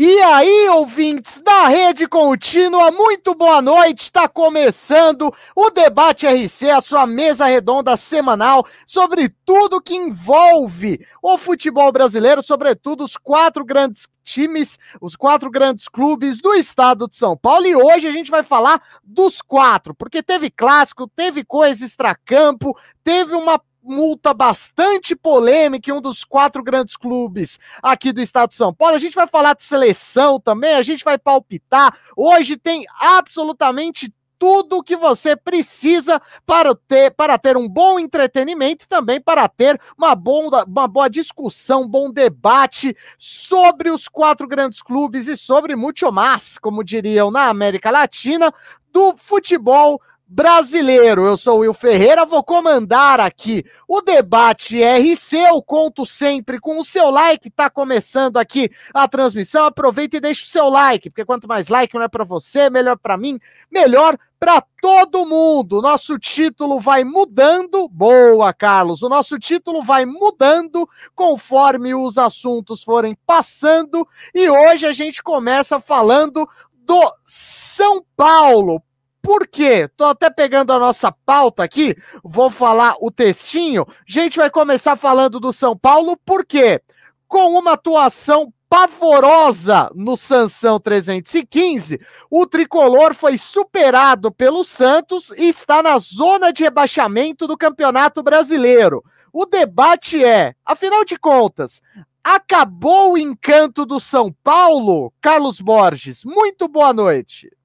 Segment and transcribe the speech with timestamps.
[0.00, 4.04] E aí, ouvintes da Rede Contínua, muito boa noite.
[4.04, 11.36] Está começando o Debate RC, a sua mesa redonda semanal sobre tudo que envolve o
[11.36, 17.36] futebol brasileiro, sobretudo os quatro grandes times, os quatro grandes clubes do estado de São
[17.36, 17.66] Paulo.
[17.66, 23.34] E hoje a gente vai falar dos quatro, porque teve clássico, teve coisa extracampo, teve
[23.34, 28.72] uma multa bastante polêmica em um dos quatro grandes clubes aqui do estado de São
[28.72, 28.94] Paulo.
[28.94, 31.98] A gente vai falar de seleção também, a gente vai palpitar.
[32.16, 38.84] Hoje tem absolutamente tudo o que você precisa para ter, para ter um bom entretenimento
[38.84, 44.46] e também para ter uma, boa, uma boa discussão, um bom debate sobre os quatro
[44.46, 48.54] grandes clubes e sobre muito mais, como diriam na América Latina,
[48.92, 51.26] do futebol brasileiro.
[51.26, 55.36] Eu sou o Will Ferreira, vou comandar aqui o debate RC.
[55.38, 57.48] Eu conto sempre com o seu like.
[57.50, 59.64] Tá começando aqui a transmissão.
[59.64, 62.98] Aproveita e deixa o seu like, porque quanto mais like não é para você, melhor
[62.98, 65.80] para mim, melhor para todo mundo.
[65.80, 67.88] Nosso título vai mudando.
[67.88, 69.02] Boa, Carlos.
[69.02, 74.06] O nosso título vai mudando conforme os assuntos forem passando.
[74.34, 78.82] E hoje a gente começa falando do São Paulo.
[79.28, 79.86] Por quê?
[79.94, 83.86] Tô até pegando a nossa pauta aqui, vou falar o textinho.
[83.86, 86.80] A gente vai começar falando do São Paulo, por quê?
[87.26, 95.82] Com uma atuação pavorosa no Sansão 315, o tricolor foi superado pelo Santos e está
[95.82, 99.04] na zona de rebaixamento do Campeonato Brasileiro.
[99.30, 101.82] O debate é, afinal de contas,
[102.24, 105.12] acabou o encanto do São Paulo?
[105.20, 107.57] Carlos Borges, muito boa noite.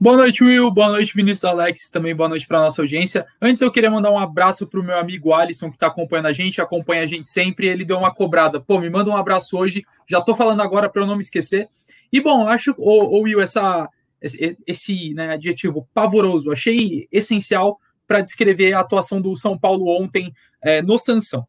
[0.00, 0.70] Boa noite, Will.
[0.70, 1.90] Boa noite, Vinícius Alex.
[1.90, 3.26] Também boa noite para nossa audiência.
[3.42, 6.32] Antes, eu queria mandar um abraço para o meu amigo Alisson, que está acompanhando a
[6.32, 7.66] gente, acompanha a gente sempre.
[7.66, 8.60] Ele deu uma cobrada.
[8.60, 9.84] Pô, me manda um abraço hoje.
[10.08, 11.68] Já estou falando agora para eu não me esquecer.
[12.12, 13.88] E, bom, acho, ô Will, essa,
[14.22, 17.76] esse, esse né, adjetivo pavoroso, achei essencial
[18.06, 20.32] para descrever a atuação do São Paulo ontem
[20.62, 21.44] é, no Sansão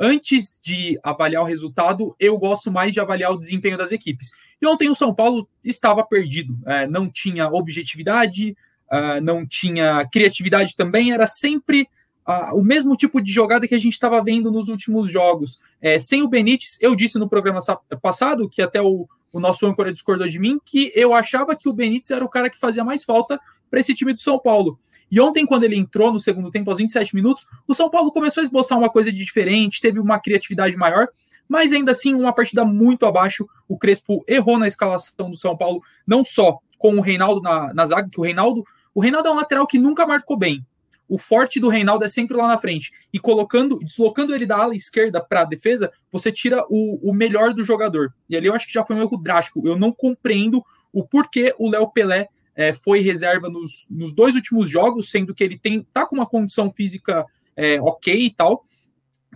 [0.00, 4.30] antes de avaliar o resultado, eu gosto mais de avaliar o desempenho das equipes.
[4.60, 8.56] E ontem o São Paulo estava perdido, é, não tinha objetividade,
[8.90, 11.82] uh, não tinha criatividade também, era sempre
[12.26, 15.60] uh, o mesmo tipo de jogada que a gente estava vendo nos últimos jogos.
[15.80, 17.60] É, sem o Benítez, eu disse no programa
[18.00, 21.72] passado, que até o, o nosso âncora discordou de mim, que eu achava que o
[21.74, 23.38] Benítez era o cara que fazia mais falta
[23.70, 24.78] para esse time do São Paulo.
[25.10, 28.40] E ontem, quando ele entrou no segundo tempo, aos 27 minutos, o São Paulo começou
[28.40, 31.08] a esboçar uma coisa de diferente, teve uma criatividade maior,
[31.48, 33.48] mas ainda assim uma partida muito abaixo.
[33.68, 37.84] O Crespo errou na escalação do São Paulo, não só com o Reinaldo na, na
[37.84, 40.64] zaga, que o Reinaldo, o Reinaldo é um lateral que nunca marcou bem.
[41.08, 42.92] O forte do Reinaldo é sempre lá na frente.
[43.12, 47.52] E colocando, deslocando ele da ala esquerda para a defesa, você tira o, o melhor
[47.52, 48.14] do jogador.
[48.28, 49.66] E ali eu acho que já foi um erro drástico.
[49.66, 54.68] Eu não compreendo o porquê o Léo Pelé é, foi reserva nos, nos dois últimos
[54.68, 57.24] jogos, sendo que ele tem tá com uma condição física
[57.56, 58.64] é, ok e tal.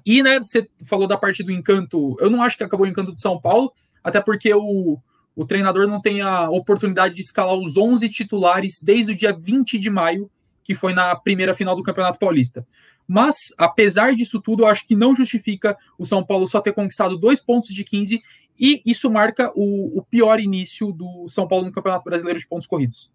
[0.04, 3.14] E, né, você falou da parte do encanto, eu não acho que acabou o encanto
[3.14, 4.98] de São Paulo, até porque o,
[5.34, 9.78] o treinador não tem a oportunidade de escalar os 11 titulares desde o dia 20
[9.78, 10.30] de maio,
[10.64, 12.66] que foi na primeira final do Campeonato Paulista.
[13.06, 17.18] Mas, apesar disso tudo, eu acho que não justifica o São Paulo só ter conquistado
[17.18, 18.22] dois pontos de 15
[18.58, 22.66] e isso marca o, o pior início do São Paulo no Campeonato Brasileiro de pontos
[22.66, 23.12] corridos.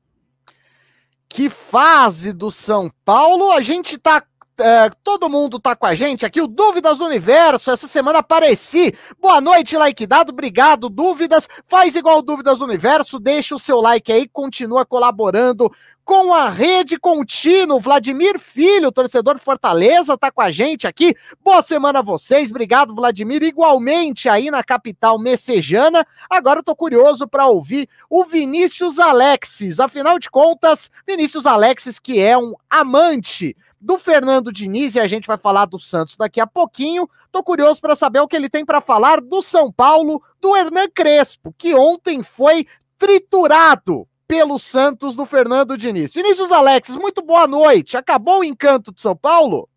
[1.28, 3.52] Que fase do São Paulo!
[3.52, 4.24] A gente tá
[4.60, 8.94] é, todo mundo tá com a gente aqui, o Dúvidas do Universo, essa semana apareci.
[9.20, 11.48] Boa noite, like dado, obrigado, Dúvidas.
[11.68, 15.72] Faz igual Dúvidas do Universo, deixa o seu like aí, continua colaborando
[16.10, 17.80] com a rede contínuo.
[17.80, 21.16] Vladimir Filho, torcedor Fortaleza, tá com a gente aqui.
[21.44, 22.50] Boa semana a vocês.
[22.50, 23.44] Obrigado, Vladimir.
[23.44, 26.04] Igualmente aí na capital messejana.
[26.28, 29.80] Agora eu tô curioso para ouvir o Vinícius Alexis.
[29.80, 35.28] Afinal de contas, Vinícius Alexis, que é um amante do Fernando Diniz e a gente
[35.28, 37.10] vai falar do Santos daqui a pouquinho.
[37.32, 40.90] Tô curioso para saber o que ele tem para falar do São Paulo, do Hernan
[40.94, 42.66] Crespo, que ontem foi
[42.98, 46.14] triturado pelo Santos do Fernando Diniz.
[46.14, 47.98] Vinícius Alex, muito boa noite.
[47.98, 49.68] Acabou o encanto de São Paulo?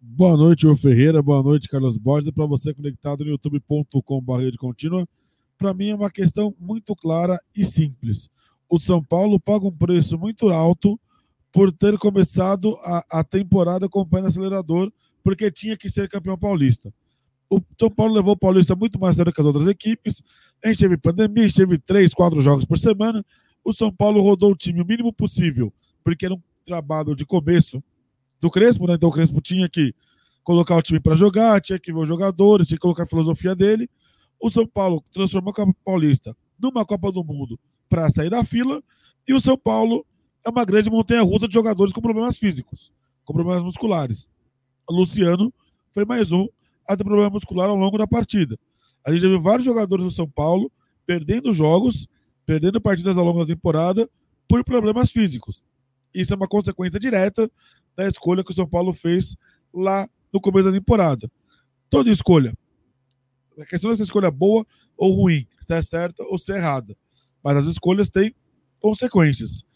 [0.00, 1.22] Boa noite, Will Ferreira.
[1.22, 2.30] Boa noite, Carlos Borges.
[2.30, 5.08] Para você conectado no youtube.com.br de contínua,
[5.58, 8.28] para mim é uma questão muito clara e simples.
[8.68, 11.00] O São Paulo paga um preço muito alto
[11.52, 16.08] por ter começado a, a temporada com o pé no acelerador, porque tinha que ser
[16.08, 16.92] campeão paulista.
[17.48, 20.20] O São Paulo levou o Paulista muito mais sério que as outras equipes.
[20.64, 23.24] A gente teve pandemia, a gente teve três, quatro jogos por semana
[23.66, 27.82] o São Paulo rodou o time o mínimo possível, porque era um trabalho de começo
[28.40, 28.94] do Crespo, né?
[28.94, 29.92] Então o Crespo tinha que
[30.44, 33.56] colocar o time para jogar, tinha que ver os jogadores, tinha que colocar a filosofia
[33.56, 33.90] dele.
[34.40, 37.58] O São Paulo transformou a Copa Paulista numa Copa do Mundo
[37.88, 38.80] para sair da fila,
[39.26, 40.06] e o São Paulo
[40.46, 42.92] é uma grande montanha-russa de jogadores com problemas físicos,
[43.24, 44.30] com problemas musculares.
[44.88, 45.52] O Luciano
[45.92, 46.46] foi mais um
[46.86, 48.56] a ter problema muscular ao longo da partida.
[49.04, 50.70] A gente viu vários jogadores do São Paulo
[51.04, 52.06] perdendo jogos,
[52.44, 54.08] perdendo partidas ao longo da temporada
[54.48, 55.64] por problemas físicos.
[56.14, 57.50] Isso é uma consequência direta
[57.96, 59.36] da escolha que o São Paulo fez
[59.74, 61.28] lá no começo da temporada.
[61.90, 62.56] Toda escolha.
[63.58, 64.64] A questão dessa escolha boa
[64.96, 66.96] ou ruim, se é certa ou se é errada.
[67.42, 68.32] Mas as escolhas têm
[68.78, 69.66] consequências.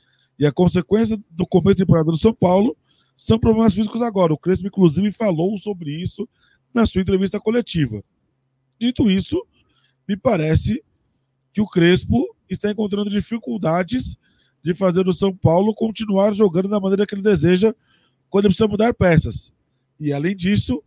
[0.40, 2.74] E a consequência do começo da temporada do São Paulo
[3.14, 4.32] são problemas físicos agora.
[4.32, 6.26] O Crespo, inclusive, falou sobre isso
[6.72, 8.02] na sua entrevista coletiva.
[8.80, 9.46] Dito isso,
[10.08, 10.82] me parece
[11.52, 14.16] que o Crespo está encontrando dificuldades
[14.64, 17.74] de fazer o São Paulo continuar jogando da maneira que ele deseja
[18.30, 19.52] quando ele precisa mudar peças.
[19.98, 20.82] E além disso,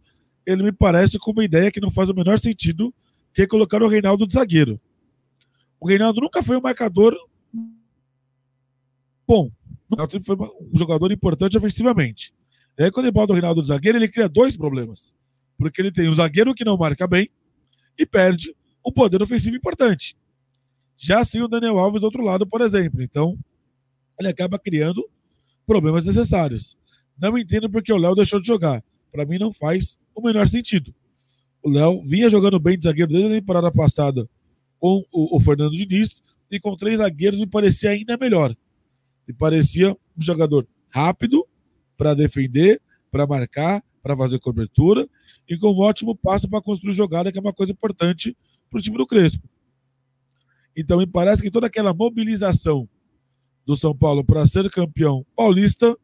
[0.47, 2.91] ele me parece com uma ideia que não faz o menor sentido,
[3.31, 4.81] que é colocar o Reinaldo de zagueiro.
[5.79, 7.15] O Reinaldo nunca foi um marcador
[9.27, 9.51] bom.
[9.89, 12.33] O sempre foi um jogador importante ofensivamente.
[12.77, 15.13] E aí, quando ele bota o Reinaldo de zagueiro, ele cria dois problemas.
[15.57, 17.29] Porque ele tem o zagueiro que não marca bem
[17.97, 18.55] e perde
[18.85, 20.17] um poder ofensivo importante.
[20.97, 23.01] Já sim o Daniel Alves do outro lado, por exemplo.
[23.01, 23.37] Então,
[24.19, 25.07] ele acaba criando
[25.65, 26.77] problemas necessários.
[27.19, 28.83] Não entendo porque o Léo deixou de jogar.
[29.11, 30.93] Para mim não faz o menor sentido.
[31.61, 34.27] O Léo vinha jogando bem de zagueiro desde a temporada passada
[34.79, 36.21] com o, o Fernando Diniz
[36.51, 38.55] e com três zagueiros me parecia ainda melhor.
[39.27, 41.47] Me parecia um jogador rápido
[41.97, 45.07] para defender, para marcar, para fazer cobertura
[45.47, 48.35] e com um ótimo passo para construir jogada, que é uma coisa importante
[48.69, 49.47] para o time do Crespo.
[50.75, 52.89] Então me parece que toda aquela mobilização
[53.65, 55.97] do São Paulo para ser campeão paulista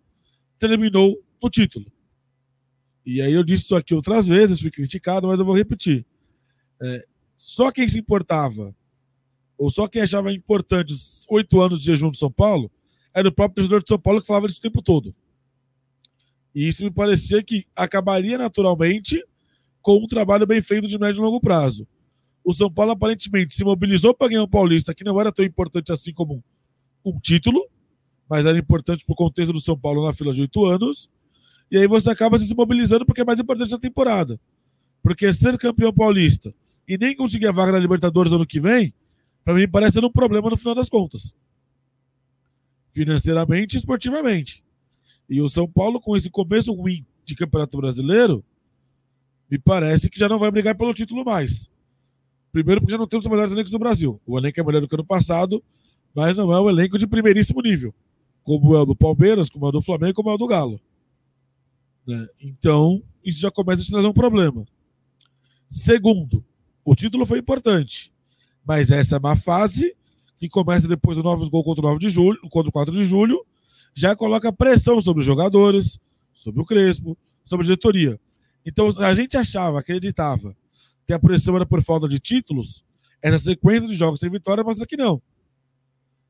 [0.57, 1.91] terminou no título.
[3.05, 6.05] E aí eu disse isso aqui outras vezes, fui criticado, mas eu vou repetir.
[6.81, 7.05] É,
[7.35, 8.75] só quem se importava,
[9.57, 12.71] ou só quem achava importante os oito anos de jejum de São Paulo,
[13.13, 15.13] era o próprio torcedor de São Paulo que falava disso o tempo todo.
[16.53, 19.23] E isso me parecia que acabaria naturalmente
[19.81, 21.87] com um trabalho bem feito de médio e longo prazo.
[22.43, 25.91] O São Paulo aparentemente se mobilizou para ganhar o Paulista, que não era tão importante
[25.91, 26.43] assim como
[27.05, 27.65] um título,
[28.29, 31.09] mas era importante para o contexto do São Paulo na fila de oito anos.
[31.71, 34.39] E aí você acaba se mobilizando porque é mais importante a temporada.
[35.01, 36.53] Porque ser campeão paulista
[36.87, 38.93] e nem conseguir a vaga da Libertadores ano que vem,
[39.45, 41.35] para mim parece ser um problema no final das contas.
[42.91, 44.63] Financeiramente e esportivamente.
[45.29, 48.43] E o São Paulo, com esse começo ruim de Campeonato Brasileiro,
[49.49, 51.69] me parece que já não vai brigar pelo título mais.
[52.51, 54.19] Primeiro, porque já não temos os melhores elencos do Brasil.
[54.25, 55.63] O elenco é melhor do que ano passado,
[56.13, 57.93] mas não é um elenco de primeiríssimo nível,
[58.43, 60.81] como é o do Palmeiras, como é o do Flamengo, como é o do Galo.
[62.07, 62.27] Né?
[62.41, 64.65] Então, isso já começa a te trazer um problema.
[65.67, 66.43] Segundo,
[66.83, 68.11] o título foi importante,
[68.65, 69.95] mas essa é má fase,
[70.39, 73.03] que começa depois do novos gol contra o 9 de julho, contra o 4 de
[73.03, 73.45] julho,
[73.93, 75.99] já coloca pressão sobre os jogadores,
[76.33, 78.19] sobre o Crespo, sobre a diretoria.
[78.65, 80.55] Então, a gente achava, acreditava,
[81.05, 82.83] que a pressão era por falta de títulos,
[83.21, 85.21] essa sequência de jogos sem vitória mostra que não.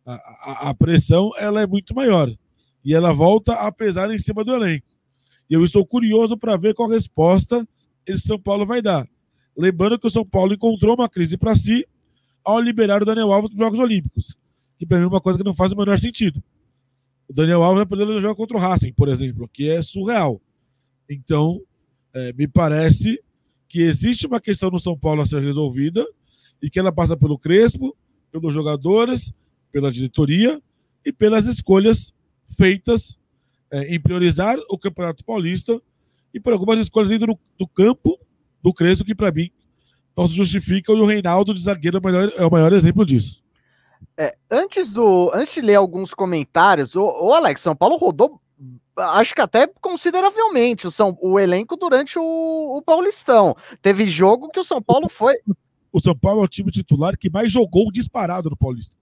[0.06, 2.34] A, a, a pressão ela é muito maior.
[2.84, 4.88] E ela volta a pesar em cima do elenco.
[5.50, 7.68] E eu estou curioso para ver qual resposta
[8.06, 9.08] esse São Paulo vai dar.
[9.56, 11.86] Lembrando que o São Paulo encontrou uma crise para si
[12.44, 14.36] ao liberar o Daniel Alves dos Jogos Olímpicos.
[14.78, 16.42] Que para mim é uma coisa que não faz o menor sentido.
[17.28, 20.42] O Daniel Alves vai poder jogar contra o Racing, por exemplo, que é surreal.
[21.10, 21.62] Então,
[22.14, 23.22] é, me parece
[23.68, 26.06] que existe uma questão no São Paulo a ser resolvida
[26.62, 27.96] e que ela passa pelo Crespo,
[28.32, 29.34] pelos jogadores,
[29.72, 30.62] pela diretoria
[31.06, 32.14] e pelas escolhas
[32.58, 33.20] feitas
[33.72, 35.80] é, em priorizar o Campeonato Paulista
[36.34, 38.20] e por algumas escolhas dentro do campo
[38.62, 39.52] do Crespo que, para mim,
[40.20, 43.06] não se justificam e o Reinaldo de zagueiro é o maior, é o maior exemplo
[43.06, 43.42] disso.
[44.18, 48.42] É, antes do antes de ler alguns comentários, o, o Alex São Paulo rodou
[48.98, 53.56] acho que até consideravelmente o, São, o elenco durante o, o, Paulistão.
[53.82, 55.36] Teve jogo que o São Paulo foi.
[55.90, 58.94] O São Paulo é o time titular que mais jogou disparado no Paulista.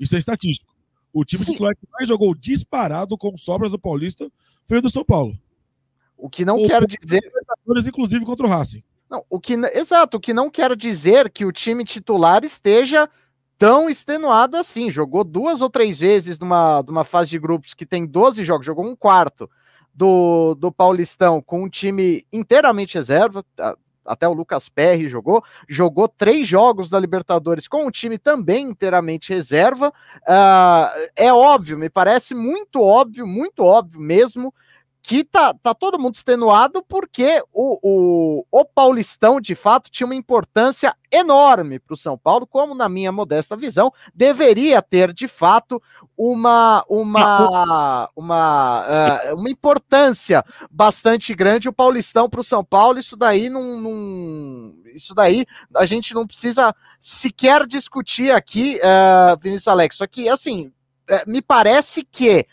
[0.00, 0.74] Isso é estatístico.
[1.12, 1.52] O time Sim.
[1.52, 4.26] titular que mais jogou disparado com sobras do Paulista
[4.64, 5.38] foi o do São Paulo.
[6.16, 7.20] O que não o quero dizer.
[7.86, 8.82] Inclusive contra o Racing.
[9.10, 13.08] Não, o que, exato, o que não quero dizer que o time titular esteja
[13.58, 14.90] tão extenuado assim.
[14.90, 18.84] Jogou duas ou três vezes numa, numa fase de grupos que tem 12 jogos, jogou
[18.84, 19.48] um quarto
[19.94, 23.44] do, do Paulistão com um time inteiramente reserva.
[24.04, 29.32] Até o Lucas Perry jogou, jogou três jogos da Libertadores com um time também inteiramente
[29.32, 29.88] reserva.
[30.28, 34.52] Uh, é óbvio, me parece muito óbvio, muito óbvio mesmo,
[35.04, 40.14] aqui tá, tá todo mundo extenuado porque o, o, o Paulistão, de fato, tinha uma
[40.14, 45.80] importância enorme para o São Paulo, como na minha modesta visão, deveria ter, de fato,
[46.16, 52.98] uma, uma, uma, uh, uma importância bastante grande o Paulistão para o São Paulo.
[52.98, 55.44] Isso daí não, não, Isso daí
[55.76, 59.96] a gente não precisa sequer discutir aqui, uh, Vinícius Alex.
[59.96, 60.72] Só que, assim,
[61.06, 62.46] é, me parece que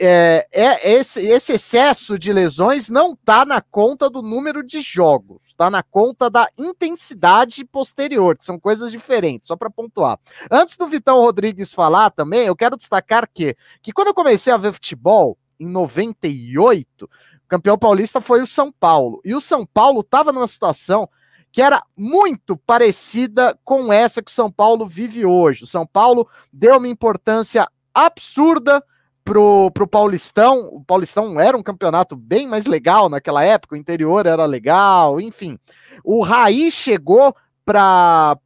[0.00, 5.44] é, é, esse, esse, excesso de lesões não está na conta do número de jogos,
[5.46, 10.18] está na conta da intensidade posterior, que são coisas diferentes, só para pontuar.
[10.50, 14.56] Antes do Vitão Rodrigues falar também, eu quero destacar que, que quando eu comecei a
[14.56, 17.08] ver futebol, em 98, o
[17.46, 19.20] campeão paulista foi o São Paulo.
[19.24, 21.08] E o São Paulo estava numa situação
[21.52, 25.64] que era muito parecida com essa que o São Paulo vive hoje.
[25.64, 28.82] O São Paulo deu uma importância absurda
[29.24, 30.68] pro, pro Paulistão.
[30.72, 35.58] O Paulistão era um campeonato bem mais legal naquela época, o interior era legal, enfim.
[36.04, 38.36] O Raí chegou para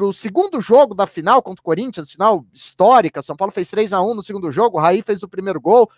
[0.00, 3.22] o segundo jogo da final contra o Corinthians, final histórica.
[3.22, 5.88] São Paulo fez 3 a 1 no segundo jogo, o Raí fez o primeiro gol.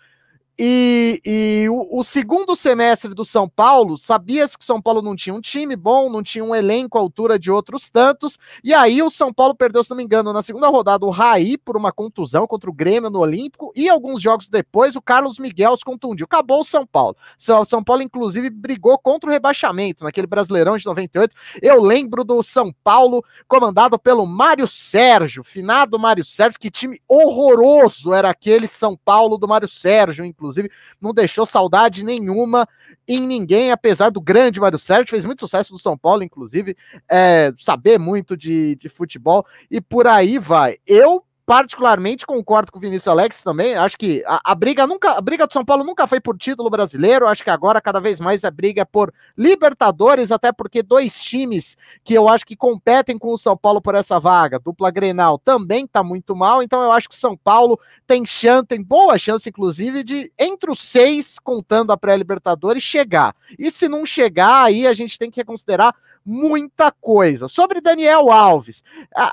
[0.59, 5.35] E, e o, o, segundo semestre do São Paulo, sabia-se que São Paulo não tinha
[5.35, 9.11] um time bom, não tinha um elenco à altura de outros tantos, e aí o
[9.11, 12.47] São Paulo perdeu, se não me engano, na segunda rodada o Raí por uma contusão
[12.47, 16.25] contra o Grêmio no Olímpico, e alguns jogos depois o Carlos Miguel se contundiu.
[16.25, 17.15] Acabou o São Paulo.
[17.37, 21.35] São, São Paulo, inclusive, brigou contra o rebaixamento naquele Brasileirão de 98.
[21.61, 28.11] Eu lembro do São Paulo comandado pelo Mário Sérgio, finado Mário Sérgio, que time horroroso
[28.11, 32.67] era aquele São Paulo do Mário Sérgio, inclusive inclusive, não deixou saudade nenhuma
[33.07, 36.75] em ninguém, apesar do grande Mário Sérgio, fez muito sucesso no São Paulo, inclusive,
[37.09, 40.77] é, saber muito de, de futebol, e por aí vai.
[40.85, 43.73] Eu particularmente concordo com o Vinícius Alex também.
[43.73, 46.69] Acho que a, a, briga nunca, a briga do São Paulo nunca foi por título
[46.69, 47.25] brasileiro.
[47.25, 51.77] Acho que agora cada vez mais a briga é por Libertadores, até porque dois times
[52.03, 55.87] que eu acho que competem com o São Paulo por essa vaga, dupla Grenal, também
[55.87, 56.61] tá muito mal.
[56.61, 60.69] Então eu acho que o São Paulo tem chance, tem boa chance, inclusive, de entre
[60.69, 63.33] os seis, contando a pré-Libertadores, chegar.
[63.57, 65.95] E se não chegar, aí a gente tem que considerar
[66.27, 67.47] muita coisa.
[67.47, 68.83] Sobre Daniel Alves,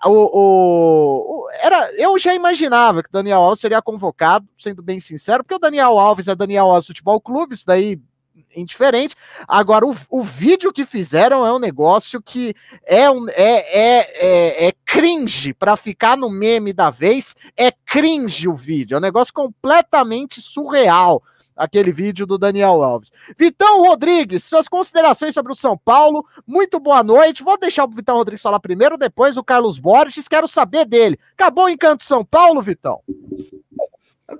[0.06, 5.42] o, o, o, era, eu já imaginava que Daniel Alves seria convocado, sendo bem sincero,
[5.42, 8.00] porque o Daniel Alves é Daniel Alves Futebol Clube, isso daí
[8.54, 9.16] indiferente.
[9.48, 12.54] Agora, o, o vídeo que fizeram é um negócio que
[12.86, 17.34] é, um, é, é, é, é cringe para ficar no meme da vez.
[17.56, 21.20] É cringe o vídeo, é um negócio completamente surreal
[21.56, 23.12] aquele vídeo do Daniel Alves.
[23.36, 26.24] Vitão Rodrigues, suas considerações sobre o São Paulo.
[26.46, 27.42] Muito boa noite.
[27.42, 30.28] Vou deixar o Vitão Rodrigues falar primeiro, depois o Carlos Borges.
[30.28, 31.18] Quero saber dele.
[31.34, 33.00] Acabou o encanto São Paulo, Vitão?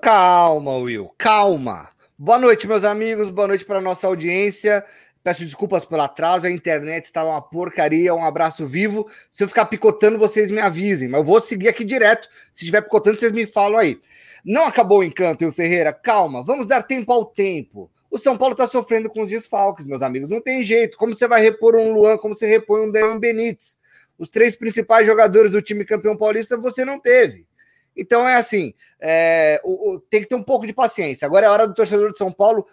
[0.01, 1.89] Calma, Will, calma.
[2.17, 3.29] Boa noite, meus amigos.
[3.29, 4.83] Boa noite para nossa audiência.
[5.25, 8.13] Peço desculpas pelo atraso, a internet estava uma porcaria.
[8.13, 9.09] Um abraço vivo.
[9.31, 12.29] Se eu ficar picotando, vocês me avisem, mas eu vou seguir aqui direto.
[12.53, 13.99] Se estiver picotando, vocês me falam aí.
[14.45, 15.91] Não acabou o encanto, o Ferreira.
[15.91, 17.89] Calma, vamos dar tempo ao tempo.
[18.11, 20.29] O São Paulo está sofrendo com os desfalques, meus amigos.
[20.29, 20.95] Não tem jeito.
[20.95, 23.79] Como você vai repor um Luan, como você repõe um Daniel Benítez?
[24.19, 27.47] Os três principais jogadores do time campeão paulista você não teve.
[27.97, 31.25] Então é assim, é, o, o, tem que ter um pouco de paciência.
[31.25, 32.67] Agora é hora do torcedor de São Paulo.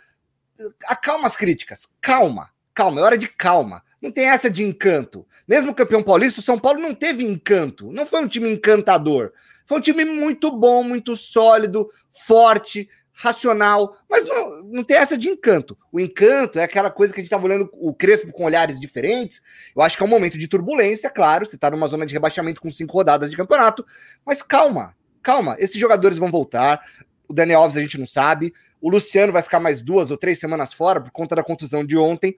[0.86, 1.88] Acalma as críticas.
[2.00, 3.82] Calma, calma, é hora de calma.
[4.00, 5.26] Não tem essa de encanto.
[5.46, 7.92] Mesmo campeão paulista, o São Paulo não teve encanto.
[7.92, 9.32] Não foi um time encantador.
[9.64, 15.28] Foi um time muito bom, muito sólido, forte, racional, mas não, não tem essa de
[15.28, 15.78] encanto.
[15.92, 19.40] O encanto é aquela coisa que a gente estava olhando o Crespo com olhares diferentes.
[19.76, 21.46] Eu acho que é um momento de turbulência, claro.
[21.46, 23.86] Você está numa zona de rebaixamento com cinco rodadas de campeonato,
[24.26, 25.56] mas calma, calma.
[25.58, 26.82] Esses jogadores vão voltar.
[27.28, 28.52] O Daniel Alves a gente não sabe.
[28.82, 31.96] O Luciano vai ficar mais duas ou três semanas fora por conta da contusão de
[31.96, 32.36] ontem.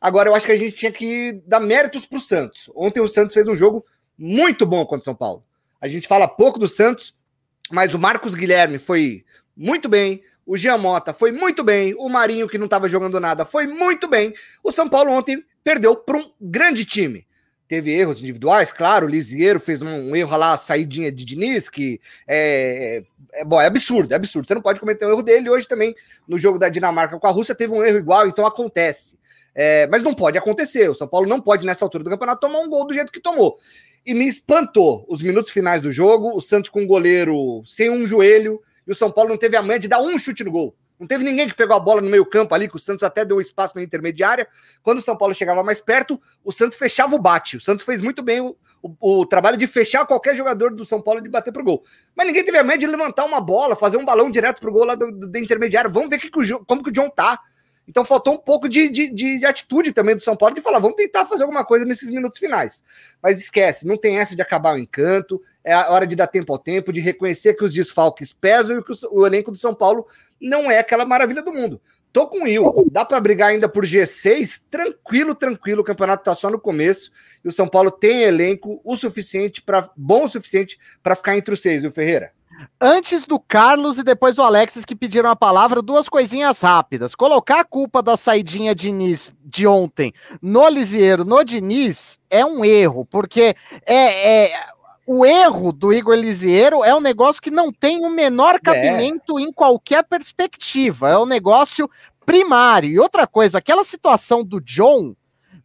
[0.00, 2.70] Agora eu acho que a gente tinha que dar méritos para o Santos.
[2.76, 3.84] Ontem o Santos fez um jogo
[4.16, 5.44] muito bom contra o São Paulo.
[5.80, 7.14] A gente fala pouco do Santos,
[7.72, 9.24] mas o Marcos Guilherme foi
[9.56, 10.22] muito bem.
[10.46, 11.94] O Jean Mota foi muito bem.
[11.98, 14.32] O Marinho, que não estava jogando nada, foi muito bem.
[14.62, 17.26] O São Paulo ontem perdeu para um grande time.
[17.70, 19.06] Teve erros individuais, claro.
[19.06, 23.60] O Lisieiro fez um, erro lá, a saidinha de Diniz, que é, é, é, bom,
[23.60, 24.48] é absurdo, é absurdo.
[24.48, 25.48] Você não pode cometer um erro dele.
[25.48, 25.94] Hoje também,
[26.26, 29.16] no jogo da Dinamarca com a Rússia, teve um erro igual, então acontece.
[29.54, 30.90] É, mas não pode acontecer.
[30.90, 33.20] O São Paulo não pode, nessa altura do campeonato, tomar um gol do jeito que
[33.20, 33.56] tomou
[34.04, 36.36] e me espantou os minutos finais do jogo.
[36.36, 39.62] O Santos com um goleiro sem um joelho e o São Paulo não teve a
[39.62, 40.74] manha de dar um chute no gol.
[41.00, 43.40] Não teve ninguém que pegou a bola no meio-campo ali, que o Santos até deu
[43.40, 44.46] espaço na intermediária.
[44.82, 47.56] Quando o São Paulo chegava mais perto, o Santos fechava o bate.
[47.56, 51.00] O Santos fez muito bem o, o, o, trabalho de fechar qualquer jogador do São
[51.00, 51.82] Paulo de bater pro gol.
[52.14, 54.84] Mas ninguém teve a medo de levantar uma bola, fazer um balão direto pro gol
[54.84, 55.90] lá do, intermediário.
[55.90, 57.40] Vamos ver que que o, como que o John tá.
[57.90, 60.94] Então faltou um pouco de, de, de, atitude também do São Paulo de falar, vamos
[60.94, 62.84] tentar fazer alguma coisa nesses minutos finais.
[63.20, 66.52] Mas esquece, não tem essa de acabar o encanto, é a hora de dar tempo
[66.52, 69.74] ao tempo, de reconhecer que os desfalques pesam e que o, o elenco do São
[69.74, 70.06] Paulo
[70.40, 71.80] não é aquela maravilha do mundo.
[72.12, 72.88] Tô com o Will.
[72.92, 74.62] Dá para brigar ainda por G6?
[74.70, 75.82] Tranquilo, tranquilo.
[75.82, 77.10] O campeonato tá só no começo
[77.44, 81.52] e o São Paulo tem elenco o suficiente para bom o suficiente para ficar entre
[81.52, 82.32] os seis, viu, Ferreira?
[82.80, 87.14] Antes do Carlos e depois do Alexis que pediram a palavra, duas coisinhas rápidas.
[87.14, 92.64] Colocar a culpa da saidinha de, Nis, de ontem no Lisieiro, no Diniz, é um
[92.64, 93.54] erro, porque
[93.86, 94.70] é, é
[95.06, 98.58] o erro do Igor Lisieiro é um negócio que não tem o menor é.
[98.60, 99.42] cabimento é.
[99.42, 101.10] em qualquer perspectiva.
[101.10, 101.90] É um negócio
[102.24, 102.90] primário.
[102.90, 105.16] E outra coisa, aquela situação do John,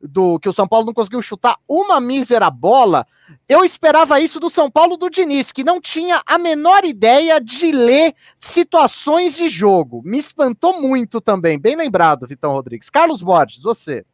[0.02, 3.06] do que o São Paulo não conseguiu chutar uma mísera bola,
[3.48, 7.72] eu esperava isso do São Paulo do Diniz, que não tinha a menor ideia de
[7.72, 10.02] ler situações de jogo.
[10.04, 11.60] Me espantou muito também.
[11.60, 12.90] Bem lembrado, Vitão Rodrigues.
[12.90, 14.06] Carlos Borges, você.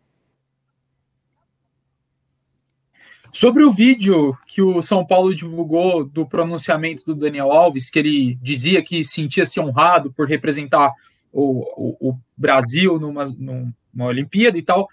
[3.32, 8.38] Sobre o vídeo que o São Paulo divulgou do pronunciamento do Daniel Alves, que ele
[8.42, 10.92] dizia que sentia-se honrado por representar
[11.32, 14.90] o, o, o Brasil numa, numa Olimpíada e tal,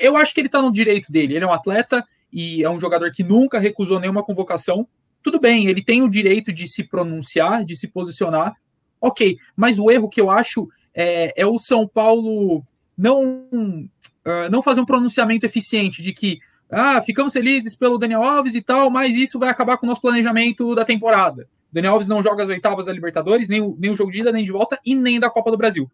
[0.00, 1.34] eu acho que ele está no direito dele.
[1.34, 4.86] Ele é um atleta e é um jogador que nunca recusou nenhuma convocação.
[5.22, 8.54] Tudo bem, ele tem o direito de se pronunciar, de se posicionar.
[9.00, 12.64] Ok, mas o erro que eu acho é, é o São Paulo
[12.96, 16.38] não, uh, não fazer um pronunciamento eficiente de que
[16.70, 20.00] ah, ficamos felizes pelo Daniel Alves e tal, mas isso vai acabar com o nosso
[20.00, 21.48] planejamento da temporada.
[21.70, 24.32] Daniel Alves não joga as oitavas da Libertadores, nem o, nem o jogo de ida,
[24.32, 25.90] nem de volta, e nem da Copa do Brasil.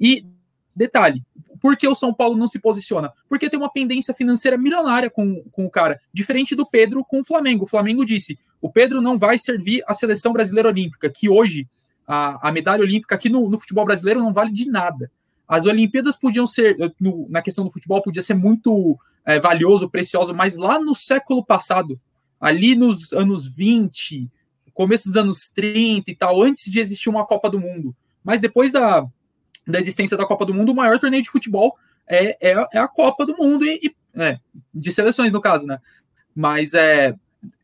[0.00, 0.26] E,
[0.74, 1.22] detalhe,
[1.60, 3.12] por que o São Paulo não se posiciona?
[3.28, 7.24] Porque tem uma pendência financeira milionária com, com o cara, diferente do Pedro com o
[7.24, 7.64] Flamengo.
[7.64, 11.66] O Flamengo disse: o Pedro não vai servir a seleção brasileira olímpica, que hoje
[12.06, 15.10] a, a medalha olímpica aqui no, no futebol brasileiro não vale de nada.
[15.48, 20.34] As Olimpíadas podiam ser, no, na questão do futebol, podia ser muito é, valioso, precioso,
[20.34, 21.98] mas lá no século passado,
[22.40, 24.28] ali nos anos 20,
[24.74, 28.72] começo dos anos 30 e tal, antes de existir uma Copa do Mundo, mas depois
[28.72, 29.06] da,
[29.66, 32.88] da existência da Copa do Mundo, o maior torneio de futebol é, é, é a
[32.88, 34.38] Copa do Mundo, e, e é,
[34.72, 35.78] de seleções, no caso, né?
[36.34, 37.14] Mas é,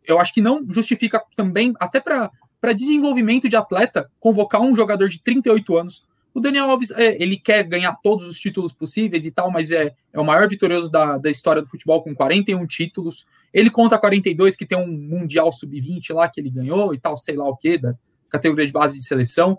[0.05, 2.31] eu acho que não justifica também, até para
[2.73, 7.65] desenvolvimento de atleta, convocar um jogador de 38 anos o Daniel Alves, é, ele quer
[7.65, 11.29] ganhar todos os títulos possíveis e tal, mas é, é o maior vitorioso da, da
[11.29, 13.27] história do futebol com 41 títulos.
[13.53, 17.35] Ele conta 42, que tem um Mundial Sub-20 lá que ele ganhou e tal, sei
[17.35, 17.95] lá o que, da
[18.29, 19.59] categoria de base de seleção.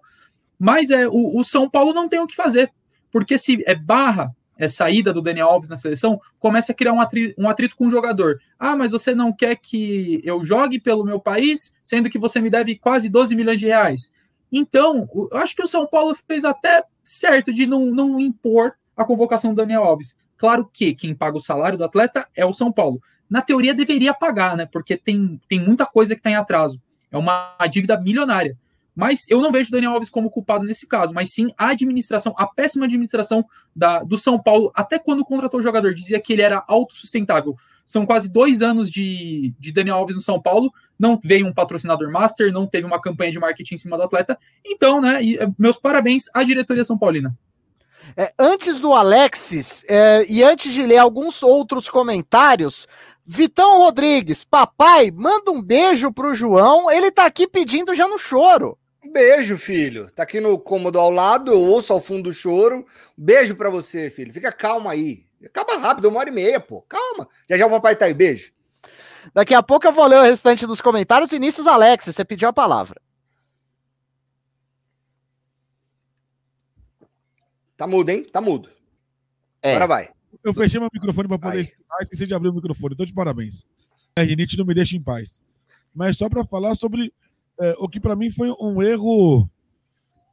[0.63, 2.71] Mas é o, o São Paulo não tem o que fazer,
[3.11, 7.01] porque se é barra é, saída do Daniel Alves na seleção, começa a criar um
[7.01, 8.39] atrito, um atrito com o jogador.
[8.59, 12.47] Ah, mas você não quer que eu jogue pelo meu país, sendo que você me
[12.47, 14.13] deve quase 12 milhões de reais.
[14.51, 19.03] Então, eu acho que o São Paulo fez até certo de não, não impor a
[19.03, 20.15] convocação do Daniel Alves.
[20.37, 23.01] Claro que quem paga o salário do atleta é o São Paulo.
[23.27, 24.67] Na teoria, deveria pagar, né?
[24.71, 26.79] Porque tem, tem muita coisa que está em atraso.
[27.11, 28.55] É uma dívida milionária.
[28.95, 32.33] Mas eu não vejo o Daniel Alves como culpado nesse caso, mas sim a administração,
[32.37, 36.41] a péssima administração da, do São Paulo, até quando contratou o jogador, dizia que ele
[36.41, 37.55] era autossustentável.
[37.85, 40.71] São quase dois anos de, de Daniel Alves no São Paulo.
[40.99, 44.37] Não veio um patrocinador master, não teve uma campanha de marketing em cima do atleta.
[44.65, 47.35] Então, né, e, eh, meus parabéns à diretoria São Paulina.
[48.15, 52.87] É, antes do Alexis, é, e antes de ler alguns outros comentários,
[53.25, 56.91] Vitão Rodrigues, papai, manda um beijo pro João.
[56.91, 58.77] Ele tá aqui pedindo já no choro.
[59.03, 60.11] Um beijo, filho.
[60.11, 62.85] Tá aqui no cômodo ao lado, eu ouço ao fundo do choro.
[63.17, 64.33] Beijo para você, filho.
[64.33, 65.25] Fica calmo aí.
[65.43, 66.81] Acaba rápido, uma hora e meia, pô.
[66.83, 67.27] Calma.
[67.49, 68.13] Já já o papai tá aí.
[68.13, 68.53] Beijo.
[69.33, 71.31] Daqui a pouco eu vou ler o restante dos comentários.
[71.31, 73.01] Inícios, Alex, você pediu a palavra.
[77.75, 78.23] Tá mudo, hein?
[78.23, 78.69] Tá mudo.
[79.61, 79.71] É.
[79.71, 80.09] Agora vai.
[80.43, 82.93] Eu fechei meu microfone para poder explicar, esqueci de abrir o microfone.
[82.93, 83.65] Então, de parabéns.
[84.15, 85.41] A rinite não me deixa em paz.
[85.93, 87.11] Mas só para falar sobre
[87.61, 89.49] é, o que para mim foi um erro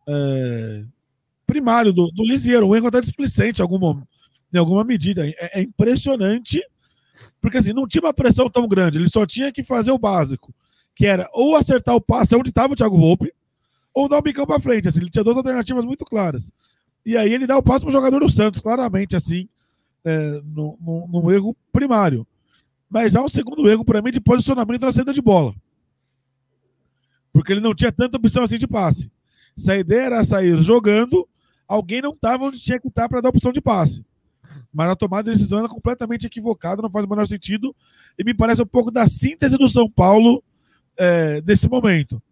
[0.08, 0.84] é,
[1.46, 4.18] primário do, do Lisieiro, um erro até displicente em algum momento
[4.52, 5.26] em alguma medida.
[5.26, 6.62] É, é, impressionante,
[7.40, 10.52] porque assim, não tinha uma pressão tão grande, ele só tinha que fazer o básico,
[10.94, 13.32] que era ou acertar o passe onde estava o Thiago Volpe,
[13.94, 14.88] ou dar o bicão para frente.
[14.88, 16.52] Assim, ele tinha duas alternativas muito claras.
[17.04, 19.48] E aí ele dá o passe para o jogador do Santos, claramente, assim,
[20.04, 20.76] é, no,
[21.08, 22.26] no, erro primário.
[22.90, 25.54] Mas há um segundo erro, para mim, de posicionamento na saída de bola.
[27.48, 29.10] Porque ele não tinha tanta opção assim de passe.
[29.56, 31.26] Se a ideia era sair jogando,
[31.66, 34.04] alguém não estava onde tinha que estar tá para dar opção de passe.
[34.70, 37.74] Mas a tomada de decisão é completamente equivocada, não faz o menor sentido,
[38.18, 40.44] e me parece um pouco da síntese do São Paulo
[40.94, 42.22] é, desse momento.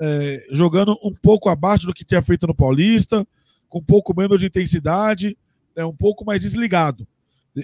[0.00, 3.28] É, jogando um pouco abaixo do que tinha feito no Paulista,
[3.68, 5.36] com um pouco menos de intensidade,
[5.76, 7.06] é, um pouco mais desligado.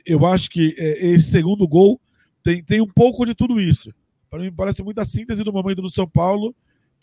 [0.05, 1.99] Eu acho que é, esse segundo gol
[2.43, 3.91] tem, tem um pouco de tudo isso.
[4.29, 6.55] Para mim, parece muito a síntese do momento do São Paulo,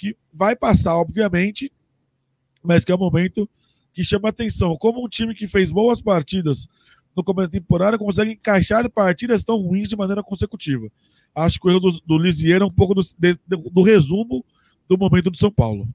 [0.02, 1.72] que vai passar, obviamente,
[2.64, 3.48] mas que é um momento
[3.94, 4.76] que chama atenção.
[4.76, 6.68] Como um time que fez boas partidas
[7.16, 10.90] no começo da temporada consegue encaixar partidas tão ruins de maneira consecutiva.
[11.36, 14.44] Acho que o erro do, do Lisieiro é um pouco do, de, do resumo
[14.90, 15.88] do momento do São Paulo.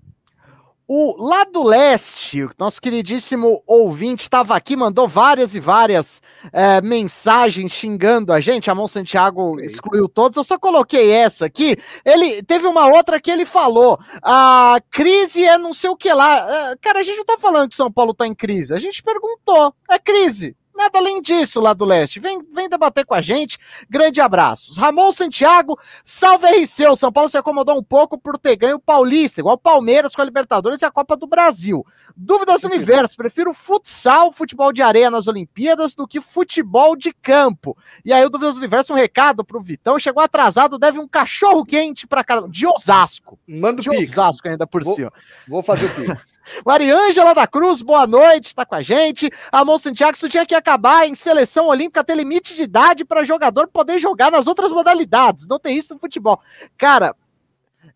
[0.88, 6.22] O Lado Leste, nosso queridíssimo ouvinte, estava aqui, mandou várias e várias
[6.52, 8.70] é, mensagens xingando a gente.
[8.70, 11.76] A Mão Santiago excluiu todos, eu só coloquei essa aqui.
[12.04, 16.70] Ele teve uma outra que ele falou: a crise é não sei o que lá.
[16.70, 19.02] É, cara, a gente não tá falando que São Paulo tá em crise, a gente
[19.02, 20.56] perguntou: é crise.
[20.76, 22.20] Nada além disso lá do leste.
[22.20, 23.58] Vem, vem debater com a gente.
[23.88, 24.76] Grande abraços.
[24.76, 26.86] Ramon Santiago, salve RC.
[26.88, 30.20] O São Paulo se acomodou um pouco por ter ganho o Paulista, igual Palmeiras com
[30.20, 31.84] a Libertadores e a Copa do Brasil.
[32.16, 33.14] Dúvidas do universo.
[33.14, 37.76] Prefiro futsal, futebol de areia nas Olimpíadas do que futebol de campo.
[38.04, 39.98] E aí, o Dúvidas do Universo, um recado pro Vitão.
[39.98, 42.48] Chegou atrasado, deve um cachorro quente para cada.
[42.48, 43.38] De Osasco.
[43.46, 44.12] Manda o de Pix.
[44.12, 45.12] Osasco ainda por vou, cima.
[45.46, 46.40] Vou fazer o Pix.
[46.64, 49.30] Mariângela da Cruz, boa noite, está com a gente.
[49.52, 53.68] Ramon Santiago, isso tinha que acabar em seleção olímpica ter limite de idade para jogador
[53.68, 55.46] poder jogar nas outras modalidades.
[55.46, 56.40] Não tem isso no futebol.
[56.78, 57.14] Cara,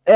[0.04, 0.14] é,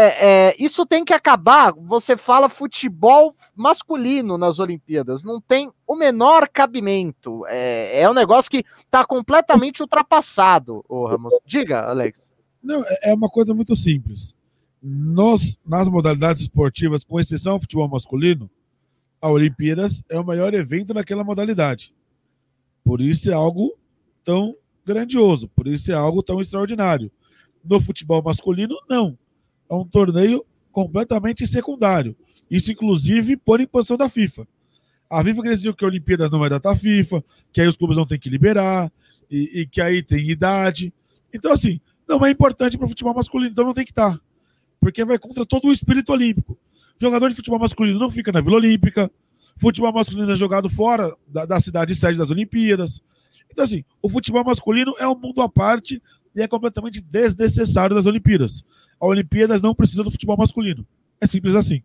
[0.48, 1.72] é, isso tem que acabar.
[1.72, 7.44] Você fala futebol masculino nas Olimpíadas, não tem o menor cabimento.
[7.46, 11.32] É, é um negócio que está completamente ultrapassado, o Ramos.
[11.46, 12.30] Diga, Alex.
[12.62, 14.34] Não, é, é uma coisa muito simples.
[14.82, 18.50] Nós, nas modalidades esportivas, com exceção ao futebol masculino,
[19.20, 21.94] a Olimpíadas é o maior evento naquela modalidade.
[22.84, 23.74] Por isso é algo
[24.22, 27.10] tão grandioso, por isso é algo tão extraordinário.
[27.64, 29.16] No futebol masculino, não.
[29.74, 32.16] É um torneio completamente secundário.
[32.50, 34.46] Isso, inclusive, por imposição da FIFA.
[35.10, 37.96] A FIFA decidiu que a Olimpíadas não vai datar a FIFA, que aí os clubes
[37.96, 38.92] não têm que liberar,
[39.30, 40.92] e, e que aí tem idade.
[41.32, 44.18] Então, assim, não é importante para o futebol masculino, então não tem que estar.
[44.80, 46.58] Porque vai contra todo o espírito olímpico.
[47.00, 49.10] Jogador de futebol masculino não fica na Vila Olímpica,
[49.56, 53.02] Futebol masculino é jogado fora da, da cidade sede das Olimpíadas.
[53.50, 56.02] Então, assim, o futebol masculino é um mundo à parte
[56.34, 58.62] e é completamente desnecessário das Olimpíadas.
[59.00, 60.86] A Olimpíadas não precisa do futebol masculino.
[61.20, 61.82] É simples assim.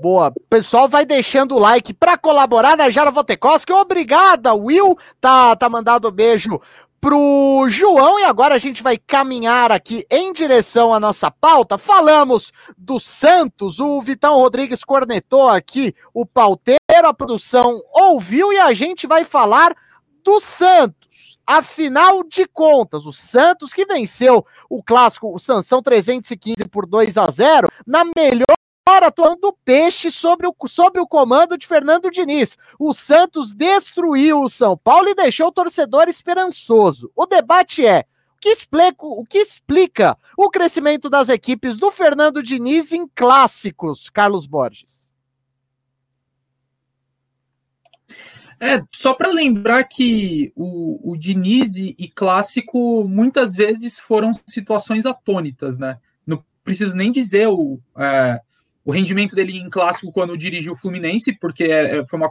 [0.00, 0.32] Boa.
[0.50, 3.72] Pessoal, vai deixando o like para colaborar na Jara Votekoski.
[3.72, 4.98] Obrigada, Will.
[5.20, 6.60] Tá, tá mandado um beijo
[7.04, 11.76] pro João e agora a gente vai caminhar aqui em direção à nossa pauta.
[11.76, 18.72] Falamos do Santos, o Vitão Rodrigues cornetou aqui o pauteiro, a produção ouviu e a
[18.72, 19.76] gente vai falar
[20.24, 21.03] do Santos.
[21.46, 27.30] Afinal de contas, o Santos que venceu o clássico, o Sansão 315 por 2 a
[27.30, 28.44] 0, na melhor
[28.86, 32.56] atuando peixe sobre o, sobre o comando de Fernando Diniz.
[32.78, 37.10] O Santos destruiu o São Paulo e deixou o torcedor esperançoso.
[37.14, 42.42] O debate é: o que, explica, o que explica o crescimento das equipes do Fernando
[42.42, 45.12] Diniz em clássicos, Carlos Borges?
[48.64, 55.78] É, só para lembrar que o, o Diniz e clássico muitas vezes foram situações atônitas,
[55.78, 55.98] né?
[56.26, 57.78] Não preciso nem dizer o.
[57.98, 58.40] É
[58.84, 62.30] o rendimento dele em clássico quando dirigiu o Fluminense, porque é, é, foi uma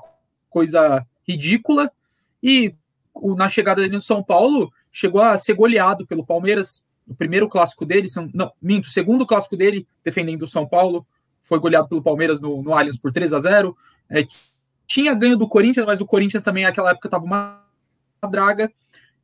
[0.50, 1.92] coisa ridícula.
[2.42, 2.76] E
[3.14, 6.84] o, na chegada dele no São Paulo, chegou a ser goleado pelo Palmeiras.
[7.08, 11.06] O primeiro clássico dele, são, não, minto, o segundo clássico dele, defendendo o São Paulo,
[11.42, 13.76] foi goleado pelo Palmeiras no, no Allianz por 3 a 0
[14.10, 14.26] é,
[14.86, 17.64] Tinha ganho do Corinthians, mas o Corinthians também naquela época estava uma
[18.30, 18.72] draga.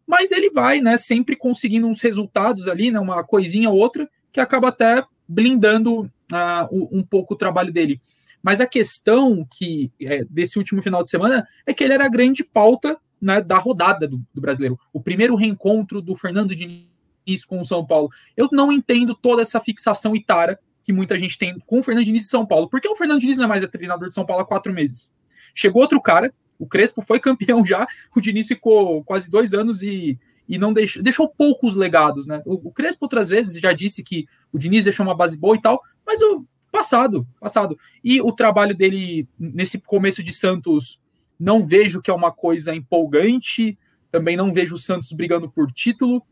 [0.06, 4.40] Mas ele vai, né, sempre conseguindo uns resultados ali, né, uma coisinha ou outra, que
[4.40, 8.02] acaba até blindando uh, um pouco o trabalho dele.
[8.42, 12.10] Mas a questão que é, desse último final de semana é que ele era a
[12.10, 14.80] grande pauta né, da rodada do, do, brasileiro.
[14.94, 18.10] O primeiro reencontro do Fernando Diniz com o São Paulo.
[18.36, 22.06] Eu não entendo toda essa fixação e tara que muita gente tem com o Fernando
[22.06, 22.70] Diniz e São Paulo.
[22.70, 25.14] Porque o Fernando Diniz não é mais treinador de São Paulo há quatro meses.
[25.60, 30.18] Chegou outro cara, o Crespo foi campeão já, o Diniz ficou quase dois anos e
[30.48, 32.42] e não deixou, deixou poucos legados, né?
[32.44, 35.62] O, o, Crespo outras vezes já disse que o Diniz deixou uma base boa e
[35.62, 37.78] tal, mas o passado, passado.
[38.04, 41.00] E o trabalho dele nesse começo de Santos
[41.40, 43.78] não vejo que é uma coisa empolgante,
[44.12, 46.24] também não vejo o Santos brigando por título.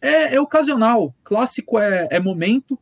[0.00, 2.76] É, é ocasional, clássico é, é momento.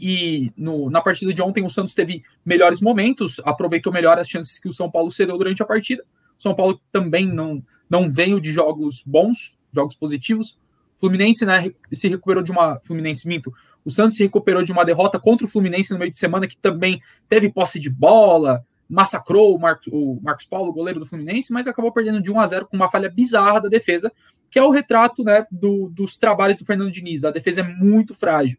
[0.00, 4.58] E no, na partida de ontem o Santos teve melhores momentos, aproveitou melhor as chances
[4.58, 6.04] que o São Paulo cedeu durante a partida.
[6.38, 10.56] O São Paulo também não não veio de jogos bons, jogos positivos.
[10.98, 12.78] Fluminense né, se recuperou de uma.
[12.84, 13.52] Fluminense Minto.
[13.84, 16.56] O Santos se recuperou de uma derrota contra o Fluminense no meio de semana, que
[16.56, 21.66] também teve posse de bola, massacrou o, Mar o Marcos Paulo, goleiro do Fluminense, mas
[21.66, 24.12] acabou perdendo de 1 a 0 com uma falha bizarra da defesa,
[24.50, 27.24] que é o retrato né, do, dos trabalhos do Fernando Diniz.
[27.24, 28.58] A defesa é muito frágil.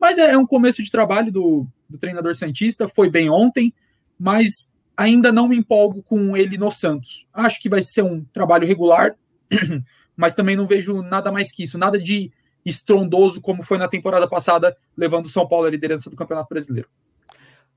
[0.00, 3.72] Mas é, é um começo de trabalho do, do treinador Santista, foi bem ontem,
[4.18, 7.26] mas ainda não me empolgo com ele no Santos.
[7.32, 9.14] Acho que vai ser um trabalho regular,
[10.16, 12.32] mas também não vejo nada mais que isso, nada de
[12.64, 16.88] estrondoso como foi na temporada passada, levando o São Paulo à liderança do Campeonato Brasileiro.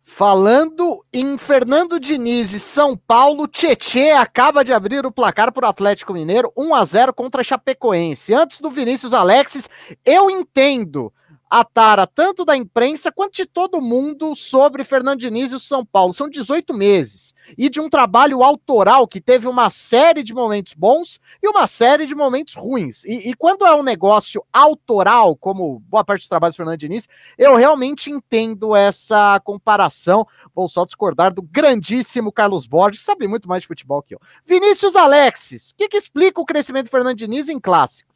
[0.06, 5.70] Falando em Fernando Diniz e São Paulo, Tietê acaba de abrir o placar para o
[5.70, 8.34] Atlético Mineiro, 1 a 0 contra a Chapecoense.
[8.34, 9.70] Antes do Vinícius Alexis,
[10.06, 11.12] eu entendo
[11.54, 15.86] a tara tanto da imprensa quanto de todo mundo sobre Fernando Diniz e o São
[15.86, 16.12] Paulo.
[16.12, 17.32] São 18 meses.
[17.56, 22.08] E de um trabalho autoral que teve uma série de momentos bons e uma série
[22.08, 23.04] de momentos ruins.
[23.04, 27.08] E, e quando é um negócio autoral, como boa parte dos trabalhos do Fernando Diniz,
[27.38, 30.26] eu realmente entendo essa comparação.
[30.56, 34.20] Vou só discordar do grandíssimo Carlos Borges, que sabe muito mais de futebol que eu.
[34.44, 38.13] Vinícius Alexis, o que, que explica o crescimento do Fernando Diniz em clássico?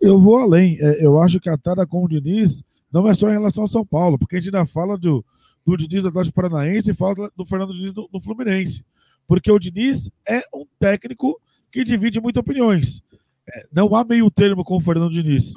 [0.00, 0.78] Eu vou além.
[0.80, 3.68] É, eu acho que a tara com o Diniz não é só em relação ao
[3.68, 5.24] São Paulo, porque a gente ainda fala do,
[5.64, 8.84] do Diniz do Atlético Paranaense e fala do Fernando Diniz do, do Fluminense.
[9.26, 13.02] Porque o Diniz é um técnico que divide muitas opiniões.
[13.48, 15.54] É, não há meio termo com o Fernando Diniz.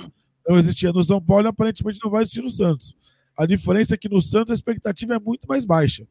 [0.48, 2.96] Não existia no São Paulo e aparentemente não vai existir no Santos.
[3.38, 6.08] A diferença é que no Santos a expectativa é muito mais baixa.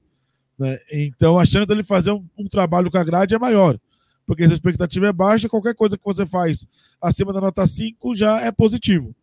[0.59, 0.79] Né?
[0.93, 3.79] Então a chance dele fazer um, um trabalho com a grade é maior
[4.27, 6.67] porque se a expectativa é baixa, qualquer coisa que você faz
[7.01, 9.15] acima da nota 5 já é positivo.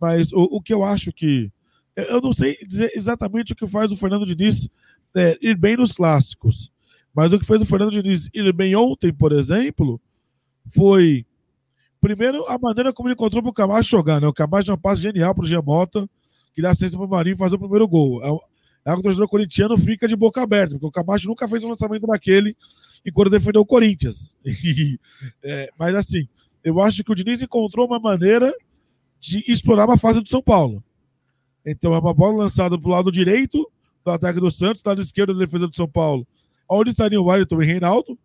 [0.00, 1.50] Mas o, o que eu acho que.
[1.94, 4.68] Eu não sei dizer exatamente o que faz o Fernando Diniz
[5.14, 6.72] é, ir bem nos clássicos.
[7.14, 10.00] Mas o que fez o Fernando Diniz ir bem ontem, por exemplo,
[10.74, 11.26] foi.
[12.00, 14.20] Primeiro, a maneira como ele encontrou para o Camacho jogar.
[14.20, 14.26] Né?
[14.26, 16.08] O Camacho deu um passe genial para o Giamota,
[16.52, 18.20] que dá assistência para o Marinho fazer o primeiro gol.
[18.84, 22.06] É, o torcedor corintiano fica de boca aberta, porque o Camacho nunca fez um lançamento
[22.06, 22.56] daquele
[23.06, 24.36] enquanto defendeu o Corinthians.
[25.42, 26.28] é, mas assim,
[26.64, 28.52] eu acho que o Diniz encontrou uma maneira
[29.20, 30.82] de explorar uma fase do São Paulo.
[31.64, 33.70] Então é uma bola lançada para o lado direito
[34.04, 36.26] do ataque do Santos, lado esquerdo da defesa do São Paulo,
[36.68, 38.18] onde estaria o Wellington e Reinaldo,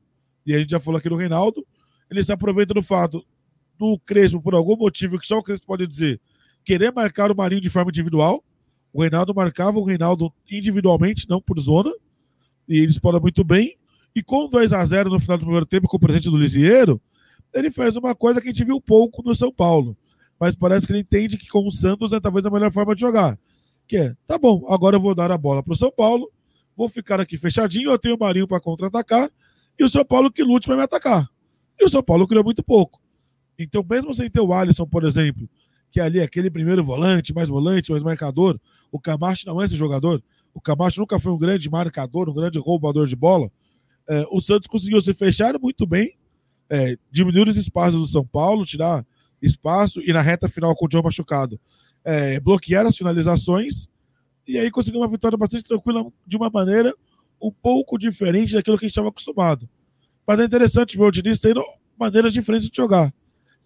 [0.45, 1.65] e a gente já falou aqui do Reinaldo,
[2.09, 3.23] ele se aproveita do fato
[3.77, 6.19] do Crespo, por algum motivo que só o Crespo pode dizer,
[6.65, 8.43] querer marcar o Marinho de forma individual.
[8.97, 11.93] O Reinaldo marcava o Reinaldo individualmente, não por zona,
[12.67, 13.77] e eles podem muito bem.
[14.15, 16.99] E com 2 a 0 no final do primeiro tempo, com o presente do Lisieiro,
[17.53, 19.95] ele fez uma coisa que a gente viu pouco no São Paulo.
[20.39, 23.01] Mas parece que ele entende que com o Santos é talvez a melhor forma de
[23.01, 23.37] jogar.
[23.87, 26.31] Que é, tá bom, agora eu vou dar a bola para o São Paulo,
[26.75, 29.29] vou ficar aqui fechadinho, eu tenho o Marinho para contra-atacar,
[29.77, 31.29] e o São Paulo que lute para me atacar.
[31.79, 32.99] E o São Paulo criou muito pouco.
[33.59, 35.47] Então, mesmo sem ter o Alisson, por exemplo,
[35.91, 38.59] que é ali aquele primeiro volante, mais volante, mais marcador,
[38.91, 40.21] o Camacho não é esse jogador.
[40.53, 43.51] O Camacho nunca foi um grande marcador, um grande roubador de bola
[44.07, 46.17] é, o Santos conseguiu se fechar muito bem,
[46.69, 49.05] é, diminuir os espaços do São Paulo, tirar
[49.41, 51.59] espaço e na reta final com o John machucado,
[52.03, 53.87] é, bloquear as finalizações
[54.47, 56.95] e aí conseguiu uma vitória bastante tranquila de uma maneira
[57.41, 59.69] um pouco diferente daquilo que a gente estava acostumado.
[60.25, 61.61] Mas é interessante ver o Diniz tendo
[61.99, 63.13] maneiras diferentes de jogar,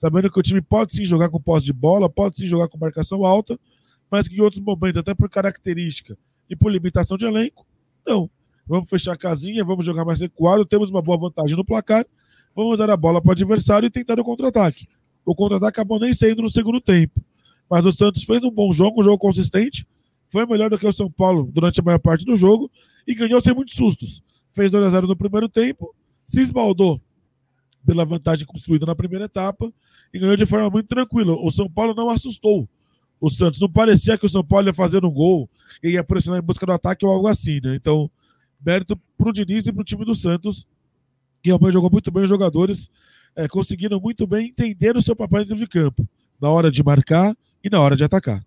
[0.01, 2.75] sabendo que o time pode sim jogar com posse de bola, pode sim jogar com
[2.75, 3.59] marcação alta,
[4.09, 6.17] mas que em outros momentos, até por característica
[6.49, 7.67] e por limitação de elenco,
[8.03, 8.27] não
[8.65, 12.03] vamos fechar a casinha, vamos jogar mais recuado, temos uma boa vantagem no placar,
[12.55, 14.87] vamos dar a bola para o adversário e tentar o contra-ataque.
[15.23, 17.23] O contra-ataque acabou nem saindo no segundo tempo.
[17.69, 19.87] Mas o Santos fez um bom jogo, um jogo consistente,
[20.29, 22.71] foi melhor do que o São Paulo durante a maior parte do jogo
[23.05, 24.23] e ganhou sem muitos sustos.
[24.51, 25.93] Fez 2 a 0 no primeiro tempo,
[26.25, 26.99] se esbaldou
[27.85, 29.71] pela vantagem construída na primeira etapa
[30.13, 31.33] e ganhou de forma muito tranquila.
[31.33, 32.67] O São Paulo não assustou
[33.19, 33.59] o Santos.
[33.59, 35.49] Não parecia que o São Paulo ia fazer um gol
[35.83, 37.75] e ia pressionar em busca do ataque ou algo assim, né?
[37.75, 38.09] Então,
[38.65, 40.67] mérito para o Diniz e para o time do Santos,
[41.41, 42.89] que realmente jogou muito bem os jogadores,
[43.35, 46.07] é, conseguiram muito bem entender o seu papel dentro de campo,
[46.39, 48.43] na hora de marcar e na hora de atacar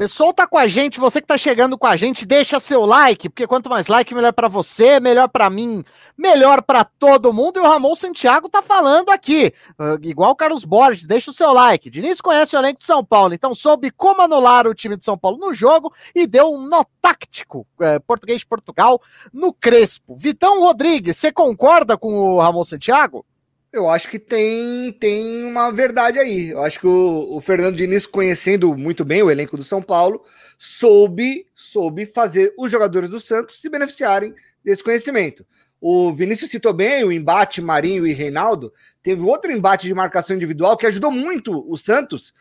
[0.00, 3.28] pessoal tá com a gente, você que tá chegando com a gente, deixa seu like,
[3.28, 5.84] porque quanto mais like, melhor para você, melhor para mim,
[6.16, 7.58] melhor para todo mundo.
[7.58, 11.52] E o Ramon Santiago tá falando aqui, uh, igual o Carlos Borges, deixa o seu
[11.52, 11.90] like.
[11.90, 15.18] Diniz conhece o elenco de São Paulo, então soube como anular o time de São
[15.18, 20.16] Paulo no jogo e deu um nó tático, uh, português de Portugal, no Crespo.
[20.16, 23.26] Vitão Rodrigues, você concorda com o Ramon Santiago?
[23.72, 26.50] Eu acho que tem, tem uma verdade aí.
[26.50, 30.24] Eu acho que o, o, Fernando Diniz, conhecendo muito bem o elenco do São Paulo,
[30.58, 35.46] soube, soube fazer os jogadores do Santos se beneficiarem desse conhecimento.
[35.80, 38.72] O Vinícius citou bem o embate Marinho e Reinaldo.
[39.02, 42.34] Teve outro embate de marcação individual que ajudou muito o Santos,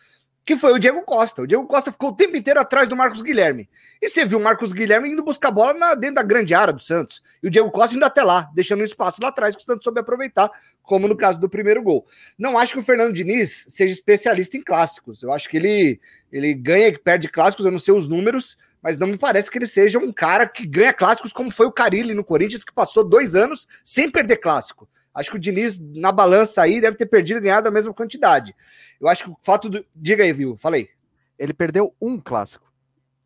[0.46, 1.44] que foi o Diego Costa.
[1.44, 3.70] O Diego Costa ficou o tempo inteiro atrás do Marcos Guilherme.
[4.02, 6.82] E você viu o Marcos Guilherme indo buscar bola na, dentro da grande área do
[6.82, 7.22] Santos.
[7.44, 9.84] E o Diego Costa indo até lá, deixando um espaço lá atrás que o Santos
[9.84, 10.50] soube aproveitar,
[10.82, 12.08] como no caso do primeiro gol.
[12.38, 15.22] Não acho que o Fernando Diniz seja especialista em clássicos.
[15.22, 16.00] Eu acho que ele,
[16.32, 19.58] ele ganha e perde clássicos, eu não sei os números, mas não me parece que
[19.58, 23.04] ele seja um cara que ganha clássicos como foi o Carilli no Corinthians, que passou
[23.04, 24.88] dois anos sem perder clássico.
[25.14, 28.56] Acho que o Diniz, na balança aí, deve ter perdido e ganhado a mesma quantidade.
[29.00, 29.86] Eu acho que o fato do.
[29.96, 30.58] Diga aí, viu?
[30.58, 30.90] Falei.
[31.38, 32.70] Ele perdeu um clássico.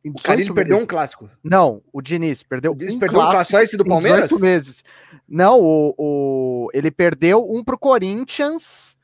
[0.06, 1.30] O Carilli perdeu um clássico.
[1.42, 3.32] Não, o Diniz perdeu o Diniz um perdeu clássico.
[3.32, 4.32] Um clássico só esse do Palmeiras?
[4.40, 4.84] meses.
[5.28, 8.98] Não, o, o, ele perdeu um pro Corinthians,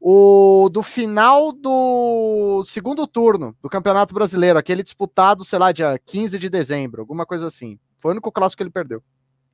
[0.00, 6.38] o do final do segundo turno do Campeonato Brasileiro, aquele disputado, sei lá, dia 15
[6.38, 7.78] de dezembro, alguma coisa assim.
[7.98, 9.02] Foi o único clássico que ele perdeu.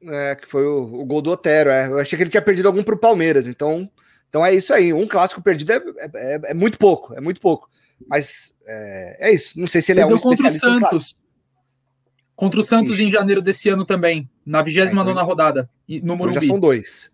[0.09, 1.71] É, que foi o, o, gol do Otero.
[1.71, 1.87] É.
[1.87, 3.47] Eu achei que ele tinha perdido algum pro Palmeiras.
[3.47, 3.89] Então,
[4.29, 4.93] então é isso aí.
[4.93, 7.15] Um clássico perdido é, é, é, é muito pouco.
[7.15, 7.69] É muito pouco.
[8.09, 9.59] Mas é, é, isso.
[9.59, 11.17] Não sei se ele Perdeu é um contra o Santos.
[12.35, 16.17] Contra o Santos em janeiro desse ano também, na 29 é, então, rodada, no então
[16.17, 16.41] Morumbi.
[16.41, 17.13] já são dois.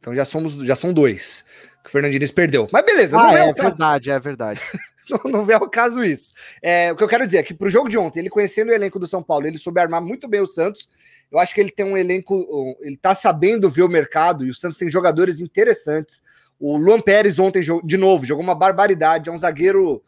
[0.00, 1.44] Então já, somos, já são dois
[1.84, 2.66] que o Fernandinho perdeu.
[2.72, 3.20] Mas beleza.
[3.20, 4.60] Ah, é, é verdade, é verdade.
[5.08, 6.32] não, não vem ao caso isso.
[6.60, 8.74] É, o que eu quero dizer é que pro jogo de ontem, ele conhecendo o
[8.74, 10.88] elenco do São Paulo, ele soube armar muito bem o Santos
[11.30, 14.54] eu acho que ele tem um elenco, ele tá sabendo ver o mercado e o
[14.54, 16.22] Santos tem jogadores interessantes.
[16.58, 19.28] O Luan Pérez ontem, de novo, jogou uma barbaridade.
[19.28, 20.02] É um zagueiro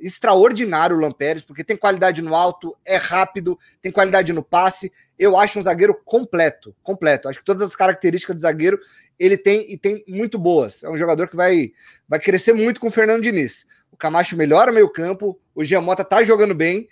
[0.00, 4.92] extraordinário, o Luan Pérez, porque tem qualidade no alto, é rápido, tem qualidade no passe.
[5.18, 7.28] Eu acho um zagueiro completo, completo.
[7.28, 8.78] Acho que todas as características do zagueiro
[9.18, 10.82] ele tem e tem muito boas.
[10.82, 11.72] É um jogador que vai,
[12.08, 13.66] vai crescer muito com o Fernando Diniz.
[13.90, 16.88] O Camacho melhora meio campo, o Giamota tá jogando bem,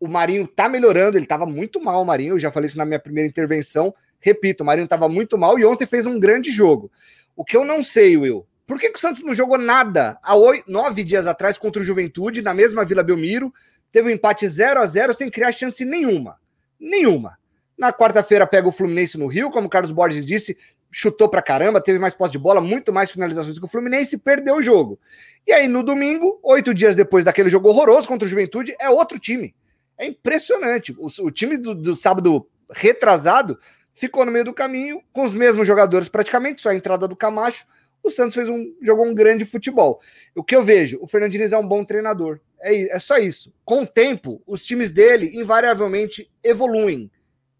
[0.00, 2.86] o Marinho tá melhorando, ele tava muito mal, o Marinho, eu já falei isso na
[2.86, 3.94] minha primeira intervenção.
[4.18, 6.90] Repito, o Marinho tava muito mal e ontem fez um grande jogo.
[7.36, 10.34] O que eu não sei, Will, por que, que o Santos não jogou nada há
[10.34, 13.52] oito, nove dias atrás contra o Juventude, na mesma Vila Belmiro?
[13.92, 16.36] Teve um empate 0 a 0 sem criar chance nenhuma.
[16.78, 17.36] Nenhuma.
[17.76, 20.56] Na quarta-feira pega o Fluminense no Rio, como o Carlos Borges disse,
[20.90, 24.56] chutou pra caramba, teve mais posse de bola, muito mais finalizações que o Fluminense, perdeu
[24.56, 24.98] o jogo.
[25.46, 29.18] E aí no domingo, oito dias depois daquele jogo horroroso contra o Juventude, é outro
[29.18, 29.54] time.
[30.00, 30.96] É impressionante.
[30.98, 33.60] O, o time do, do, sábado retrasado
[33.92, 37.66] ficou no meio do caminho, com os mesmos jogadores praticamente, só a entrada do Camacho.
[38.02, 40.00] O Santos fez um, jogou um grande futebol.
[40.34, 42.40] O que eu vejo, o Fernandinho é um bom treinador.
[42.62, 43.52] É, é só isso.
[43.62, 47.10] Com o tempo, os times dele invariavelmente evoluem.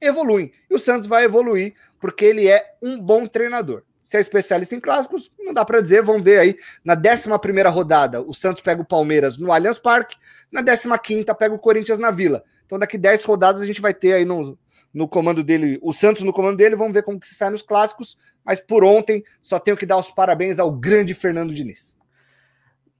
[0.00, 0.50] Evoluem.
[0.70, 4.80] E o Santos vai evoluir porque ele é um bom treinador se é especialista em
[4.80, 6.02] clássicos, não dá para dizer.
[6.02, 6.56] Vamos ver aí.
[6.84, 7.28] Na 11
[7.68, 10.16] rodada, o Santos pega o Palmeiras no Allianz Parque.
[10.50, 10.62] Na
[10.98, 12.42] 15, pega o Corinthians na Vila.
[12.66, 14.58] Então, daqui 10 rodadas, a gente vai ter aí no,
[14.92, 16.76] no comando dele, o Santos no comando dele.
[16.76, 18.18] Vamos ver como que se sai nos clássicos.
[18.44, 21.98] Mas por ontem, só tenho que dar os parabéns ao grande Fernando Diniz.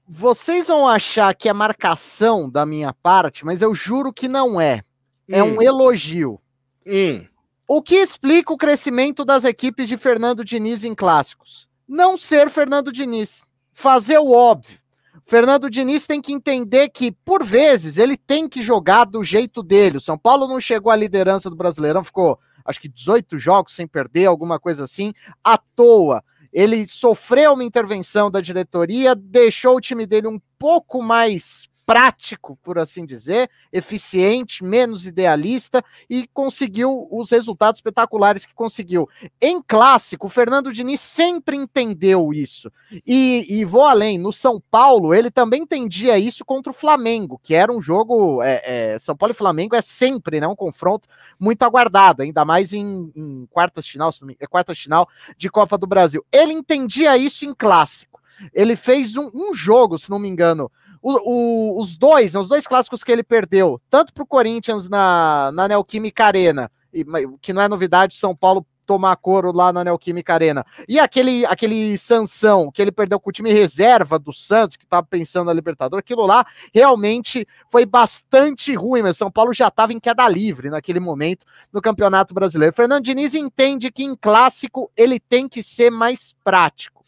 [0.07, 4.83] Vocês vão achar que é marcação da minha parte, mas eu juro que não é.
[5.29, 5.55] É hum.
[5.55, 6.39] um elogio.
[6.85, 7.25] Hum.
[7.65, 11.69] O que explica o crescimento das equipes de Fernando Diniz em clássicos?
[11.87, 13.41] Não ser Fernando Diniz.
[13.71, 14.80] Fazer o óbvio.
[15.25, 19.97] Fernando Diniz tem que entender que, por vezes, ele tem que jogar do jeito dele.
[19.97, 23.87] O São Paulo não chegou à liderança do Brasileirão, ficou acho que 18 jogos sem
[23.87, 26.23] perder, alguma coisa assim, à toa.
[26.51, 32.79] Ele sofreu uma intervenção da diretoria, deixou o time dele um pouco mais prático, por
[32.79, 39.09] assim dizer, eficiente, menos idealista e conseguiu os resultados espetaculares que conseguiu.
[39.41, 42.71] Em clássico, o Fernando Diniz sempre entendeu isso.
[43.05, 47.53] E, e vou além, no São Paulo, ele também entendia isso contra o Flamengo, que
[47.53, 48.41] era um jogo.
[48.41, 52.71] É, é, São Paulo e Flamengo é sempre né, um confronto muito aguardado, ainda mais
[52.71, 56.25] em, em quartas final, é final de Copa do Brasil.
[56.31, 58.21] Ele entendia isso em clássico.
[58.53, 62.67] Ele fez um, um jogo, se não me engano, o, o, os dois, os dois
[62.67, 67.05] clássicos que ele perdeu, tanto para o Corinthians na, na Neoquímica Arena, e,
[67.41, 70.65] que não é novidade, São Paulo tomar couro lá na Neoquímica Arena.
[70.87, 75.05] E aquele, aquele Sansão que ele perdeu com o time reserva do Santos, que estava
[75.05, 79.99] pensando na Libertadores, aquilo lá realmente foi bastante ruim, mas São Paulo já estava em
[79.99, 82.75] queda livre naquele momento no Campeonato Brasileiro.
[82.75, 87.00] Fernando Diniz entende que em clássico ele tem que ser mais prático.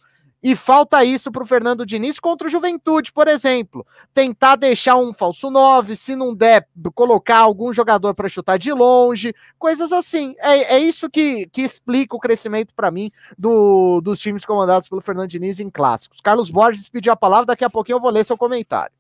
[0.44, 3.88] E falta isso para o Fernando Diniz contra o Juventude, por exemplo.
[4.14, 9.34] Tentar deixar um falso 9, se não der, colocar algum jogador para chutar de longe,
[9.58, 10.36] coisas assim.
[10.40, 15.00] É, é isso que, que explica o crescimento para mim do, dos times comandados pelo
[15.00, 16.20] Fernando Diniz em clássicos.
[16.20, 18.94] Carlos Borges pediu a palavra, daqui a pouquinho eu vou ler seu comentário.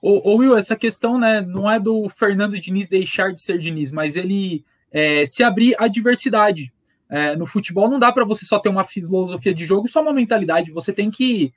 [0.00, 3.92] Ô, ô Will, essa questão né, não é do Fernando Diniz deixar de ser Diniz,
[3.92, 6.72] mas ele é, se abrir à diversidade
[7.10, 10.12] É, no futebol não dá para você só ter uma filosofia de jogo, só uma
[10.12, 10.70] mentalidade.
[10.70, 11.52] Você tem que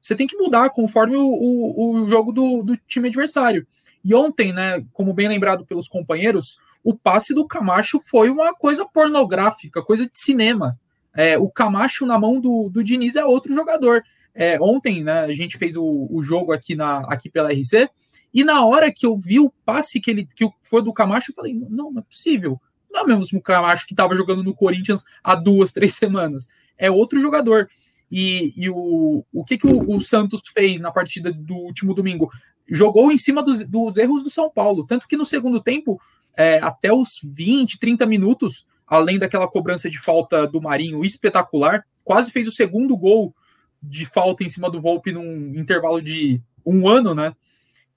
[0.00, 3.66] você tem que mudar conforme o, o, o jogo do, do, time adversário.
[4.04, 8.84] E ontem, né, como bem lembrado pelos companheiros, o passe do Camacho foi uma coisa
[8.84, 10.78] pornográfica, coisa de cinema.
[11.14, 14.02] É, o Camacho na mão do, do Diniz é outro jogador.
[14.34, 17.88] É, ontem, né, a gente fez o, o, jogo aqui, na, aqui pela RC,
[18.32, 21.34] e na hora que eu vi o passe que ele que foi do Camacho, eu
[21.34, 22.60] falei: não, não é possível.
[23.04, 26.48] Não é o mesmo Camacho que estava jogando no Corinthians há duas, três semanas.
[26.76, 27.68] É outro jogador.
[28.10, 32.30] E, e o, o que, que o, o, Santos fez na partida do último domingo?
[32.68, 34.86] Jogou em cima dos, dos erros do São Paulo.
[34.86, 36.00] Tanto que no segundo tempo,
[36.36, 42.30] é, até os 20, 30 minutos, além daquela cobrança de falta do Marinho espetacular, quase
[42.30, 43.34] fez o segundo gol
[43.82, 47.34] de falta em cima do Volpe num intervalo de um ano, né?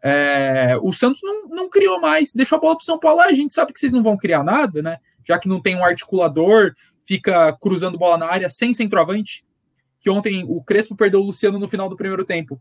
[0.04, 3.22] É, o Santos não, não criou mais, deixou a bola para São Paulo.
[3.22, 4.98] Ah, a gente sabe que vocês não vão criar nada, né?
[5.24, 6.74] Já que não tem um articulador,
[7.06, 9.44] fica cruzando bola na área sem centroavante
[10.02, 12.60] que ontem o Crespo perdeu o Luciano no final do primeiro tempo.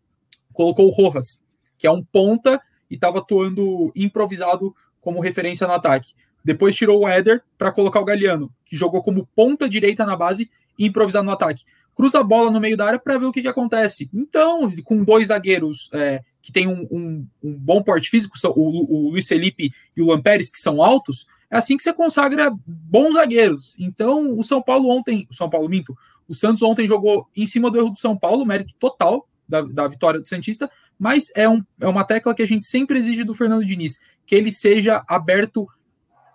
[0.53, 1.43] Colocou o Rojas,
[1.78, 6.12] que é um ponta e estava atuando improvisado como referência no ataque.
[6.45, 10.51] Depois tirou o Éder para colocar o Galeano, que jogou como ponta direita na base
[10.78, 11.64] e improvisado no ataque.
[12.01, 14.09] Cruza a bola no meio da área para ver o que, que, acontece.
[14.14, 19.11] Então, com dois zagueiros é, que têm um, um, um, bom porte físico, o, o
[19.11, 23.78] Luiz Felipe e o Lamperes, que são altos, é assim que você consagra bons zagueiros.
[23.78, 25.94] Então, o São Paulo ontem, o São Paulo Minto,
[26.26, 29.86] o Santos ontem jogou em cima do erro do São Paulo, mérito total da, da
[29.86, 33.34] vitória do Santista, mas é, um, é uma tecla que a gente sempre exige do
[33.34, 35.68] Fernando Diniz, que ele seja aberto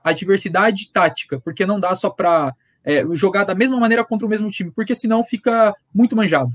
[0.04, 2.54] à diversidade tática, porque não dá só para
[2.86, 6.52] é, jogar da mesma maneira contra o mesmo time, porque senão fica muito manjado.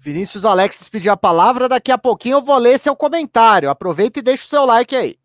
[0.00, 3.70] Vinícius Alexis pediu a palavra, daqui a pouquinho eu vou ler seu comentário.
[3.70, 5.16] Aproveita e deixa o seu like aí.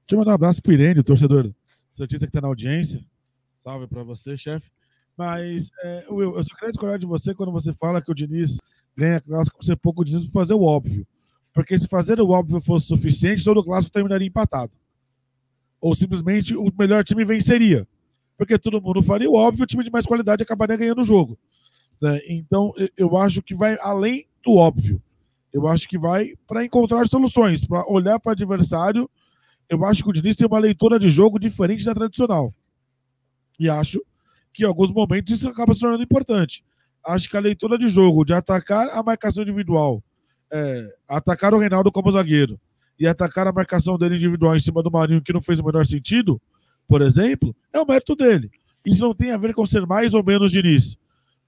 [0.00, 1.52] Deixa eu mandar um abraço pro Irene, torcedor
[1.92, 3.00] Santista que está na audiência.
[3.58, 4.70] Salve para você, chefe.
[5.16, 8.58] Mas, é, Will, eu só queria discordar de você quando você fala que o Diniz
[8.96, 11.06] ganha clássico por ser pouco Diniz para fazer o óbvio.
[11.52, 14.72] Porque se fazer o óbvio fosse suficiente, todo o clássico terminaria empatado.
[15.80, 17.86] Ou simplesmente o melhor time venceria.
[18.36, 21.38] Porque todo mundo faria o óbvio, o time de mais qualidade acabaria ganhando o jogo.
[22.00, 22.20] Né?
[22.28, 25.00] Então, eu acho que vai além do óbvio.
[25.52, 29.08] Eu acho que vai para encontrar soluções, para olhar para o adversário.
[29.68, 32.52] Eu acho que o Diniz tem uma leitura de jogo diferente da tradicional.
[33.58, 34.02] E acho
[34.52, 36.64] que em alguns momentos isso acaba se tornando importante.
[37.06, 40.02] Acho que a leitura de jogo, de atacar a marcação individual,
[40.50, 42.58] é, atacar o Reinaldo como zagueiro
[42.98, 45.84] e atacar a marcação dele individual em cima do Marinho, que não fez o menor
[45.84, 46.40] sentido,
[46.86, 48.50] por exemplo, é o mérito dele.
[48.84, 50.96] Isso não tem a ver com ser mais ou menos Diniz.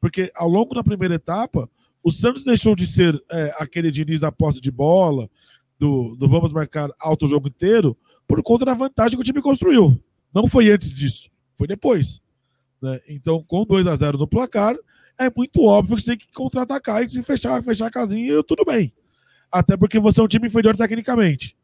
[0.00, 1.68] Porque ao longo da primeira etapa,
[2.02, 5.28] o Santos deixou de ser é, aquele Diniz da posse de bola,
[5.78, 10.00] do, do vamos marcar alto jogo inteiro, por conta da vantagem que o time construiu.
[10.34, 12.20] Não foi antes disso, foi depois.
[12.80, 13.00] Né?
[13.08, 14.76] Então, com 2 a 0 no placar,
[15.18, 18.92] é muito óbvio que você tem que contra-atacar e fechar, fechar a casinha, tudo bem.
[19.50, 21.56] Até porque você é um time inferior tecnicamente.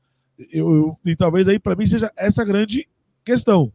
[0.50, 2.88] Eu, eu e talvez aí, para mim, seja essa grande
[3.24, 3.72] questão.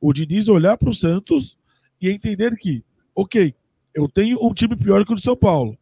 [0.00, 1.56] O Diniz olhar para o Santos
[2.00, 2.84] e entender que,
[3.14, 3.54] ok,
[3.94, 5.76] eu tenho um time pior que o do São Paulo.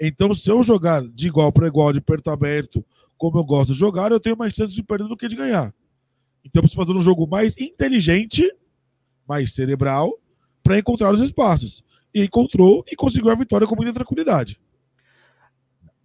[0.00, 2.84] Então, se eu jogar de igual para igual, de perto aberto,
[3.16, 5.74] como eu gosto de jogar, eu tenho mais chance de perder do que de ganhar.
[6.44, 8.50] Então, eu preciso fazer um jogo mais inteligente
[9.28, 10.18] mais cerebral
[10.62, 11.82] para encontrar os espaços.
[12.14, 14.58] E encontrou e conseguiu a vitória com muita tranquilidade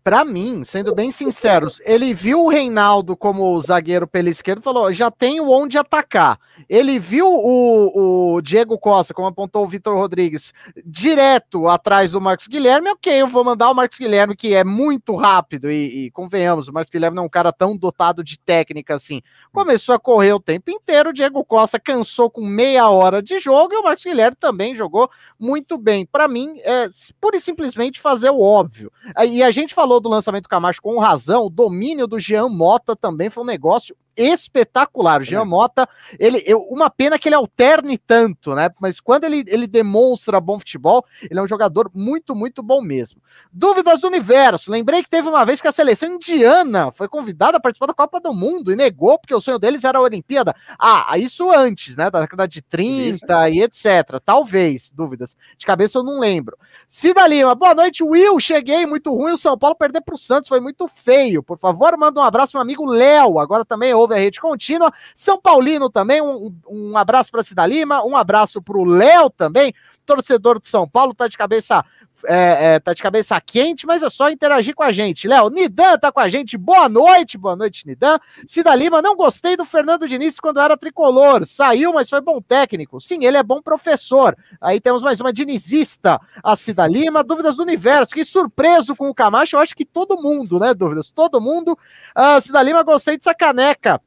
[0.03, 4.91] para mim, sendo bem sinceros, ele viu o Reinaldo como zagueiro pela esquerda e falou:
[4.91, 6.37] já tenho onde atacar.
[6.69, 10.53] Ele viu o, o Diego Costa, como apontou o Vitor Rodrigues,
[10.85, 12.89] direto atrás do Marcos Guilherme.
[12.89, 16.73] Ok, eu vou mandar o Marcos Guilherme, que é muito rápido, e, e convenhamos, o
[16.73, 19.21] Marcos Guilherme não é um cara tão dotado de técnica assim.
[19.51, 23.73] Começou a correr o tempo inteiro, o Diego Costa cansou com meia hora de jogo
[23.73, 26.05] e o Marcos Guilherme também jogou muito bem.
[26.05, 26.89] Para mim, é
[27.19, 28.91] pura e simplesmente fazer o óbvio.
[29.27, 32.49] E a gente falou falou do lançamento do Camacho com razão, o domínio do Jean
[32.49, 35.21] Mota também foi um negócio espetacular.
[35.21, 35.45] O Jean é.
[35.45, 35.87] Mota,
[36.19, 38.69] ele, eu, uma pena que ele alterne tanto, né?
[38.79, 43.21] Mas quando ele, ele demonstra bom futebol, ele é um jogador muito, muito bom mesmo.
[43.51, 44.71] Dúvidas do universo.
[44.71, 48.19] Lembrei que teve uma vez que a seleção indiana foi convidada a participar da Copa
[48.19, 50.55] do Mundo e negou porque o sonho deles era a Olimpíada.
[50.77, 52.09] Ah, isso antes, né?
[52.09, 53.57] Da década de 30 isso.
[53.57, 54.19] e etc.
[54.23, 55.35] Talvez, dúvidas.
[55.57, 56.57] De cabeça eu não lembro.
[56.87, 58.39] Cida Lima, boa noite, Will.
[58.39, 59.33] Cheguei, muito ruim.
[59.33, 61.43] O São Paulo perder para o Santos foi muito feio.
[61.43, 63.39] Por favor, manda um abraço, meu amigo Léo.
[63.39, 64.91] Agora também ouve a rede contínua.
[65.15, 69.73] São Paulino também, um, um abraço para Cida Lima, um abraço para o Léo também,
[70.05, 71.83] torcedor de São Paulo, tá de cabeça
[72.25, 75.27] é, é, tá de cabeça quente, mas é só interagir com a gente.
[75.27, 76.57] Léo, Nidan tá com a gente.
[76.57, 78.19] Boa noite, boa noite, Nidan.
[78.47, 81.45] Cida Lima, não gostei do Fernando Diniz quando era tricolor.
[81.45, 82.99] Saiu, mas foi bom técnico.
[83.01, 84.37] Sim, ele é bom professor.
[84.61, 87.23] Aí temos mais uma dinizista, a Cida Lima.
[87.23, 88.13] Dúvidas do universo.
[88.13, 89.55] Que surpreso com o Camacho.
[89.55, 90.73] Eu acho que todo mundo, né?
[90.73, 91.77] Dúvidas, todo mundo.
[92.17, 94.01] Uh, Cida Lima, gostei dessa caneca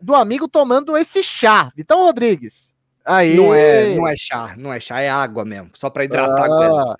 [0.00, 1.70] do amigo tomando esse chá.
[1.76, 2.70] Vitão Rodrigues.
[3.04, 3.36] Aí.
[3.36, 6.96] Não é, não é chá, não é chá, é água mesmo, só para hidratar ah.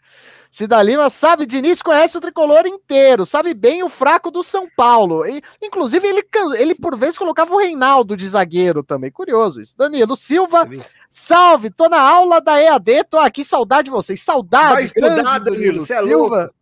[0.50, 5.24] Cida Lima sabe, Diniz conhece o tricolor inteiro, sabe bem o fraco do São Paulo.
[5.24, 6.24] E, inclusive, ele,
[6.58, 9.12] ele por vezes colocava o Reinaldo de zagueiro também.
[9.12, 9.76] Curioso isso.
[9.78, 10.68] Danilo Silva,
[11.08, 14.20] salve, tô na aula da EAD, tô aqui, saudade de vocês.
[14.22, 14.74] Saudade.
[14.74, 16.36] Vai estudar, Danilo, você é Silva.
[16.36, 16.54] louco.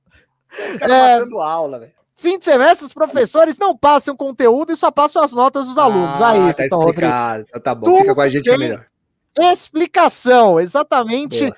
[0.81, 1.93] É, aula, velho.
[2.15, 6.21] Fim de semestre, os professores não passam conteúdo e só passam as notas dos alunos.
[6.21, 6.77] Ah, Aí, tá explicado.
[6.85, 7.63] Rodrigues.
[7.63, 8.87] Tá bom, Tudo fica com a gente melhor.
[9.39, 11.41] Explicação, exatamente.
[11.41, 11.57] Boa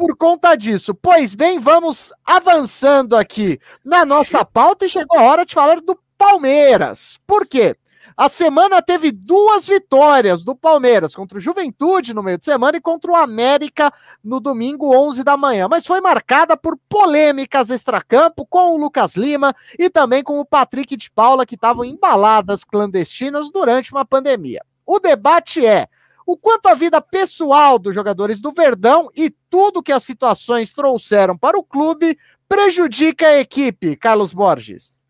[0.00, 0.94] por conta disso.
[0.94, 5.94] Pois bem, vamos avançando aqui na nossa pauta e chegou a hora de falar do
[6.16, 7.18] Palmeiras.
[7.26, 7.76] Por quê?
[8.16, 12.80] A semana teve duas vitórias do Palmeiras contra o Juventude no meio de semana e
[12.80, 13.92] contra o América
[14.24, 19.54] no domingo 11 da manhã, mas foi marcada por polêmicas extracampo com o Lucas Lima
[19.78, 24.62] e também com o Patrick de Paula que estavam embaladas clandestinas durante uma pandemia.
[24.86, 25.88] O debate é:
[26.30, 31.36] o quanto a vida pessoal dos jogadores do Verdão e tudo que as situações trouxeram
[31.36, 32.16] para o clube
[32.48, 35.00] prejudica a equipe, Carlos Borges.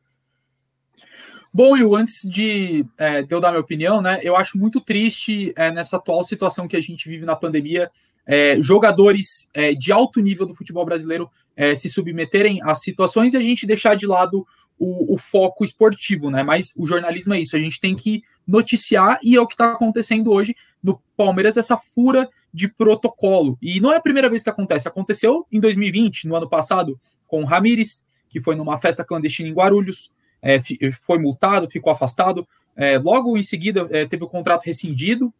[1.53, 5.53] Bom, Will, antes de, é, de eu dar minha opinião, né, eu acho muito triste
[5.57, 7.91] é, nessa atual situação que a gente vive na pandemia,
[8.27, 13.37] é, jogadores é, de alto nível do futebol brasileiro é, se submeterem a situações e
[13.37, 14.47] a gente deixar de lado
[14.79, 16.43] o, o, foco esportivo, né?
[16.43, 19.73] Mas o jornalismo é isso, a gente tem que noticiar e é o que está
[19.73, 23.59] acontecendo hoje no Palmeiras, essa fura de protocolo.
[23.61, 27.43] E não é a primeira vez que acontece, aconteceu em 2020, no ano passado, com
[27.43, 30.13] o Ramires, que foi numa festa clandestina em Guarulhos,
[30.43, 30.59] é,
[30.93, 32.47] foi multado, ficou afastado.
[32.77, 35.33] É, logo em seguida, é, teve o contrato rescindido.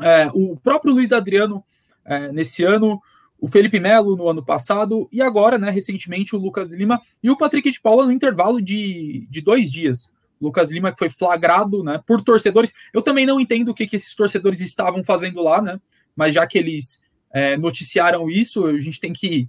[0.00, 1.64] É, o próprio Luiz Adriano,
[2.04, 3.00] é, nesse ano,
[3.40, 7.36] o Felipe Melo no ano passado, e agora, né, recentemente, o Lucas Lima e o
[7.36, 10.12] Patrick de Paula no intervalo de, de dois dias.
[10.40, 12.74] Lucas Lima que foi flagrado né, por torcedores.
[12.92, 15.80] Eu também não entendo o que, que esses torcedores estavam fazendo lá, né?
[16.14, 19.48] Mas já que eles é, noticiaram isso, a gente tem que.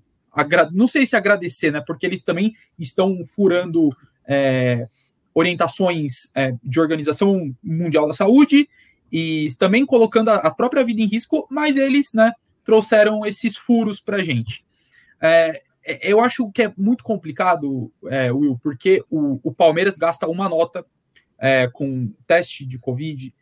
[0.71, 1.81] Não sei se agradecer, né?
[1.85, 3.95] Porque eles também estão furando
[4.27, 4.88] é,
[5.33, 8.69] orientações é, de Organização Mundial da Saúde
[9.11, 12.31] e também colocando a, a própria vida em risco, mas eles, né?
[12.67, 14.65] trouxeram esses furos para a gente.
[15.21, 15.63] É,
[16.01, 20.85] eu acho que é muito complicado, é, Will, porque o, o, Palmeiras gasta uma nota
[21.39, 23.33] é, com teste de Covid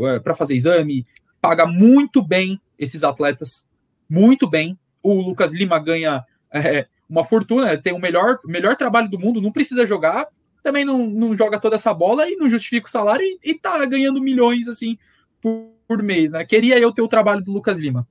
[0.00, 1.06] é, para fazer exame,
[1.40, 3.68] paga muito bem esses atletas,
[4.08, 4.78] muito bem.
[5.02, 9.52] O Lucas Lima ganha é, uma fortuna, tem o melhor, melhor trabalho do mundo, não
[9.52, 10.26] precisa jogar,
[10.62, 13.84] também não, não joga toda essa bola e não justifica o salário e, e tá
[13.86, 14.96] ganhando milhões assim
[15.40, 16.44] por, por mês, né?
[16.44, 18.06] Queria eu ter o trabalho do Lucas Lima.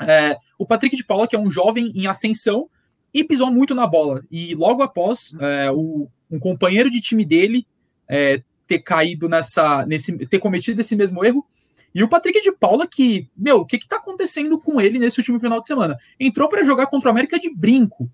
[0.00, 2.68] É, o Patrick de Paula, que é um jovem em ascensão,
[3.12, 4.22] e pisou muito na bola.
[4.30, 7.66] E logo após, é, o, um companheiro de time dele
[8.08, 11.44] é, ter caído nessa, nesse, ter cometido esse mesmo erro.
[11.94, 15.40] E o Patrick de Paula, que, meu, o que está acontecendo com ele nesse último
[15.40, 15.98] final de semana?
[16.20, 18.10] Entrou para jogar contra o América de brinco.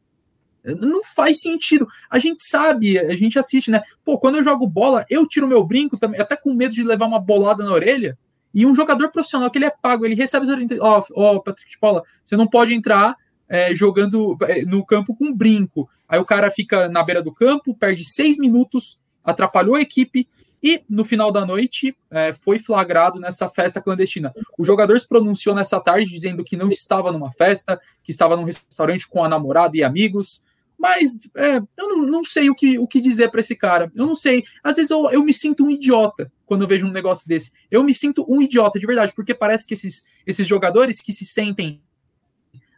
[0.64, 1.86] Não faz sentido.
[2.08, 3.82] A gente sabe, a gente assiste, né?
[4.02, 7.06] Pô, quando eu jogo bola, eu tiro meu brinco também, até com medo de levar
[7.06, 8.16] uma bolada na orelha.
[8.54, 10.46] E um jogador profissional que ele é pago, ele recebe.
[10.80, 13.16] Ó, oh, oh, Patrick de Paula, você não pode entrar
[13.48, 15.88] é, jogando é, no campo com brinco.
[16.08, 20.28] Aí o cara fica na beira do campo, perde seis minutos, atrapalhou a equipe
[20.64, 24.32] e no final da noite é, foi flagrado nessa festa clandestina.
[24.58, 28.44] O jogador se pronunciou nessa tarde dizendo que não estava numa festa, que estava num
[28.44, 30.42] restaurante com a namorada e amigos.
[30.78, 33.92] Mas é, eu não, não, sei o que, o que dizer para esse cara.
[33.94, 34.42] Eu não sei.
[34.62, 37.52] Às vezes eu, eu me sinto um idiota quando eu vejo um negócio desse.
[37.70, 41.26] Eu me sinto um idiota de verdade, porque parece que esses, esses jogadores que se
[41.26, 41.82] sentem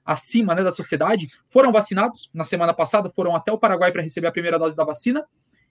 [0.07, 4.29] acima né, da sociedade foram vacinados na semana passada, foram até o Paraguai para receber
[4.29, 5.27] a primeira dose da vacina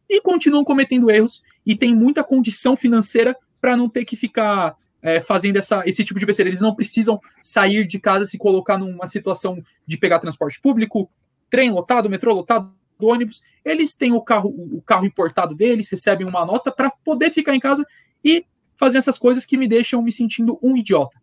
[0.10, 5.22] e continuam cometendo erros e tem muita condição financeira para não ter que ficar é,
[5.22, 6.50] fazendo essa, esse tipo de besteira.
[6.50, 11.10] Eles não precisam sair de casa se colocar numa situação de pegar transporte público,
[11.50, 16.46] trem lotado, metrô lotado, ônibus, eles têm o carro, o carro importado deles, recebem uma
[16.46, 17.86] nota para poder ficar em casa
[18.24, 21.20] e fazer essas coisas que me deixam me sentindo um idiota.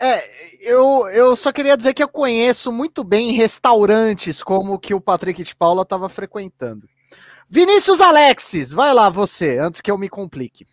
[0.00, 0.30] É,
[0.60, 5.42] eu, eu só queria dizer que eu conheço muito bem restaurantes como que o Patrick
[5.42, 6.88] de Paula estava frequentando.
[7.48, 10.66] Vinícius Alexis, vai lá você, antes que eu me complique.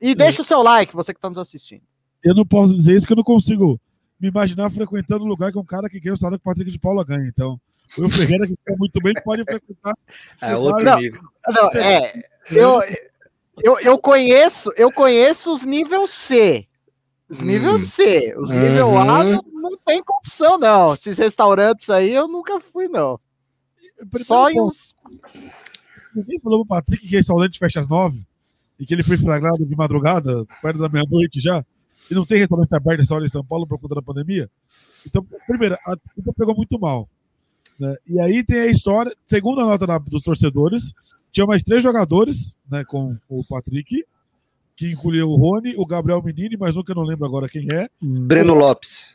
[0.00, 1.82] E deixa o seu like, você que está nos assistindo.
[2.24, 3.80] Eu não posso dizer isso que eu não consigo
[4.18, 6.70] me imaginar frequentando um lugar com um cara que ganha o salário que o Patrick
[6.70, 7.28] de Paula ganha.
[7.28, 7.60] Então,
[7.98, 9.94] O Ferreira, que fica muito bem, pode frequentar.
[10.40, 11.20] É outro Não, nível.
[11.48, 12.12] Não, é,
[12.50, 12.80] eu,
[13.62, 16.66] eu, eu conheço, eu conheço os nível C.
[17.32, 17.44] Os Hum.
[17.46, 18.34] nível C.
[18.36, 19.32] Os nível A Uhum.
[19.32, 20.92] não, não tem condição, não.
[20.94, 23.18] Esses restaurantes aí eu nunca fui, não.
[23.96, 24.94] Primeiro Só em uns.
[26.14, 28.22] Ninguém falou pro Patrick que restaurante fecha às nove
[28.78, 31.64] e que ele foi flagrado de madrugada, perto da meia-noite já,
[32.10, 34.50] e não tem restaurante aberto nessa hora em São Paulo por conta da pandemia.
[35.06, 37.08] Então, primeiro, a culpa pegou muito mal.
[37.78, 37.96] né?
[38.06, 40.92] E aí tem a história, segundo a nota dos torcedores,
[41.32, 44.04] tinha mais três jogadores né, com o Patrick,
[44.76, 47.70] que incluía o Rony, o Gabriel Menini, mais um que eu não lembro agora quem
[47.70, 47.88] é.
[48.00, 49.14] Breno Lopes.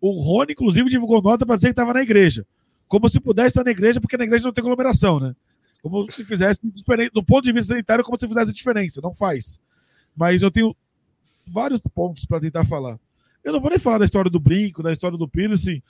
[0.00, 2.46] O Rony, inclusive, divulgou nota para dizer que estava na igreja.
[2.88, 5.34] Como se pudesse estar na igreja, porque na igreja não tem aglomeração, né?
[5.82, 7.12] Como se fizesse diferente.
[7.12, 9.00] Do ponto de vista sanitário, como se fizesse diferença.
[9.02, 9.58] Não faz.
[10.16, 10.76] Mas eu tenho
[11.46, 12.98] vários pontos para tentar falar.
[13.42, 15.82] Eu não vou nem falar da história do brinco, da história do piercing.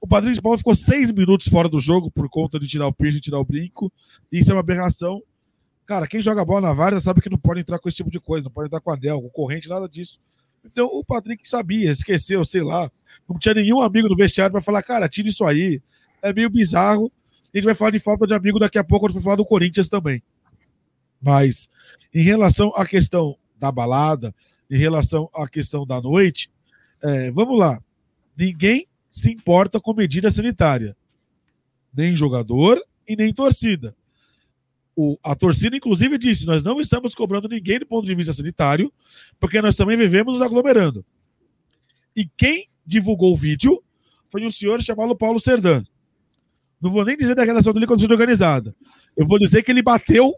[0.00, 2.92] O Padrinho de Paulo ficou seis minutos fora do jogo por conta de tirar o
[2.92, 3.90] piercing, tirar o brinco.
[4.30, 5.22] Isso é uma aberração.
[5.92, 8.18] Cara, quem joga bola na várzea sabe que não pode entrar com esse tipo de
[8.18, 10.18] coisa, não pode entrar com anel, com corrente, nada disso.
[10.64, 12.90] Então o Patrick sabia, esqueceu, sei lá.
[13.28, 15.82] Não tinha nenhum amigo no vestiário para falar, cara, tira isso aí.
[16.22, 17.12] É meio bizarro.
[17.52, 19.44] A gente vai falar de falta de amigo daqui a pouco quando for falar do
[19.44, 20.22] Corinthians também.
[21.20, 21.68] Mas
[22.14, 24.34] em relação à questão da balada,
[24.70, 26.50] em relação à questão da noite,
[27.02, 27.78] é, vamos lá.
[28.34, 30.96] Ninguém se importa com medida sanitária.
[31.94, 33.94] Nem jogador e nem torcida.
[34.94, 38.92] O, a torcida, inclusive, disse: nós não estamos cobrando ninguém do ponto de vista sanitário,
[39.40, 41.04] porque nós também vivemos nos aglomerando.
[42.14, 43.82] E quem divulgou o vídeo
[44.28, 45.82] foi um senhor chamado Paulo Serdan.
[46.80, 48.74] Não vou nem dizer da relação dele com a torcida organizada.
[49.16, 50.34] Eu vou dizer que ele bateu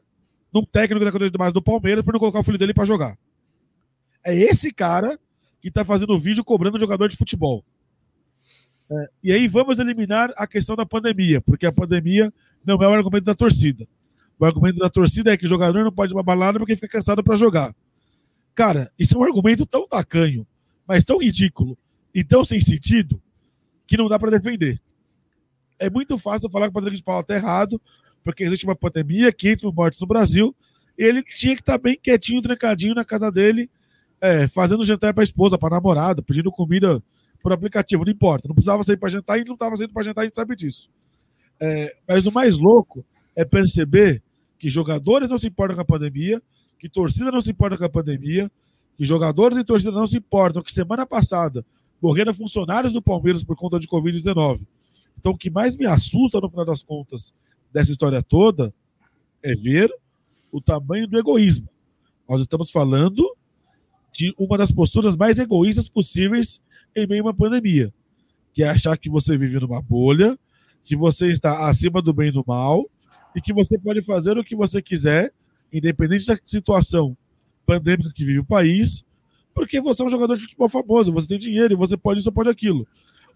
[0.53, 3.19] num técnico da de base do Palmeiras por não colocar o filho dele para jogar.
[4.23, 5.19] É esse cara
[5.61, 7.65] que está fazendo o vídeo cobrando jogador de futebol.
[8.91, 12.33] É, e aí vamos eliminar a questão da pandemia, porque a pandemia
[12.65, 13.87] não é o argumento da torcida.
[14.39, 16.89] O argumento da torcida é que o jogador não pode ir pra balada porque fica
[16.89, 17.75] cansado para jogar.
[18.55, 20.47] Cara, isso é um argumento tão tacanho,
[20.87, 21.77] mas tão ridículo
[22.15, 23.21] e tão sem sentido
[23.87, 24.81] que não dá para defender.
[25.79, 27.81] É muito fácil falar que o Patrick de Paula está errado,
[28.23, 30.55] porque existe uma pandemia, 500 mil mortes no Brasil,
[30.97, 33.69] e ele tinha que estar bem quietinho, trancadinho na casa dele,
[34.21, 37.03] é, fazendo jantar para a esposa, para namorada, pedindo comida
[37.43, 38.49] por aplicativo, não importa.
[38.49, 40.89] Não precisava sair para jantar e não estava saindo para jantar, a gente sabe disso.
[41.61, 43.05] É, mas o mais louco
[43.37, 44.23] é perceber
[44.59, 46.43] que jogadores não se importam com a pandemia,
[46.79, 48.51] que torcida não se importa com a pandemia,
[48.97, 51.65] que jogadores e torcida não se importam, que semana passada
[52.01, 54.67] morreram funcionários do Palmeiras por conta de Covid-19.
[55.19, 57.33] Então, o que mais me assusta, no final das contas,
[57.73, 58.73] dessa história toda,
[59.43, 59.93] é ver
[60.53, 61.69] o tamanho do egoísmo.
[62.29, 63.35] Nós estamos falando
[64.13, 66.61] de uma das posturas mais egoístas possíveis
[66.95, 67.93] em meio a uma pandemia,
[68.53, 70.39] que é achar que você vive numa bolha,
[70.85, 72.89] que você está acima do bem e do mal,
[73.35, 75.33] e que você pode fazer o que você quiser,
[75.73, 77.17] independente da situação
[77.67, 79.05] pandêmica que vive o país,
[79.55, 82.33] porque você é um jogador de futebol famoso, você tem dinheiro e você pode isso
[82.33, 82.87] pode aquilo.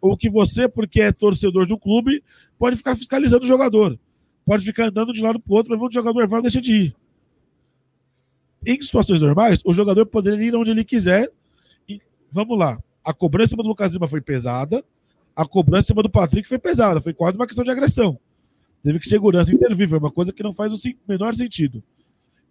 [0.01, 2.23] Ou que você, porque é torcedor de um clube,
[2.59, 3.99] pode ficar fiscalizando o jogador.
[4.45, 6.97] Pode ficar andando de lado para o outro, mas o jogador vai deixa de ir.
[8.67, 11.31] Em situações normais, o jogador poderia ir onde ele quiser.
[11.89, 12.79] E, vamos lá.
[13.05, 14.85] A cobrança do Lucas Lima foi pesada.
[15.35, 17.01] A cobrança do Patrick foi pesada.
[17.01, 18.19] Foi quase uma questão de agressão.
[18.83, 19.89] Teve que segurança intervir.
[19.89, 21.83] Foi uma coisa que não faz o menor sentido.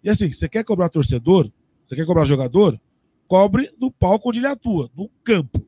[0.02, 1.50] E assim, você quer cobrar torcedor?
[1.86, 2.80] Você quer cobrar jogador?
[3.26, 5.64] Cobre no palco onde ele atua, no campo.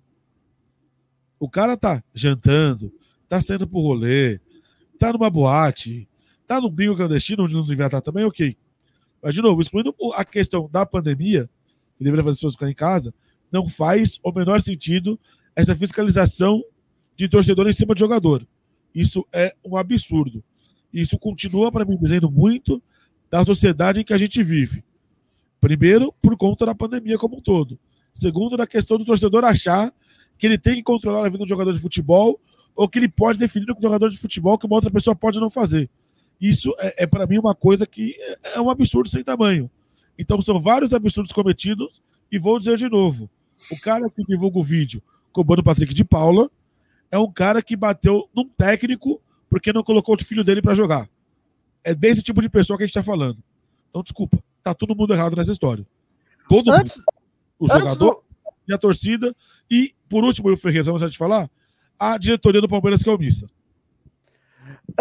[1.38, 2.92] O cara tá jantando,
[3.28, 4.38] tá saindo pro rolê,
[4.98, 6.08] tá numa boate,
[6.46, 8.56] tá num bingo clandestino onde não devia estar também, ok.
[9.22, 11.48] Mas, de novo, excluindo a questão da pandemia,
[11.96, 13.14] que deveria fazer as pessoas ficarem em casa,
[13.50, 15.18] não faz o menor sentido
[15.54, 16.62] essa fiscalização
[17.16, 18.46] de torcedor em cima de jogador.
[18.94, 20.42] Isso é um absurdo.
[20.92, 22.82] Isso continua, para mim, dizendo muito
[23.30, 24.84] da sociedade em que a gente vive.
[25.60, 27.78] Primeiro, por conta da pandemia como um todo.
[28.12, 29.92] Segundo, na questão do torcedor achar
[30.38, 32.40] que ele tem que controlar a vida do jogador de futebol
[32.74, 35.50] ou que ele pode definir o jogador de futebol que uma outra pessoa pode não
[35.50, 35.88] fazer.
[36.40, 39.70] Isso é, é para mim uma coisa que é, é um absurdo sem tamanho.
[40.18, 43.28] Então são vários absurdos cometidos e vou dizer de novo:
[43.70, 46.50] o cara que divulga o vídeo cobrando o Patrick de Paula
[47.10, 49.20] é um cara que bateu num técnico
[49.50, 51.08] porque não colocou o filho dele para jogar.
[51.84, 53.38] É desse tipo de pessoa que a gente está falando.
[53.90, 55.86] Então, desculpa, tá todo mundo errado nessa história.
[56.48, 57.04] Todo Antes- mundo.
[57.58, 58.22] O jogador do-
[58.68, 59.34] e a torcida.
[59.70, 61.50] E, por último, o Ferreira, vamos já te falar,
[61.98, 63.46] a diretoria do Palmeiras que é omissa.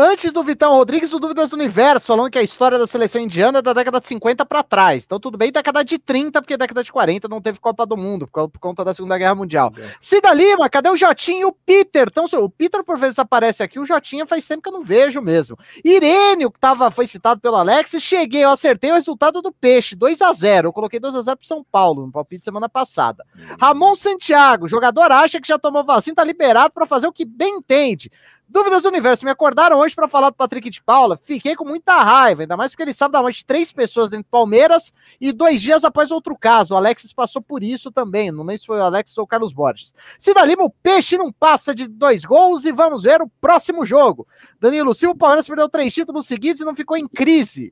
[0.01, 3.59] Antes do Vitão Rodrigues, o Dúvidas do Universo, falando que a história da seleção indiana
[3.59, 5.03] é da década de 50 para trás.
[5.03, 8.25] Então, tudo bem, década de 30, porque década de 40 não teve Copa do Mundo,
[8.25, 9.73] por, conta da Segunda Guerra Mundial.
[9.77, 9.89] É.
[9.99, 12.07] Cida Lima, cadê o Jotinho e o Peter?
[12.09, 15.21] Então, o Peter, por vezes, aparece aqui, o Jotinha faz tempo que eu não vejo
[15.21, 15.59] mesmo.
[15.83, 20.21] Irênio, que tava, foi citado pelo Alex, cheguei, eu acertei o resultado do Peixe, 2
[20.21, 23.25] a 0 Eu coloquei 2 a 0 pro São Paulo, no palpite semana passada.
[23.35, 23.57] Uhum.
[23.59, 27.57] Ramon Santiago, jogador acha que já tomou vacina, tá liberado para fazer o que bem
[27.57, 28.09] entende.
[28.51, 31.19] Dúvidas do Universo, me acordaram hoje para falar do Patrick de Paula.
[31.23, 34.23] Fiquei com muita raiva, ainda mais porque ele sabe da morte de três pessoas dentro
[34.23, 34.91] do Palmeiras
[35.21, 36.73] e dois dias após outro caso.
[36.73, 38.31] O Alexis passou por isso também.
[38.31, 39.93] Não sei se foi o Alexis ou o Carlos Borges.
[40.17, 44.27] Cida Lima, o peixe não passa de dois gols e vamos ver o próximo jogo.
[44.59, 47.71] Danilo Silva, o Palmeiras perdeu três títulos seguidos e não ficou em crise.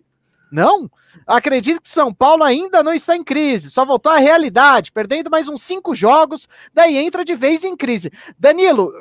[0.51, 0.89] Não?
[1.25, 5.47] Acredito que São Paulo ainda não está em crise, só voltou à realidade, perdendo mais
[5.47, 8.11] uns cinco jogos, daí entra de vez em crise.
[8.37, 8.91] Danilo,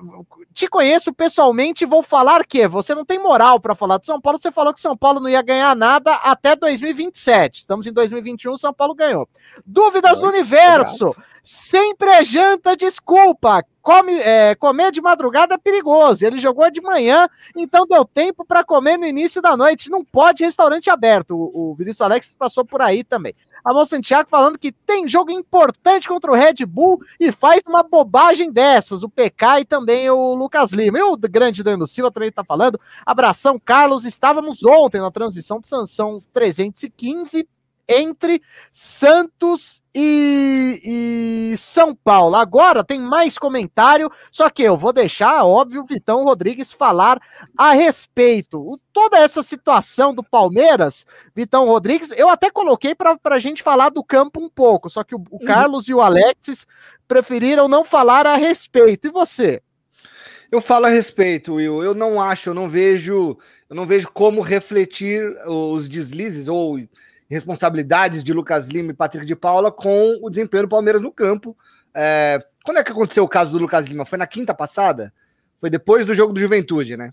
[0.53, 4.21] te conheço pessoalmente e vou falar que você não tem moral para falar de São
[4.21, 7.61] Paulo, você falou que São Paulo não ia ganhar nada até 2027.
[7.61, 9.29] Estamos em 2021, São Paulo ganhou.
[9.65, 11.15] Dúvidas do universo.
[11.49, 13.65] Sempre é janta, desculpa.
[13.81, 16.27] Come, é, comer de madrugada é perigoso.
[16.27, 19.89] Ele jogou de manhã, então deu tempo para comer no início da noite.
[19.89, 21.37] Não pode restaurante aberto.
[21.37, 23.33] O, o Vinícius Alex passou por aí também.
[23.65, 28.51] Amon Santiago falando que tem jogo importante contra o Red Bull e faz uma bobagem
[28.51, 29.05] dessas.
[29.05, 30.99] O PK e também o Lucas Lima.
[30.99, 32.81] E o grande Dano Silva também está falando.
[33.05, 34.05] Abração, Carlos.
[34.05, 37.49] Estávamos ontem na transmissão de Sansão 315
[37.89, 42.37] entre Santos e, e, São Paulo.
[42.37, 47.20] Agora tem mais comentário, só que eu vou deixar, óbvio, o Vitão Rodrigues falar
[47.57, 48.78] a respeito.
[48.93, 54.05] Toda essa situação do Palmeiras, Vitão Rodrigues, eu até coloquei para a gente falar do
[54.05, 55.47] campo um pouco, só que o, o uhum.
[55.47, 56.66] Carlos e o Alexis
[57.09, 59.07] preferiram não falar a respeito.
[59.09, 59.62] E você?
[60.51, 61.82] Eu falo a respeito, Will.
[61.82, 63.37] Eu não acho, eu não vejo,
[63.68, 66.78] eu não vejo como refletir os deslizes ou
[67.29, 71.57] responsabilidades de Lucas Lima e Patrick de Paula com o desempenho do Palmeiras no campo.
[71.95, 74.05] É, quando é que aconteceu o caso do Lucas Lima?
[74.05, 75.12] Foi na quinta passada?
[75.61, 77.11] Foi depois do jogo do Juventude, né?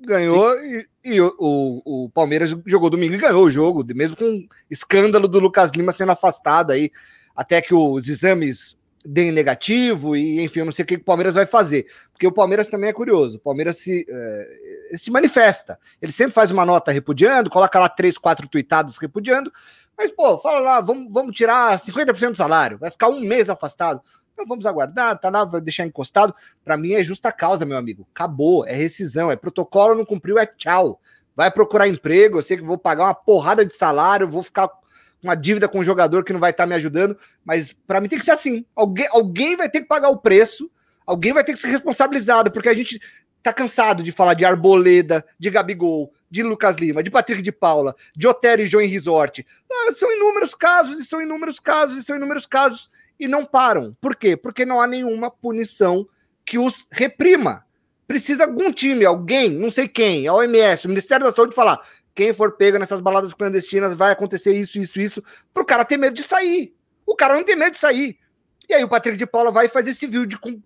[0.00, 4.46] Ganhou e, e o, o, o, Palmeiras jogou domingo e ganhou o jogo, mesmo com
[4.70, 6.92] escândalo do Lucas Lima sendo afastado aí,
[7.34, 11.34] até que os exames deem negativo e enfim, eu não sei o que o Palmeiras
[11.34, 13.36] vai fazer, porque o Palmeiras também é curioso.
[13.36, 15.78] O Palmeiras se, é, se manifesta.
[16.00, 19.52] Ele sempre faz uma nota repudiando, coloca lá três, quatro tuitadas repudiando,
[19.96, 24.00] mas pô, fala lá, vamos, vamos tirar 50% do salário, vai ficar um mês afastado.
[24.32, 26.32] Então vamos aguardar, tá lá, vai deixar encostado.
[26.64, 28.06] Para mim é justa causa, meu amigo.
[28.14, 31.00] Acabou, é rescisão, é protocolo, não cumpriu, é tchau.
[31.34, 34.68] Vai procurar emprego, eu sei que vou pagar uma porrada de salário, vou ficar
[35.22, 38.08] uma dívida com um jogador que não vai estar tá me ajudando, mas para mim
[38.08, 38.64] tem que ser assim.
[38.74, 40.70] Alguém, alguém vai ter que pagar o preço,
[41.06, 43.00] alguém vai ter que ser responsabilizado, porque a gente
[43.42, 47.94] tá cansado de falar de Arboleda, de Gabigol, de Lucas Lima, de Patrick de Paula,
[48.14, 49.46] de Otero e João Resort.
[49.70, 53.96] Ah, são inúmeros casos, e são inúmeros casos, e são inúmeros casos, e não param.
[54.00, 54.36] Por quê?
[54.36, 56.06] Porque não há nenhuma punição
[56.44, 57.64] que os reprima.
[58.06, 61.78] Precisa algum time, alguém, não sei quem, a OMS, o Ministério da Saúde falar:
[62.18, 65.22] quem for pego nessas baladas clandestinas vai acontecer isso, isso, isso,
[65.54, 66.74] pro cara ter medo de sair.
[67.06, 68.18] O cara não tem medo de sair.
[68.68, 70.60] E aí o Patrick de Paula vai fazer esse vídeo com,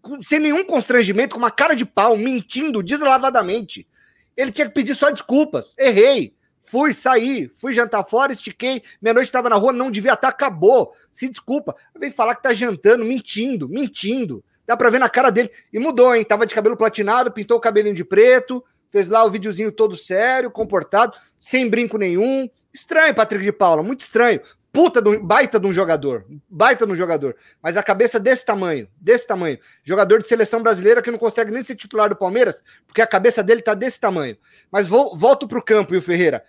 [0.00, 3.86] com, sem nenhum constrangimento, com uma cara de pau, mentindo deslavadamente.
[4.34, 5.76] Ele tinha que pedir só desculpas.
[5.78, 6.34] Errei.
[6.62, 10.94] Fui sair, fui jantar fora, estiquei, minha noite estava na rua, não devia estar, acabou.
[11.12, 11.76] Se desculpa.
[11.94, 14.42] Vem falar que tá jantando, mentindo, mentindo.
[14.66, 15.50] Dá pra ver na cara dele.
[15.70, 16.24] E mudou, hein?
[16.24, 18.64] Tava de cabelo platinado, pintou o cabelinho de preto,
[18.94, 22.48] fez lá o videozinho todo sério, comportado, sem brinco nenhum.
[22.72, 24.40] Estranho, Patrick de Paula, muito estranho.
[24.72, 28.88] Puta do baita de um jogador, baita de um jogador, mas a cabeça desse tamanho,
[29.00, 29.58] desse tamanho.
[29.84, 33.42] Jogador de seleção brasileira que não consegue nem ser titular do Palmeiras, porque a cabeça
[33.42, 34.36] dele tá desse tamanho.
[34.70, 36.44] Mas vou, volto pro campo, e o Ferreira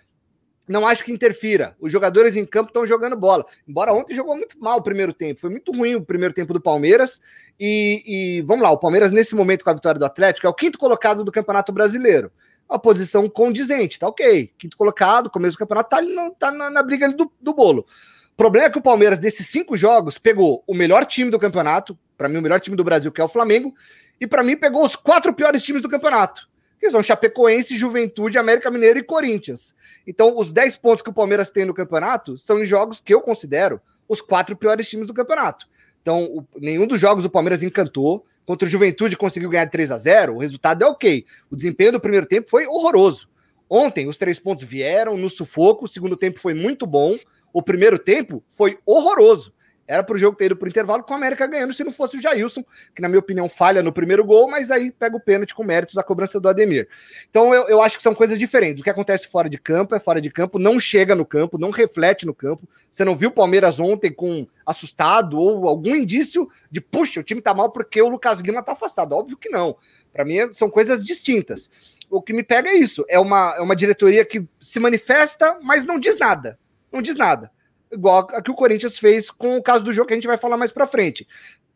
[0.68, 1.76] não acho que interfira.
[1.80, 3.46] Os jogadores em campo estão jogando bola.
[3.66, 5.40] Embora ontem jogou muito mal o primeiro tempo.
[5.40, 7.20] Foi muito ruim o primeiro tempo do Palmeiras.
[7.58, 10.54] E, e, vamos lá, o Palmeiras, nesse momento, com a vitória do Atlético, é o
[10.54, 12.32] quinto colocado do Campeonato Brasileiro.
[12.68, 14.52] Uma posição condizente, tá ok.
[14.58, 17.86] Quinto colocado, começo do campeonato, tá, no, tá na, na, briga do, do bolo.
[18.32, 21.96] O problema é que o Palmeiras, desses cinco jogos, pegou o melhor time do campeonato,
[22.18, 23.72] para mim, o melhor time do Brasil, que é o Flamengo,
[24.20, 26.48] e para mim, pegou os quatro piores times do campeonato
[26.78, 29.74] que são Chapecoense, Juventude, América Mineiro e Corinthians.
[30.06, 33.20] Então, os 10 pontos que o Palmeiras tem no campeonato são em jogos que eu
[33.20, 35.66] considero os quatro piores times do campeonato.
[36.02, 38.24] Então, o, nenhum dos jogos o Palmeiras encantou.
[38.44, 41.26] Contra o Juventude conseguiu ganhar 3 a 0 o resultado é ok.
[41.50, 43.28] O desempenho do primeiro tempo foi horroroso.
[43.68, 47.18] Ontem, os três pontos vieram no sufoco, o segundo tempo foi muito bom,
[47.52, 49.52] o primeiro tempo foi horroroso.
[49.86, 52.20] Era pro jogo ter ido pro intervalo com o América ganhando se não fosse o
[52.20, 52.64] Jailson,
[52.94, 55.96] que na minha opinião falha no primeiro gol, mas aí pega o pênalti com méritos
[55.96, 56.88] a cobrança do Ademir.
[57.30, 58.80] Então eu, eu acho que são coisas diferentes.
[58.80, 61.70] O que acontece fora de campo é fora de campo, não chega no campo, não
[61.70, 62.68] reflete no campo.
[62.90, 67.40] Você não viu o Palmeiras ontem com assustado ou algum indício de puxa, o time
[67.40, 69.12] tá mal porque o Lucas Lima tá afastado.
[69.12, 69.76] Óbvio que não.
[70.12, 71.70] Para mim são coisas distintas.
[72.10, 75.84] O que me pega é isso, é uma, é uma diretoria que se manifesta, mas
[75.84, 76.58] não diz nada.
[76.92, 77.50] Não diz nada
[77.96, 80.36] igual a que o Corinthians fez com o caso do jogo que a gente vai
[80.36, 81.26] falar mais para frente.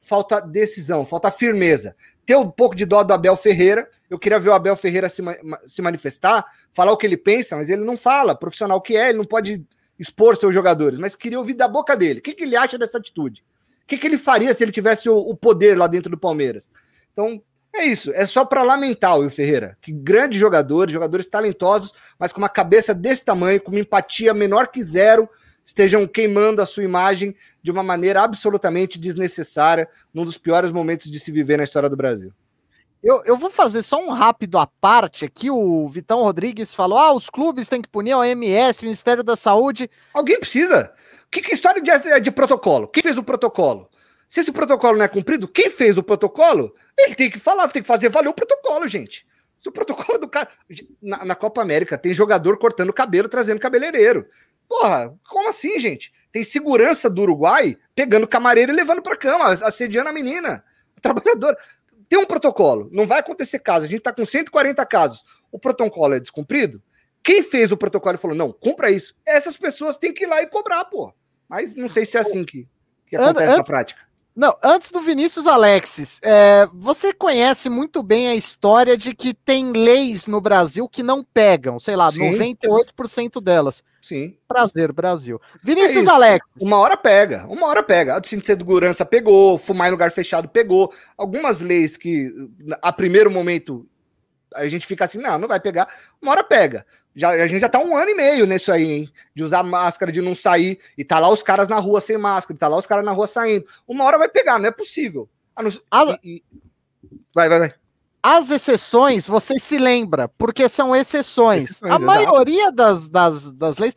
[0.01, 1.95] Falta decisão, falta firmeza.
[2.25, 3.89] Ter um pouco de dó do Abel Ferreira.
[4.09, 5.23] Eu queria ver o Abel Ferreira se,
[5.67, 8.35] se manifestar, falar o que ele pensa, mas ele não fala.
[8.35, 9.65] Profissional que é, ele não pode
[9.99, 10.99] expor seus jogadores.
[10.99, 12.21] Mas queria ouvir da boca dele.
[12.21, 13.45] O que, que ele acha dessa atitude?
[13.83, 16.73] O que, que ele faria se ele tivesse o, o poder lá dentro do Palmeiras?
[17.13, 17.43] Então,
[17.73, 22.39] é isso, é só para lamentar o Ferreira, que grandes jogadores, jogadores talentosos, mas com
[22.41, 25.29] uma cabeça desse tamanho, com uma empatia menor que zero,
[25.71, 31.19] estejam queimando a sua imagem de uma maneira absolutamente desnecessária, num dos piores momentos de
[31.19, 32.33] se viver na história do Brasil.
[33.03, 35.51] Eu, eu vou fazer só um rápido à parte aqui.
[35.51, 39.89] O Vitão Rodrigues falou: ah, os clubes têm que punir a OMS, Ministério da Saúde.
[40.13, 40.93] Alguém precisa?
[41.31, 42.89] Que, que história de, é de protocolo?
[42.89, 43.89] Quem fez o protocolo?
[44.29, 46.75] Se esse protocolo não é cumprido, quem fez o protocolo?
[46.99, 49.27] Ele tem que falar, tem que fazer valer o protocolo, gente.
[49.61, 50.49] Se o protocolo do cara.
[51.01, 54.27] Na, na Copa América tem jogador cortando cabelo, trazendo cabeleireiro.
[54.71, 56.13] Porra, como assim, gente?
[56.31, 60.65] Tem segurança do Uruguai pegando camareiro e levando para cama, assediando a menina,
[60.97, 61.59] a trabalhadora.
[62.09, 63.87] Tem um protocolo, não vai acontecer caso.
[63.87, 65.25] A gente tá com 140 casos.
[65.51, 66.81] O protocolo é descumprido?
[67.21, 69.13] Quem fez o protocolo e falou, não, cumpra isso?
[69.27, 71.13] Essas pessoas têm que ir lá e cobrar, pô.
[71.49, 72.69] Mas não sei se é assim que,
[73.09, 74.01] que acontece na prática.
[74.41, 79.71] Não, antes do Vinícius Alexis, é, você conhece muito bem a história de que tem
[79.71, 82.33] leis no Brasil que não pegam, sei lá, Sim.
[82.39, 83.85] 98% delas.
[84.01, 84.35] Sim.
[84.49, 85.39] Prazer, Brasil.
[85.63, 86.47] Vinícius é Alex.
[86.59, 88.17] Uma hora pega, uma hora pega.
[88.17, 90.91] A cinto de segurança pegou, fumar em lugar fechado pegou.
[91.19, 92.33] Algumas leis que,
[92.81, 93.87] a primeiro momento,
[94.55, 95.87] a gente fica assim, não, não vai pegar.
[96.23, 96.87] Uma hora pega.
[97.15, 99.13] Já, a gente já tá um ano e meio nisso aí, hein?
[99.35, 100.79] De usar máscara, de não sair.
[100.97, 103.27] E tá lá os caras na rua sem máscara, tá lá os caras na rua
[103.27, 103.67] saindo.
[103.87, 105.29] Uma hora vai pegar, não é possível.
[105.55, 105.71] Ah, não...
[105.91, 106.19] a...
[106.23, 106.61] e, e...
[107.35, 107.75] Vai, vai, vai.
[108.23, 111.65] As exceções, você se lembra, porque são exceções.
[111.65, 112.05] exceções a exato.
[112.05, 113.97] maioria das, das, das leis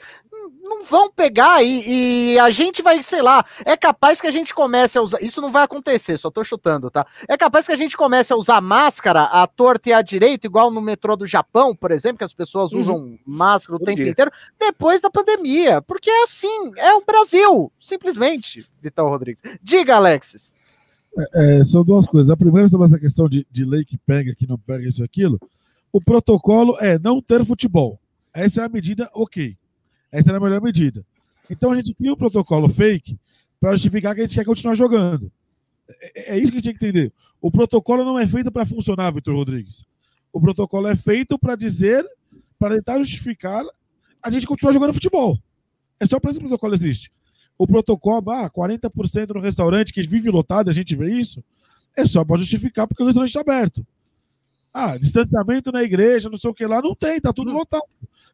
[0.61, 4.53] não vão pegar e, e, a gente vai, sei lá, é capaz que a gente
[4.53, 5.21] comece a usar.
[5.21, 7.05] Isso não vai acontecer, só tô chutando, tá?
[7.27, 10.71] É capaz que a gente comece a usar máscara à torta e à direita, igual
[10.71, 12.81] no metrô do Japão, por exemplo, que as pessoas uhum.
[12.81, 14.11] usam máscara o Bom tempo dia.
[14.11, 15.81] inteiro, depois da pandemia.
[15.81, 19.41] Porque é assim, é o Brasil, simplesmente, Vital Rodrigues.
[19.61, 20.55] Diga, Alexis.
[21.35, 22.29] É, é, são duas coisas.
[22.29, 25.05] A primeira sobre essa questão de, de lei que pega, que não pega isso e
[25.05, 25.39] aquilo.
[25.91, 27.99] O protocolo é não ter futebol.
[28.33, 29.55] Essa é a medida ok.
[30.13, 31.05] Essa é a melhor medida.
[31.49, 33.17] Então a gente cria um protocolo fake
[33.59, 35.31] para justificar que a gente quer continuar jogando.
[36.15, 37.13] É, é, isso que a gente tem que entender.
[37.41, 39.83] O protocolo não é feito para funcionar, Vitor Rodrigues.
[40.31, 42.05] O protocolo é feito para dizer,
[42.57, 43.65] para tentar justificar
[44.21, 45.37] a gente continuar jogando futebol.
[45.99, 47.11] É só para isso que o protocolo existe
[47.57, 51.43] o protocolo, ah, 40% no restaurante que vive lotado, a gente vê isso,
[51.95, 53.85] é só para justificar porque o restaurante está aberto.
[54.73, 57.83] Ah, distanciamento na igreja, não sei o que lá, não tem, tá tudo lotado.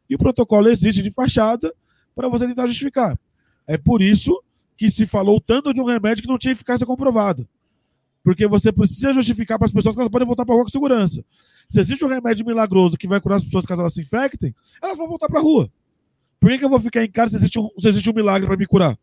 [0.09, 1.73] E o protocolo existe de fachada
[2.15, 3.17] para você tentar justificar.
[3.67, 4.41] É por isso
[4.75, 7.47] que se falou tanto de um remédio que não tinha eficácia comprovada.
[8.23, 10.71] Porque você precisa justificar para as pessoas que elas podem voltar para a rua com
[10.71, 11.23] segurança.
[11.67, 14.97] Se existe um remédio milagroso que vai curar as pessoas caso elas se infectem, elas
[14.97, 15.71] vão voltar para a rua.
[16.39, 18.47] Por que, que eu vou ficar em casa se existe um, se existe um milagre
[18.47, 18.97] para me curar?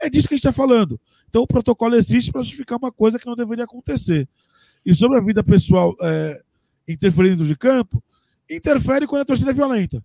[0.00, 1.00] É disso que a gente está falando.
[1.28, 4.28] Então o protocolo existe para justificar uma coisa que não deveria acontecer.
[4.84, 6.40] E sobre a vida pessoal é,
[6.86, 8.02] interferindo de campo,
[8.48, 10.02] interfere quando a torcida é violenta.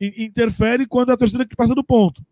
[0.00, 2.22] Interfere quando a torcida que passa do ponto.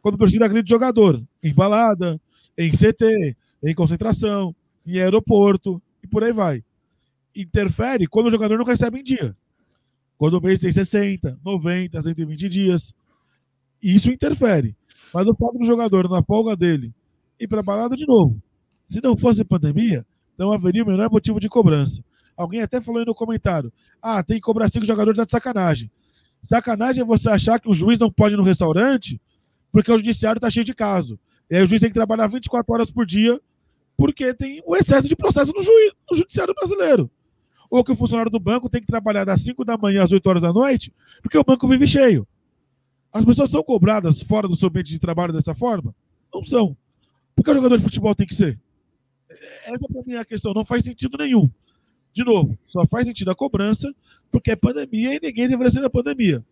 [0.00, 1.22] Quando a torcida agride jogador.
[1.42, 2.20] Em balada,
[2.58, 4.54] em CT, em concentração,
[4.86, 6.64] em aeroporto e por aí vai.
[7.34, 9.36] Interfere quando o jogador não recebe em dia.
[10.18, 12.94] Quando o mês tem 60, 90, 120 dias.
[13.82, 14.76] Isso interfere.
[15.12, 16.92] Mas o fato do jogador, na folga dele,
[17.38, 18.40] ir para balada de novo.
[18.86, 20.04] Se não fosse pandemia,
[20.38, 22.02] não haveria o menor motivo de cobrança.
[22.36, 25.90] Alguém até falou aí no comentário: ah, tem que cobrar cinco jogadores, tá de sacanagem.
[26.42, 29.20] Sacanagem é você achar que o juiz não pode ir no restaurante
[29.70, 31.18] porque o judiciário está cheio de caso.
[31.48, 33.40] E aí o juiz tem que trabalhar 24 horas por dia
[33.96, 37.10] porque tem o excesso de processo no, juiz, no judiciário brasileiro.
[37.70, 40.26] Ou que o funcionário do banco tem que trabalhar das 5 da manhã às 8
[40.26, 42.26] horas da noite porque o banco vive cheio.
[43.12, 45.94] As pessoas são cobradas fora do seu ambiente de trabalho dessa forma?
[46.34, 46.76] Não são.
[47.36, 48.58] Por que o jogador de futebol tem que ser?
[49.64, 50.52] Essa para mim é a questão.
[50.52, 51.50] Não faz sentido nenhum.
[52.12, 53.94] De novo, só faz sentido a cobrança
[54.32, 56.44] porque é pandemia e ninguém deveria ser na pandemia.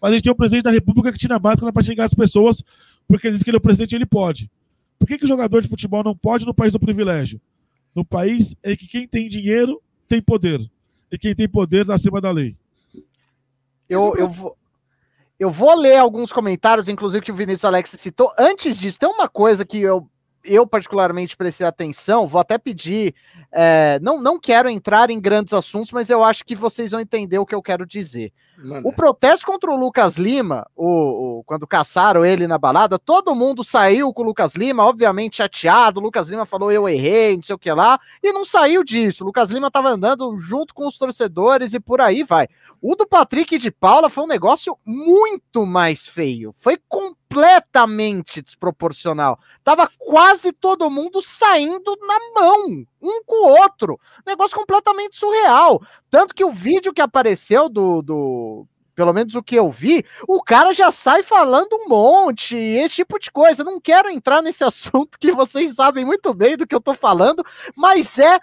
[0.00, 2.62] Mas a gente tem um presidente da República que tira máscara para xingar as pessoas
[3.08, 4.50] porque ele diz que ele é o presidente e ele pode.
[4.98, 7.40] Por que, que o jogador de futebol não pode no país do privilégio?
[7.94, 10.60] No país em que quem tem dinheiro tem poder.
[11.10, 12.56] E quem tem poder está acima da lei.
[13.88, 14.56] Eu, eu, vou,
[15.38, 18.32] eu vou ler alguns comentários, inclusive que o Vinícius Alex citou.
[18.38, 20.08] Antes disso, tem uma coisa que eu,
[20.44, 23.14] eu particularmente prestei atenção, vou até pedir.
[23.50, 27.38] É, não, não quero entrar em grandes assuntos, mas eu acho que vocês vão entender
[27.38, 28.32] o que eu quero dizer.
[28.84, 33.64] O protesto contra o Lucas Lima, o, o, quando caçaram ele na balada, todo mundo
[33.64, 35.98] saiu com o Lucas Lima, obviamente chateado.
[35.98, 39.24] O Lucas Lima falou: Eu errei, não sei o que lá, e não saiu disso.
[39.24, 42.46] O Lucas Lima estava andando junto com os torcedores e por aí vai.
[42.80, 46.54] O do Patrick de Paula foi um negócio muito mais feio.
[46.56, 47.21] Foi completamente
[48.42, 49.38] desproporcional.
[49.64, 53.98] Tava quase todo mundo saindo na mão, um com o outro.
[54.26, 55.80] Negócio completamente surreal.
[56.10, 60.42] Tanto que o vídeo que apareceu do, do pelo menos o que eu vi, o
[60.42, 63.64] cara já sai falando um monte, esse tipo de coisa.
[63.64, 67.44] não quero entrar nesse assunto que vocês sabem muito bem do que eu tô falando,
[67.74, 68.38] mas é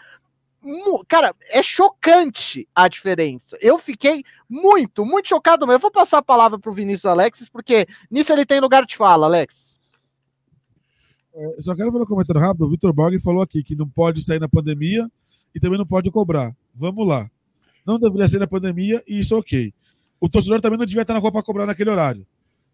[1.07, 3.57] Cara, é chocante a diferença.
[3.62, 5.66] Eu fiquei muito, muito chocado.
[5.66, 8.86] Mas eu vou passar a palavra para o Vinícius Alexis, porque nisso ele tem lugar
[8.86, 9.80] de fala, Alex.
[11.34, 12.66] É, eu só quero fazer um comentário rápido.
[12.66, 15.10] O Vitor Borg falou aqui que não pode sair na pandemia
[15.55, 16.53] e também não pode cobrar.
[16.76, 17.30] Vamos lá.
[17.86, 19.74] Não deveria sair na pandemia e isso é ok.
[20.20, 22.28] O torcedor também não devia estar na rua para cobrar naquele horário.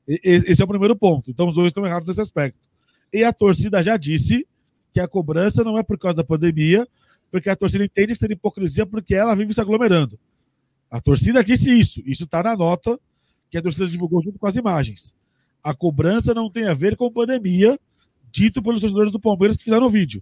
[0.07, 1.29] Esse é o primeiro ponto.
[1.29, 2.59] Então os dois estão errados nesse aspecto.
[3.13, 4.47] E a torcida já disse
[4.93, 6.88] que a cobrança não é por causa da pandemia,
[7.32, 10.19] porque a torcida entende que seria hipocrisia porque ela vive se aglomerando.
[10.89, 12.01] A torcida disse isso.
[12.05, 12.99] Isso está na nota
[13.49, 15.13] que a torcida divulgou junto com as imagens.
[15.63, 17.80] A cobrança não tem a ver com pandemia,
[18.32, 20.21] dito pelos torcedores do Palmeiras que fizeram o vídeo.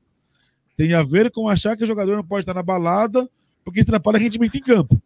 [0.76, 3.30] Tem a ver com achar que o jogador não pode estar na balada
[3.64, 5.02] porque isso atrapalha rendimento em campo.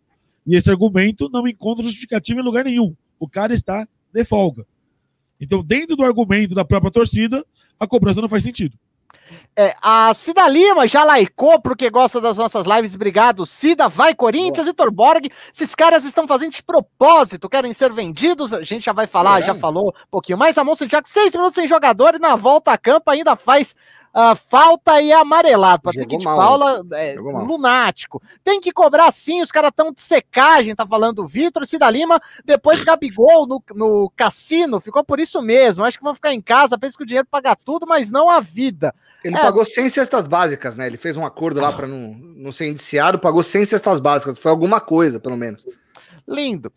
[0.45, 2.95] E esse argumento não encontra justificativa em lugar nenhum.
[3.19, 4.65] O cara está de folga.
[5.39, 7.45] Então, dentro do argumento da própria torcida,
[7.79, 8.77] a cobrança não faz sentido.
[9.55, 12.95] É, a Cida Lima já laicou porque gosta das nossas lives.
[12.95, 13.87] Obrigado, Cida.
[13.87, 15.29] Vai, Corinthians, Vitor Borg.
[15.53, 18.53] Esses caras estão fazendo de propósito, querem ser vendidos.
[18.53, 19.45] A gente já vai falar, é.
[19.45, 20.55] já falou um pouquinho mais.
[20.55, 23.75] Ramon Santiago, seis minutos sem jogador e na volta a campo ainda faz
[24.17, 25.83] uh, falta e amarelado.
[25.83, 28.21] Patrick de Paula, é, lunático.
[28.43, 31.65] Tem que cobrar sim, os caras estão de secagem, tá falando o Vitor.
[31.67, 35.83] Cida Lima, depois Gabigol no, no cassino, ficou por isso mesmo.
[35.83, 38.39] Acho que vão ficar em casa, pensa que o dinheiro paga tudo, mas não a
[38.39, 38.93] vida.
[39.23, 39.39] Ele é.
[39.39, 40.87] pagou 100 cestas básicas, né?
[40.87, 44.37] Ele fez um acordo lá para não, não ser indiciado, pagou 100 cestas básicas.
[44.37, 45.65] Foi alguma coisa, pelo menos.
[46.27, 46.71] Lindo.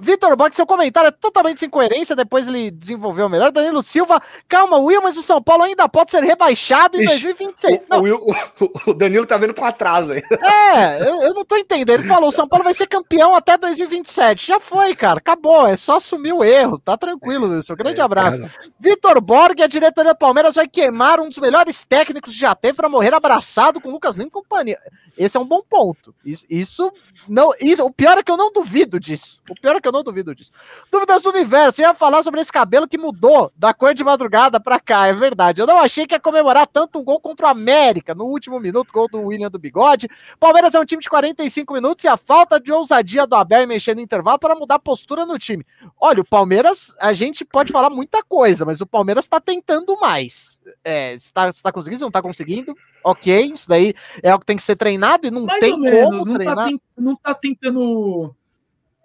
[0.00, 3.52] Vitor Borges, seu comentário é totalmente sem coerência, depois ele desenvolveu melhor.
[3.52, 7.80] Danilo Silva, calma, Will, mas o São Paulo ainda pode ser rebaixado em Ixi, 2026.
[7.92, 10.22] O, Will, o, o, Danilo tá vendo com atraso aí.
[10.42, 12.00] É, eu, eu, não tô entendendo.
[12.00, 14.48] Ele falou: o São Paulo vai ser campeão até 2027.
[14.48, 15.66] Já foi, cara, acabou.
[15.68, 16.78] É só assumir o erro.
[16.78, 17.46] Tá tranquilo.
[17.46, 18.44] Um grande é, abraço.
[18.44, 18.50] É,
[18.80, 22.74] Vitor Borg, a diretoria do Palmeiras vai queimar um dos melhores técnicos que já teve
[22.74, 24.80] para morrer abraçado com o Lucas Lima e companhia.
[25.16, 26.14] Esse é um bom ponto.
[26.24, 26.92] Isso, isso
[27.26, 29.40] não, isso, o pior é que eu não duvido disso.
[29.48, 30.50] O pior é que eu não duvido disso.
[30.92, 31.80] Dúvidas do universo.
[31.80, 35.14] Eu ia falar sobre esse cabelo que mudou da cor de madrugada para cá, é
[35.14, 35.60] verdade.
[35.60, 38.92] Eu não achei que ia comemorar tanto um gol contra o América no último minuto,
[38.92, 40.08] gol do William do Bigode.
[40.38, 43.66] Palmeiras é um time de 45 minutos e a falta de ousadia do Abel em
[43.66, 45.64] mexer no intervalo para mudar a postura no time.
[45.98, 50.58] Olha, o Palmeiras, a gente pode falar muita coisa, mas o Palmeiras está tentando mais.
[50.84, 52.76] É, está, está conseguindo, não está conseguindo?
[53.02, 55.72] Ok, isso daí é o que tem que ser treinado treinado e não Mais tem
[55.72, 56.56] ou menos, como não tá treinar.
[56.56, 58.34] Tá, não tá tentando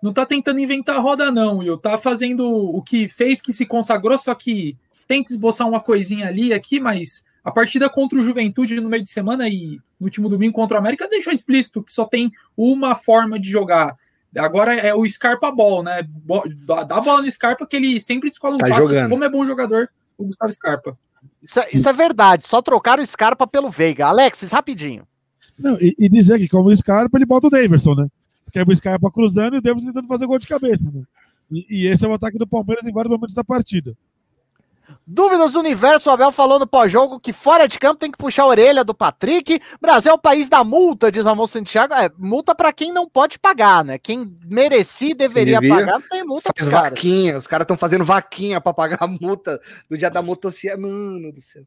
[0.01, 1.77] não tá tentando inventar roda não, Will.
[1.77, 4.75] Tá fazendo o que fez que se consagrou, só que
[5.07, 9.11] tenta esboçar uma coisinha ali aqui, mas a partida contra o Juventude no meio de
[9.11, 13.39] semana e no último domingo contra o América deixou explícito que só tem uma forma
[13.39, 13.95] de jogar.
[14.35, 16.07] Agora é o Scarpa Ball, né?
[16.65, 18.87] Dá a bola no Scarpa que ele sempre escola um tá passe.
[18.87, 19.09] Jogando.
[19.09, 20.97] Como é bom jogador o Gustavo Scarpa.
[21.43, 22.47] Isso, é, isso é verdade.
[22.47, 24.07] Só trocaram o Scarpa pelo Veiga.
[24.07, 25.05] Alexis, rapidinho.
[25.61, 28.07] Não, e, e, dizer que como o Scarpa, ele bota o Davidson, né?
[28.43, 31.03] Porque é o Scarpa cruzando e o Davidson tentando fazer gol de cabeça, né?
[31.51, 33.95] E, e, esse é o ataque do Palmeiras em vários momentos da partida.
[35.05, 38.43] Dúvidas do universo, o Abel falou no pós-jogo que fora de campo tem que puxar
[38.43, 39.61] a orelha do Patrick.
[39.81, 41.93] Brasil é o país da multa, diz Ramon Santiago.
[41.93, 43.97] É, multa para quem não pode pagar, né?
[43.97, 48.05] Quem merecia e deveria Devia, pagar, não tem multa faz vaquinha, Os caras estão fazendo
[48.05, 49.59] vaquinha para pagar a multa
[49.89, 50.77] do dia da motocicleta.
[50.81, 51.63] Mano do céu.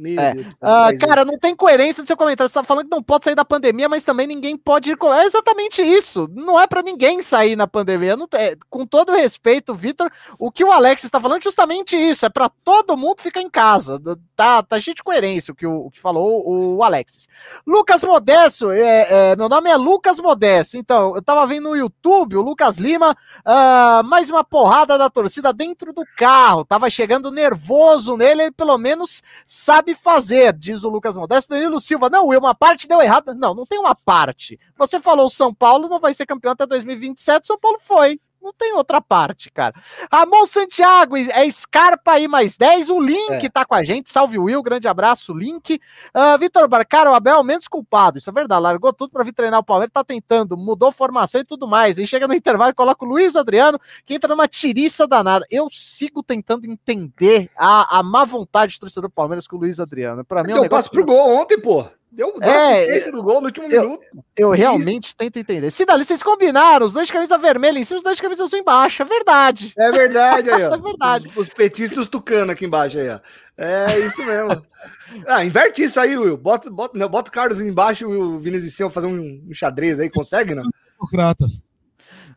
[0.00, 0.32] Meu é.
[0.32, 2.48] Deus uh, cara, não tem coerência no seu comentário.
[2.48, 4.96] Você tá falando que não pode sair da pandemia, mas também ninguém pode ir.
[4.96, 5.12] Com...
[5.12, 6.28] É exatamente isso.
[6.34, 8.16] Não é para ninguém sair na pandemia.
[8.16, 8.26] Não...
[8.32, 12.24] É, com todo respeito, Vitor, o que o Alex está falando é justamente isso.
[12.24, 14.00] É para todo mundo ficar em casa.
[14.34, 17.28] Tá, tá cheio de coerência o que, o, o que falou o, o Alex.
[17.66, 20.76] Lucas Modesto, é, é, meu nome é Lucas Modesto.
[20.76, 25.52] Então, eu tava vendo no YouTube o Lucas Lima, uh, mais uma porrada da torcida
[25.52, 26.64] dentro do carro.
[26.64, 31.50] Tava chegando nervoso nele, ele pelo menos sabe sabe fazer, diz o Lucas Modesto.
[31.50, 33.34] Danilo Silva, não, Will, uma parte deu errada.
[33.34, 34.58] Não, não tem uma parte.
[34.76, 38.20] Você falou São Paulo não vai ser campeão até 2027, São Paulo foi.
[38.42, 39.74] Não tem outra parte, cara.
[40.10, 42.88] Ramon Santiago, é Scarpa aí mais 10.
[42.88, 43.50] O Link é.
[43.50, 44.10] tá com a gente.
[44.10, 45.80] Salve Will, grande abraço, Link.
[46.14, 48.18] Uh, Vitor Barcara, o Abel menos culpado.
[48.18, 48.62] Isso é verdade.
[48.62, 51.98] Largou tudo para vir treinar o Palmeiras, tá tentando, mudou formação e tudo mais.
[51.98, 55.44] E chega no intervalo e coloca o Luiz Adriano, que entra numa tiriça danada.
[55.50, 59.78] Eu sigo tentando entender a, a má vontade de torcedor do Palmeiras com o Luiz
[59.78, 60.24] Adriano.
[60.24, 60.70] Para mim, é um negócio...
[60.70, 61.86] passo pro gol ontem, pô.
[62.12, 64.04] Deu, deu é, assistência do gol no último eu, minuto.
[64.36, 65.16] Eu realmente isso?
[65.16, 65.70] tento entender.
[65.70, 68.44] Se dali vocês combinaram, os dois de camisa vermelha em cima, os dois de camisa
[68.44, 69.02] azul embaixo.
[69.02, 69.72] É verdade.
[69.78, 70.74] É verdade aí, ó.
[70.74, 71.28] é verdade.
[71.28, 73.20] Os, os petistas tucano aqui embaixo aí, ó.
[73.56, 74.64] É isso mesmo.
[75.28, 76.36] ah, inverte isso aí, Will.
[76.36, 80.00] Bota, bota, não, bota o Carlos embaixo e o Vinícius Seu fazer um, um, xadrez
[80.00, 80.10] aí.
[80.10, 80.64] Consegue, não?
[80.94, 81.64] Democratas.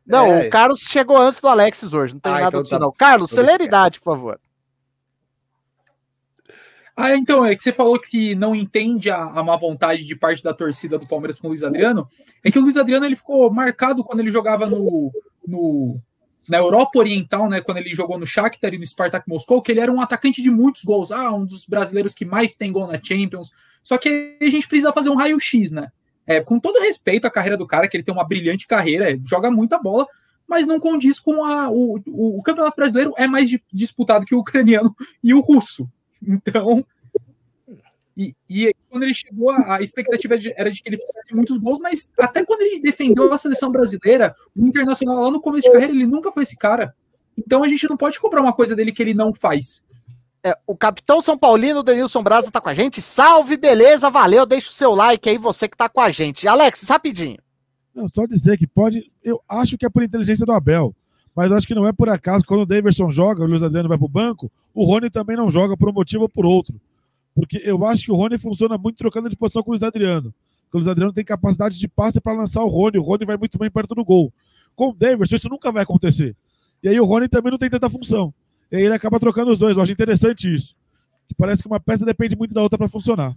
[0.05, 0.47] Não, é.
[0.47, 2.13] o Carlos chegou antes do Alexis hoje.
[2.13, 2.79] Não tem ah, nada então disso, tá...
[2.79, 2.91] não.
[2.91, 4.39] Carlos, celeridade, por favor.
[6.95, 10.43] Ah, então, é que você falou que não entende a, a má vontade de parte
[10.43, 12.07] da torcida do Palmeiras com o Luiz Adriano.
[12.43, 15.11] É que o Luiz Adriano ele ficou marcado quando ele jogava no,
[15.45, 15.99] no,
[16.47, 17.61] na Europa Oriental, né?
[17.61, 20.51] Quando ele jogou no Shakhtar e no Spartak Moscou, que ele era um atacante de
[20.51, 21.11] muitos gols.
[21.11, 23.51] Ah, um dos brasileiros que mais tem gol na Champions.
[23.81, 25.91] Só que a gente precisa fazer um raio-x, né?
[26.27, 29.51] É, com todo respeito à carreira do cara, que ele tem uma brilhante carreira, joga
[29.51, 30.07] muita bola,
[30.47, 31.69] mas não condiz com a.
[31.71, 35.89] O, o, o Campeonato Brasileiro é mais disputado que o ucraniano e o russo.
[36.25, 36.85] Então,
[38.15, 42.11] e, e, quando ele chegou, a, expectativa era de que ele fizesse muitos gols, mas
[42.17, 46.05] até quando ele defendeu a seleção brasileira, o Internacional lá no começo de carreira, ele
[46.05, 46.95] nunca foi esse cara.
[47.37, 49.83] Então a gente não pode cobrar uma coisa dele que ele não faz.
[50.45, 53.01] É, o capitão São Paulino, Denilson Braza, tá com a gente.
[53.01, 54.45] Salve, beleza, valeu.
[54.45, 56.47] Deixa o seu like aí, você que tá com a gente.
[56.47, 57.37] Alex, rapidinho.
[57.95, 59.11] Não, só dizer que pode.
[59.23, 60.93] Eu acho que é por inteligência do Abel
[61.35, 62.45] mas acho que não é por acaso.
[62.45, 65.49] Quando o Davidson joga, o Luiz Adriano vai para o banco, o Rony também não
[65.49, 66.79] joga por um motivo ou por outro.
[67.33, 70.33] Porque eu acho que o Rony funciona muito trocando de posição com o Luiz Adriano.
[70.71, 72.97] o Luiz Adriano tem capacidade de passe para lançar o Rony.
[72.97, 74.31] O Rony vai muito bem perto do gol.
[74.75, 76.35] Com o Davidson, isso nunca vai acontecer.
[76.83, 78.33] E aí o Rony também não tem tanta função.
[78.71, 79.75] E aí ele acaba trocando os dois.
[79.75, 80.75] Eu acho interessante isso.
[81.27, 83.35] Que parece que uma peça depende muito da outra para funcionar.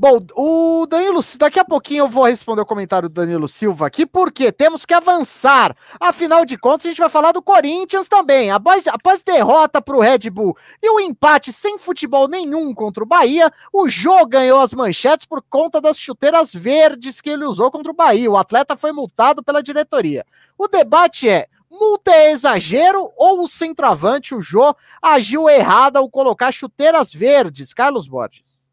[0.00, 4.06] Bom, o Danilo, daqui a pouquinho eu vou responder o comentário do Danilo Silva aqui,
[4.06, 5.76] porque temos que avançar.
[5.98, 8.48] Afinal de contas, a gente vai falar do Corinthians também.
[8.48, 13.02] Após, após derrota para o Red Bull e o um empate sem futebol nenhum contra
[13.02, 17.68] o Bahia, o Jô ganhou as manchetes por conta das chuteiras verdes que ele usou
[17.68, 18.30] contra o Bahia.
[18.30, 20.24] O atleta foi multado pela diretoria.
[20.56, 26.52] O debate é: multa é exagero ou o centroavante, o Jô, agiu errado ao colocar
[26.52, 27.74] chuteiras verdes?
[27.74, 28.67] Carlos Borges.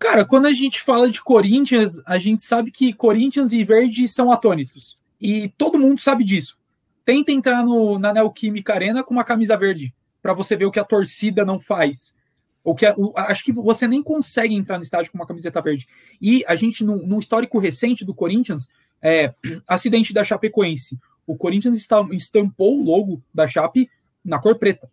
[0.00, 4.32] Cara, quando a gente fala de Corinthians, a gente sabe que Corinthians e Verde são
[4.32, 4.98] atônitos.
[5.20, 6.58] E todo mundo sabe disso.
[7.04, 9.92] Tenta entrar no, na Neoquímica Arena com uma camisa verde,
[10.22, 12.14] para você ver o que a torcida não faz.
[12.64, 15.60] Ou que a, o, acho que você nem consegue entrar no estádio com uma camiseta
[15.60, 15.86] verde.
[16.18, 18.70] E a gente, no, no histórico recente do Corinthians,
[19.02, 19.34] é,
[19.68, 20.98] acidente da Chapecoense.
[21.26, 21.76] O Corinthians
[22.12, 23.90] estampou o logo da Chape
[24.24, 24.88] na cor preta.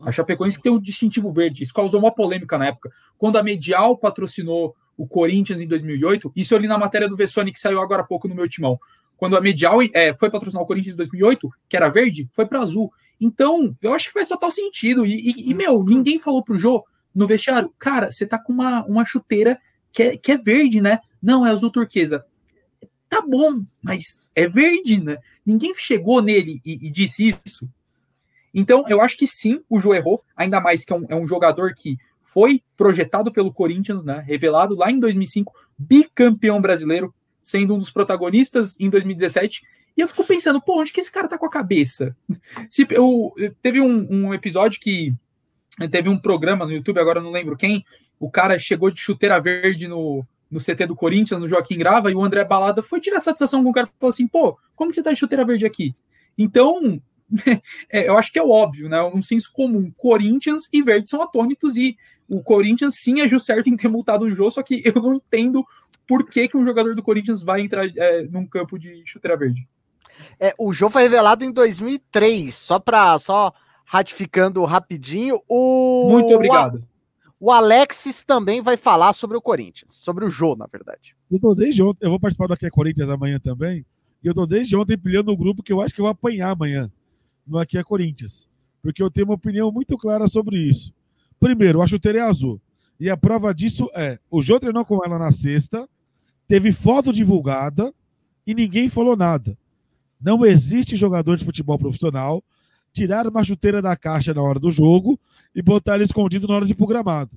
[0.00, 1.62] A Chapecoense tem um distintivo verde.
[1.62, 2.90] Isso causou uma polêmica na época.
[3.16, 7.52] Quando a Medial patrocinou o Corinthians em 2008, isso eu li na matéria do Vessone
[7.52, 8.78] que saiu agora há pouco no meu timão.
[9.16, 12.60] Quando a Medial é, foi patrocinar o Corinthians em 2008, que era verde, foi para
[12.60, 12.92] azul.
[13.20, 15.06] Então, eu acho que faz total sentido.
[15.06, 16.84] E, e, e, meu, ninguém falou pro Jô
[17.14, 19.58] no vestiário, cara, você tá com uma, uma chuteira
[19.90, 21.00] que é, que é verde, né?
[21.22, 22.24] Não, é azul turquesa.
[23.08, 25.16] Tá bom, mas é verde, né?
[25.44, 27.66] Ninguém chegou nele e, e disse isso.
[28.58, 31.26] Então, eu acho que sim, o Jô errou, ainda mais que é um, é um
[31.26, 37.78] jogador que foi projetado pelo Corinthians, né, revelado lá em 2005, bicampeão brasileiro, sendo um
[37.78, 39.62] dos protagonistas em 2017.
[39.94, 42.16] E eu fico pensando, pô, onde que esse cara tá com a cabeça?
[42.70, 45.14] Se, eu, teve um, um episódio que
[45.90, 47.84] teve um programa no YouTube, agora não lembro quem,
[48.18, 52.14] o cara chegou de chuteira verde no, no CT do Corinthians, no Joaquim Grava, e
[52.14, 54.96] o André Balada foi tirar satisfação com o cara e falou assim: pô, como que
[54.96, 55.94] você tá de chuteira verde aqui?
[56.38, 57.00] Então,
[57.90, 59.02] é, eu acho que é óbvio, né?
[59.02, 59.92] Um senso comum.
[59.96, 61.96] Corinthians e Verde são atômitos e
[62.28, 65.64] o Corinthians sim agiu certo em ter multado o jogo, só que eu não entendo
[66.06, 69.66] por que, que um jogador do Corinthians vai entrar é, num campo de chuteira verde.
[70.40, 73.52] É, o jogo foi revelado em 2003, só para só
[73.84, 75.40] ratificando rapidinho.
[75.48, 76.84] O Muito obrigado.
[77.38, 81.14] O, o Alexis também vai falar sobre o Corinthians, sobre o jogo, na verdade.
[81.30, 83.84] Eu tô desde ontem, eu vou participar do Aqui é Corinthians amanhã também,
[84.22, 86.50] e eu tô desde ontem pilhando o grupo que eu acho que eu vou apanhar
[86.50, 86.90] amanhã
[87.46, 88.48] no Aqui é Corinthians.
[88.82, 90.92] Porque eu tenho uma opinião muito clara sobre isso.
[91.38, 92.60] Primeiro, a chuteira é azul.
[92.98, 95.88] E a prova disso é: o Jô treinou com ela na sexta,
[96.48, 97.92] teve foto divulgada
[98.46, 99.56] e ninguém falou nada.
[100.20, 102.42] Não existe jogador de futebol profissional
[102.92, 105.20] tirar uma chuteira da caixa na hora do jogo
[105.54, 107.30] e botar ela escondido na hora de ir pro gramado.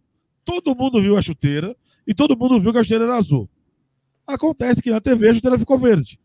[0.45, 1.75] Todo mundo viu a chuteira
[2.07, 3.49] e todo mundo viu que a chuteira era azul.
[4.25, 6.17] Acontece que na TV a chuteira ficou verde.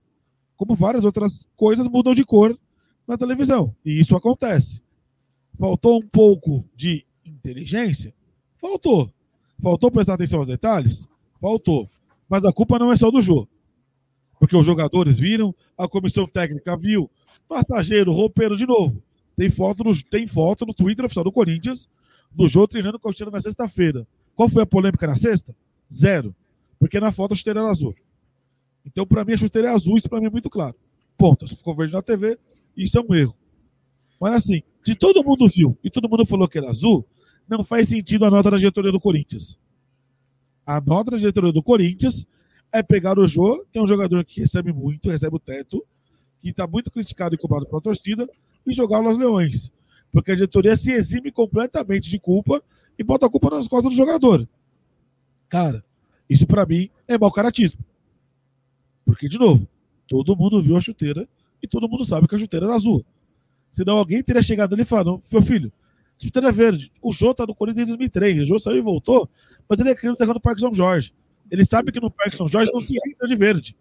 [0.57, 2.57] Como várias outras coisas mudam de cor
[3.07, 3.75] na televisão.
[3.85, 4.83] E isso acontece.
[5.59, 8.15] Faltou um pouco de inteligência?
[8.57, 9.11] Faltou.
[9.63, 11.07] Faltou prestar atenção aos detalhes?
[11.41, 11.89] Faltou.
[12.29, 13.47] Mas a culpa não é só do Jô.
[14.39, 17.11] Porque os jogadores viram, a comissão técnica viu,
[17.49, 19.03] passageiro, roupeiro de novo.
[19.37, 21.89] Tem foto no, tem foto no Twitter oficial do Corinthians
[22.31, 24.07] do Jô treinando com a chuteira na sexta-feira.
[24.35, 25.55] Qual foi a polêmica na sexta?
[25.93, 26.35] Zero.
[26.79, 27.95] Porque na foto a chuteira era azul.
[28.85, 30.75] Então, para mim, a chuteira é azul, isso para mim é muito claro.
[31.17, 31.47] Ponto.
[31.49, 32.39] Ficou verde na TV,
[32.77, 33.35] isso é um erro.
[34.21, 37.07] Mas assim, se todo mundo viu e todo mundo falou que era azul,
[37.49, 39.59] não faz sentido a nota da diretoria do Corinthians.
[40.67, 42.27] A nota da diretoria do Corinthians
[42.73, 45.85] é pegar o Jô, que é um jogador que recebe muito, recebe o teto,
[46.41, 48.29] que está muito criticado e cobrado pela torcida,
[48.67, 49.71] e jogar nos Leões.
[50.11, 52.63] Porque a diretoria se exime completamente de culpa
[52.99, 54.49] e bota a culpa nas costas do jogador.
[55.49, 55.85] Cara,
[56.29, 57.85] isso para mim é mau caratismo.
[59.05, 59.69] Porque, de novo,
[60.09, 61.29] todo mundo viu a chuteira
[61.65, 63.05] e todo mundo sabe que a chuteira era azul.
[63.73, 65.73] Senão alguém teria chegado ali e falado: meu filho,
[66.17, 66.93] chuteira é verde.
[67.03, 68.41] O Jô tá no Corinthians em 2003.
[68.41, 69.29] O Jô saiu e voltou,
[69.69, 71.13] mas ele é criado no Parque São Jorge.
[71.51, 73.77] Ele sabe que no Parque São Jorge não se entra de verde.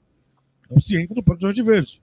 [0.69, 2.01] Não se entra no Parque São Jorge de verde.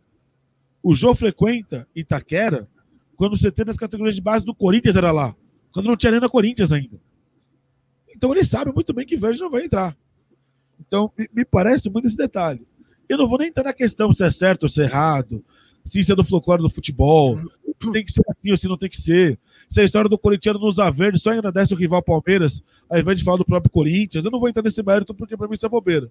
[0.82, 2.69] O Jô frequenta Itaquera
[3.16, 5.35] quando você tem nas categorias de base do Corinthians era lá.
[5.73, 7.01] Quando não tinha nem na Corinthians ainda.
[8.15, 9.97] Então ele sabe muito bem que verde não vai entrar.
[10.78, 12.66] Então me parece muito esse detalhe.
[13.09, 15.44] Eu não vou nem entrar na questão se é certo ou se é errado,
[15.90, 17.36] se isso é do folclore do futebol,
[17.92, 19.36] tem que ser assim ou se não tem que ser.
[19.68, 23.24] Se a história do corintiano usar verde só agradece o rival Palmeiras, ao invés de
[23.24, 25.68] falar do próprio Corinthians, eu não vou entrar nesse mérito porque para mim isso é
[25.68, 26.08] bobeira.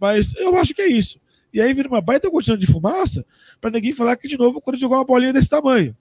[0.00, 1.20] Mas eu acho que é isso.
[1.52, 3.24] E aí vira uma baita cortina de fumaça
[3.60, 5.94] para ninguém falar que de novo o Corinthians jogou uma bolinha desse tamanho.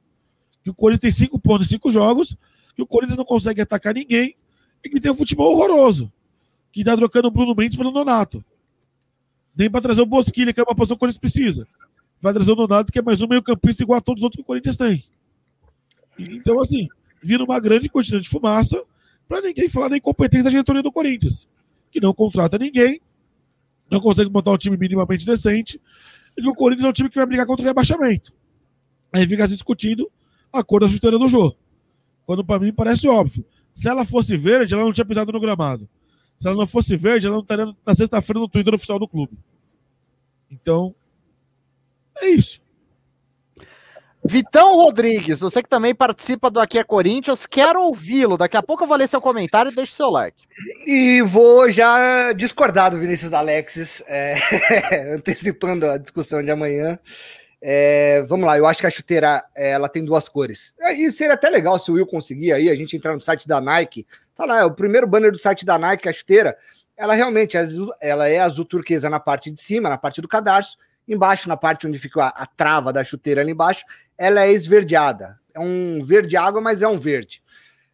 [0.64, 2.38] Que o Corinthians tem cinco pontos em cinco jogos,
[2.76, 4.36] que o Corinthians não consegue atacar ninguém
[4.84, 6.10] e que tem um futebol horroroso.
[6.72, 8.44] Que tá trocando o Bruno Mendes pelo Nonato.
[9.58, 11.68] Nem para trazer o Bosquilha, que é uma posição que o Corinthians precisa.
[12.22, 14.44] Vai trazer o Donato, que é mais um meio-campista igual a todos os outros que
[14.44, 15.04] o Corinthians tem.
[16.18, 16.88] Então, assim,
[17.22, 18.84] vira uma grande cortina de fumaça
[19.28, 21.48] para ninguém falar da incompetência da diretoria do Corinthians,
[21.92, 23.02] que não contrata ninguém,
[23.90, 25.80] não consegue montar um time minimamente decente,
[26.38, 28.34] e o Corinthians é um time que vai brigar contra o rebaixamento.
[29.14, 30.12] Aí fica se discutindo
[30.52, 31.56] a cor da chuteira do jogo.
[32.26, 33.46] Quando para mim parece óbvio.
[33.74, 35.88] Se ela fosse verde, ela não tinha pisado no gramado.
[36.38, 39.38] Se ela não fosse verde, ela não estaria na sexta-feira no Twitter oficial do clube.
[40.50, 40.94] Então,
[42.22, 42.64] é isso.
[44.28, 48.38] Vitão Rodrigues, você que também participa do Aqui é Corinthians, quero ouvi-lo.
[48.38, 50.44] Daqui a pouco eu vou ler seu comentário e deixe seu like.
[50.88, 54.36] E vou já discordar do Vinícius Alexis, é,
[55.14, 56.98] antecipando a discussão de amanhã.
[57.62, 60.74] É, vamos lá, eu acho que a chuteira ela tem duas cores.
[60.80, 63.48] É, e seria até legal se o Will conseguir aí, a gente entrar no site
[63.48, 66.58] da Nike Tá lá, é o primeiro banner do site da Nike, a esteira.
[66.98, 70.28] Ela realmente é azul, ela é azul turquesa na parte de cima, na parte do
[70.28, 70.78] cadarço.
[71.08, 73.86] Embaixo, na parte onde fica a, a trava da chuteira ali embaixo,
[74.18, 75.40] ela é esverdeada.
[75.54, 77.42] É um verde água, mas é um verde.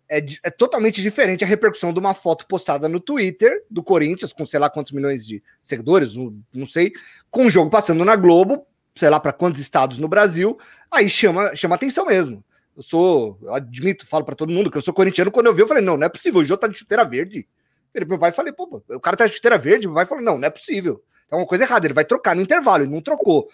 [0.10, 4.46] É, é, totalmente diferente a repercussão de uma foto postada no Twitter do Corinthians, com
[4.46, 6.16] sei lá quantos milhões de seguidores,
[6.54, 6.92] não sei,
[7.30, 10.58] com o jogo passando na Globo, sei lá para quantos estados no Brasil,
[10.92, 12.44] aí chama, chama atenção mesmo.
[12.76, 15.32] Eu sou, eu admito, falo para todo mundo que eu sou corintiano.
[15.32, 16.42] Quando eu vi, eu falei, não, não é possível.
[16.42, 17.48] O Jô tá de chuteira verde.
[17.94, 19.88] Ele, meu pai, falei, pô, o cara tá de chuteira verde.
[19.88, 21.04] Meu pai falou, não, não é possível.
[21.32, 21.88] Tem uma coisa errada.
[21.88, 22.84] Ele vai trocar no intervalo.
[22.84, 23.48] Ele não trocou.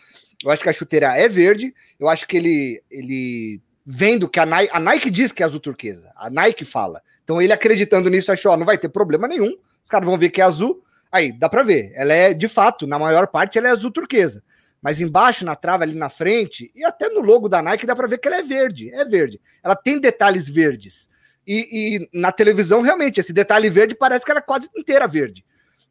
[0.43, 1.73] Eu acho que a chuteira é verde.
[1.99, 5.59] Eu acho que ele, ele vendo que a Nike, a Nike diz que é azul
[5.59, 6.11] turquesa.
[6.15, 7.01] A Nike fala.
[7.23, 9.55] Então ele acreditando nisso, achou, ó, não vai ter problema nenhum.
[9.83, 10.83] Os caras vão ver que é azul.
[11.11, 11.91] Aí, dá para ver.
[11.93, 14.43] Ela é, de fato, na maior parte, ela é azul turquesa
[14.81, 18.07] mas embaixo na trava ali na frente e até no logo da Nike dá para
[18.07, 19.41] ver que ela é verde, é verde.
[19.63, 21.09] Ela tem detalhes verdes.
[21.45, 25.45] E, e, na televisão realmente esse detalhe verde parece que ela é quase inteira verde.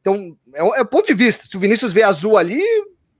[0.06, 1.48] Então é o, é o ponto de vista.
[1.48, 2.62] Se o Vinícius vê azul ali,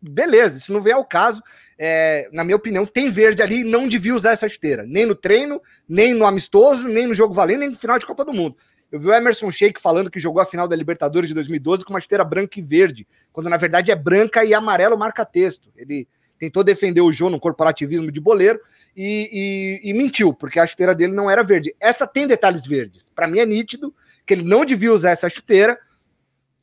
[0.01, 0.61] beleza.
[0.61, 1.43] Se não vê ao caso,
[1.77, 4.85] é, na minha opinião, tem verde ali não devia usar essa esteira.
[4.85, 8.25] Nem no treino, nem no amistoso, nem no jogo valendo, nem no final de Copa
[8.25, 8.57] do Mundo.
[8.93, 11.93] Eu vi o Emerson Sheik falando que jogou a final da Libertadores de 2012 com
[11.93, 15.73] uma esteira branca e verde, quando na verdade é branca e amarelo marca-texto.
[15.77, 16.07] Ele
[16.39, 18.61] tentou defender o João no corporativismo de boleiro
[18.97, 21.75] e, e, e, mentiu, porque a chuteira dele não era verde.
[21.81, 23.11] Essa tem detalhes verdes.
[23.13, 23.93] Para mim é nítido
[24.25, 25.77] que ele não devia usar essa chuteira.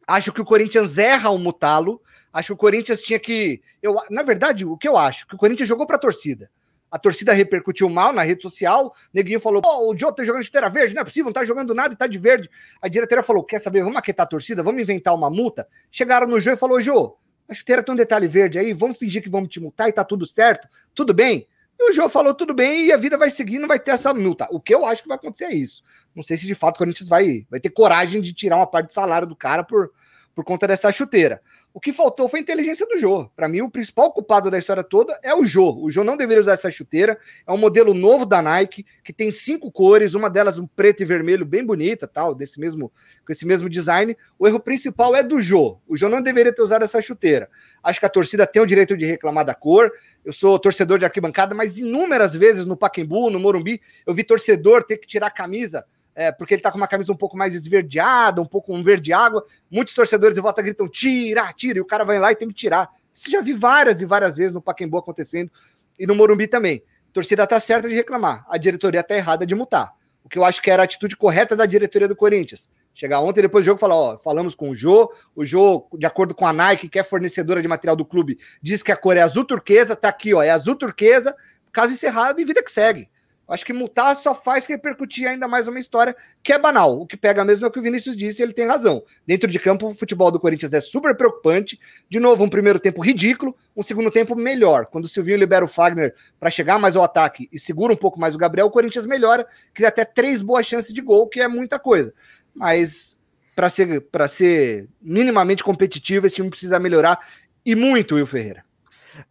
[0.07, 2.01] Acho que o Corinthians erra ao mutá-lo.
[2.31, 3.61] Acho que o Corinthians tinha que.
[3.81, 5.27] Eu, na verdade, o que eu acho?
[5.27, 6.49] Que o Corinthians jogou para a torcida
[6.93, 8.93] a torcida repercutiu mal na rede social.
[9.11, 11.43] Neguinho falou: Pô, o Joe tá jogando de chuteira verde, não é possível, não tá
[11.43, 12.47] jogando nada e tá de verde.
[12.79, 13.83] A diretora falou: Quer saber?
[13.83, 15.67] Vamos aquietar a torcida, vamos inventar uma multa.
[15.89, 17.17] Chegaram no Joe e falou: Jô,
[17.49, 20.03] a chuteira tem um detalhe verde aí, vamos fingir que vamos te multar e tá
[20.03, 21.47] tudo certo, tudo bem.
[21.79, 24.13] E o Jô falou tudo bem e a vida vai seguir, não vai ter essa
[24.13, 24.47] multa.
[24.51, 25.83] O que eu acho que vai acontecer é isso.
[26.15, 28.87] Não sei se de fato o Corinthians vai, vai ter coragem de tirar uma parte
[28.87, 29.91] do salário do cara por,
[30.35, 31.41] por conta dessa chuteira.
[31.75, 33.27] O que faltou foi a inteligência do Jô.
[33.35, 35.75] Para mim, o principal culpado da história toda é o Jô.
[35.81, 37.17] O Jô não deveria usar essa chuteira.
[37.47, 41.05] É um modelo novo da Nike, que tem cinco cores, uma delas um preto e
[41.05, 42.91] vermelho bem bonita, tal, desse mesmo,
[43.25, 44.15] com esse mesmo design.
[44.37, 45.79] O erro principal é do Jô.
[45.87, 47.49] O Jô não deveria ter usado essa chuteira.
[47.81, 49.91] Acho que a torcida tem o direito de reclamar da cor.
[50.23, 54.83] Eu sou torcedor de arquibancada, mas inúmeras vezes no Paquembu, no Morumbi, eu vi torcedor
[54.83, 55.83] ter que tirar a camisa
[56.15, 59.11] é, porque ele tá com uma camisa um pouco mais esverdeada, um pouco um verde
[59.13, 59.43] água.
[59.69, 62.53] Muitos torcedores de volta gritam: tira, tira, e o cara vai lá e tem que
[62.53, 62.89] tirar.
[63.13, 65.51] Isso já vi várias e várias vezes no Paquembu acontecendo
[65.97, 66.83] e no Morumbi também.
[67.09, 69.93] A torcida tá certa de reclamar, a diretoria tá errada de multar.
[70.23, 72.69] O que eu acho que era a atitude correta da diretoria do Corinthians.
[72.95, 76.35] Chegar ontem depois do jogo falar: ó, falamos com o Jô, o Jô, de acordo
[76.35, 79.21] com a Nike, que é fornecedora de material do clube, diz que a cor é
[79.21, 81.35] azul turquesa, tá aqui, ó, é azul turquesa,
[81.71, 83.09] caso encerrado e vida que segue.
[83.47, 86.99] Acho que multar só faz repercutir ainda mais uma história que é banal.
[86.99, 89.03] O que pega mesmo é o que o Vinícius disse, ele tem razão.
[89.27, 91.79] Dentro de campo, o futebol do Corinthians é super preocupante.
[92.09, 94.85] De novo, um primeiro tempo ridículo, um segundo tempo melhor.
[94.85, 98.19] Quando o Silvinho libera o Fagner para chegar mais ao ataque e segura um pouco
[98.19, 101.47] mais o Gabriel, o Corinthians melhora, cria até três boas chances de gol, que é
[101.47, 102.13] muita coisa.
[102.55, 103.17] Mas
[103.55, 107.19] para ser, ser minimamente competitivo, esse time precisa melhorar
[107.65, 108.63] e muito, Will Ferreira.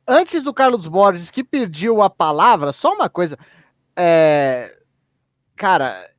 [0.07, 3.39] Antes do Carlos Borges, que pediu a palavra, só uma coisa.
[3.97, 4.77] É,
[5.57, 6.11] cara,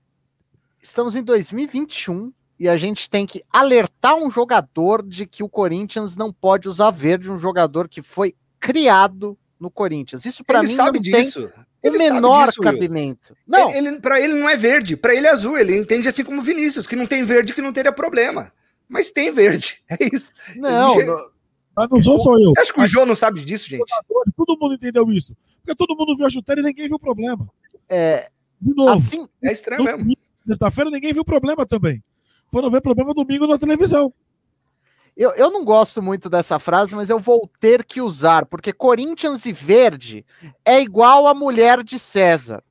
[0.82, 6.16] estamos em 2021 e a gente tem que alertar um jogador de que o Corinthians
[6.16, 10.26] não pode usar verde, um jogador que foi criado no Corinthians.
[10.26, 11.52] Isso para mim sabe não disso.
[11.82, 13.36] tem o menor disso, cabimento.
[13.48, 15.58] Não, ele, para ele não é verde, para ele é azul.
[15.58, 18.54] Ele entende assim como Vinícius, que não tem verde que não teria problema.
[18.88, 20.32] Mas tem verde, é isso.
[20.56, 21.34] Não, não
[21.76, 22.54] mas não sou só eu.
[22.58, 23.92] Acho que o João não sabe disso, gente.
[24.38, 25.36] Todo mundo entendeu isso.
[25.58, 27.50] Porque todo mundo viu a chuteira e ninguém viu o problema.
[27.94, 28.30] É,
[28.60, 28.92] de novo.
[28.92, 30.16] Assim, é estranho mesmo.
[30.48, 32.04] Sexta-feira ninguém viu problema também.
[32.52, 34.14] Foram ver problema domingo na televisão.
[35.16, 39.46] Eu, eu não gosto muito dessa frase, mas eu vou ter que usar, porque Corinthians
[39.46, 40.26] e Verde
[40.66, 42.64] é igual a mulher de César.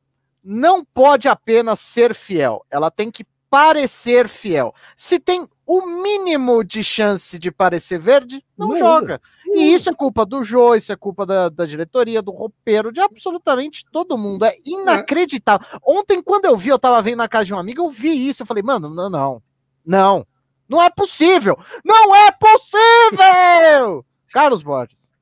[0.43, 4.74] Não pode apenas ser fiel, ela tem que parecer fiel.
[4.97, 9.15] Se tem o mínimo de chance de parecer verde, não, não joga.
[9.15, 9.20] Usa.
[9.54, 13.00] E isso é culpa do Jô, isso é culpa da, da diretoria, do roupeiro, de
[13.00, 14.46] absolutamente todo mundo.
[14.46, 15.66] É inacreditável.
[15.86, 18.42] Ontem, quando eu vi, eu tava vendo na casa de um amigo, eu vi isso.
[18.42, 19.42] Eu falei, mano, não, não.
[19.84, 20.26] Não.
[20.66, 21.58] Não é possível!
[21.84, 24.06] Não é possível!
[24.30, 25.12] Carlos Borges.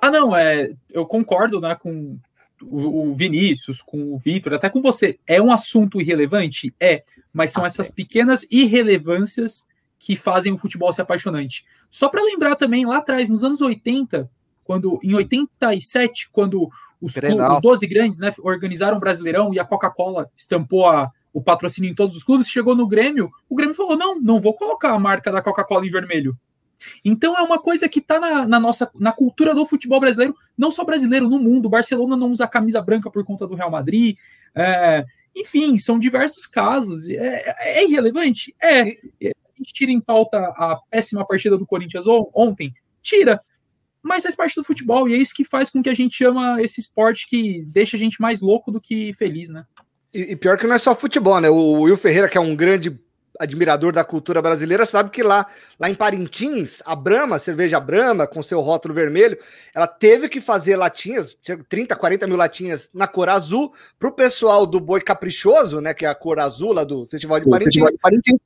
[0.00, 0.72] Ah, não, é.
[0.90, 2.18] Eu concordo, né, com
[2.62, 5.18] o, o Vinícius, com o Vitor, até com você.
[5.26, 6.74] É um assunto irrelevante?
[6.80, 9.66] É, mas são essas pequenas irrelevâncias
[9.98, 11.64] que fazem o futebol ser apaixonante.
[11.90, 14.30] Só para lembrar também, lá atrás, nos anos 80,
[14.64, 16.68] quando em 87, quando
[17.00, 21.90] os, os 12 grandes né, organizaram o Brasileirão e a Coca-Cola estampou a, o patrocínio
[21.90, 24.98] em todos os clubes, chegou no Grêmio, o Grêmio falou: não, não vou colocar a
[24.98, 26.36] marca da Coca-Cola em vermelho.
[27.04, 30.70] Então é uma coisa que está na, na, nossa na cultura do futebol brasileiro, não
[30.70, 31.68] só brasileiro, no mundo.
[31.68, 34.16] Barcelona não usa camisa branca por conta do Real Madrid.
[34.54, 35.04] É,
[35.34, 37.08] enfim, são diversos casos.
[37.08, 38.54] É, é irrelevante?
[38.62, 42.72] É a gente tira em pauta a péssima partida do Corinthians ontem?
[43.02, 43.40] Tira.
[44.00, 46.62] Mas faz parte do futebol e é isso que faz com que a gente chama
[46.62, 49.64] esse esporte que deixa a gente mais louco do que feliz, né?
[50.14, 51.50] E, e pior que não é só futebol, né?
[51.50, 52.96] O Will Ferreira, que é um grande
[53.38, 55.46] admirador da cultura brasileira, sabe que lá,
[55.78, 59.36] lá em Parintins, a Brahma, a cerveja Brahma, com seu rótulo vermelho,
[59.74, 61.36] ela teve que fazer latinhas,
[61.68, 66.06] 30, 40 mil latinhas na cor azul, para o pessoal do Boi Caprichoso, né, que
[66.06, 68.40] é a cor azul lá do Festival de Parintins, Festival de Parintins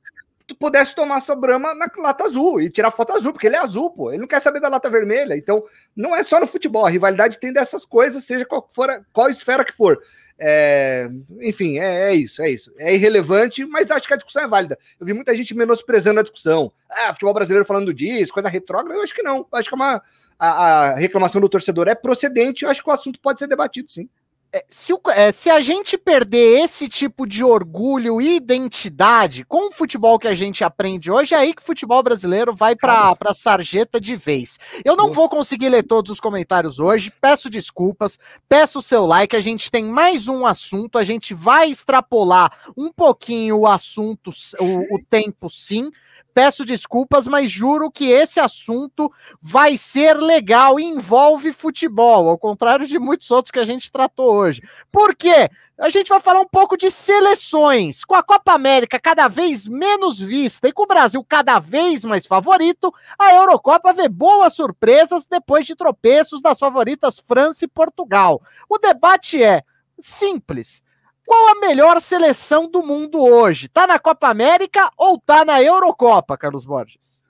[0.53, 3.89] pudesse tomar sua brama na lata azul e tirar foto azul, porque ele é azul,
[3.89, 4.11] pô.
[4.11, 5.35] Ele não quer saber da lata vermelha.
[5.35, 5.63] Então,
[5.95, 6.85] não é só no futebol.
[6.85, 10.01] A rivalidade tem dessas coisas, seja qual, for, qual esfera que for.
[10.43, 11.07] É,
[11.41, 12.73] enfim, é, é, isso, é isso.
[12.77, 14.77] É irrelevante, mas acho que a discussão é válida.
[14.99, 16.71] Eu vi muita gente menosprezando a discussão.
[16.89, 18.97] Ah, futebol brasileiro falando disso, coisa retrógrada.
[18.97, 19.45] Eu acho que não.
[19.51, 20.01] Acho que é uma,
[20.39, 22.65] a, a reclamação do torcedor é procedente.
[22.65, 24.09] Eu acho que o assunto pode ser debatido, sim.
[24.53, 29.69] É, se, o, é, se, a gente perder esse tipo de orgulho e identidade com
[29.69, 33.15] o futebol que a gente aprende hoje, é aí que o futebol brasileiro vai para
[33.17, 34.59] a sarjeta de vez.
[34.83, 38.19] Eu não vou conseguir ler todos os comentários hoje, peço desculpas,
[38.49, 39.37] peço o seu like.
[39.37, 44.95] A gente tem mais um assunto, a gente vai extrapolar um pouquinho o assunto, o,
[44.95, 45.89] o tempo sim
[46.33, 52.87] Peço desculpas, mas juro que esse assunto vai ser legal e envolve futebol, ao contrário
[52.87, 54.61] de muitos outros que a gente tratou hoje.
[54.91, 55.49] Por quê?
[55.77, 58.05] A gente vai falar um pouco de seleções.
[58.05, 62.27] Com a Copa América cada vez menos vista e com o Brasil cada vez mais
[62.27, 68.41] favorito, a Eurocopa vê boas surpresas depois de tropeços das favoritas França e Portugal.
[68.69, 69.63] O debate é
[69.99, 70.83] simples
[71.31, 73.69] qual a melhor seleção do mundo hoje?
[73.69, 77.23] Tá na Copa América ou tá na Eurocopa, Carlos Borges?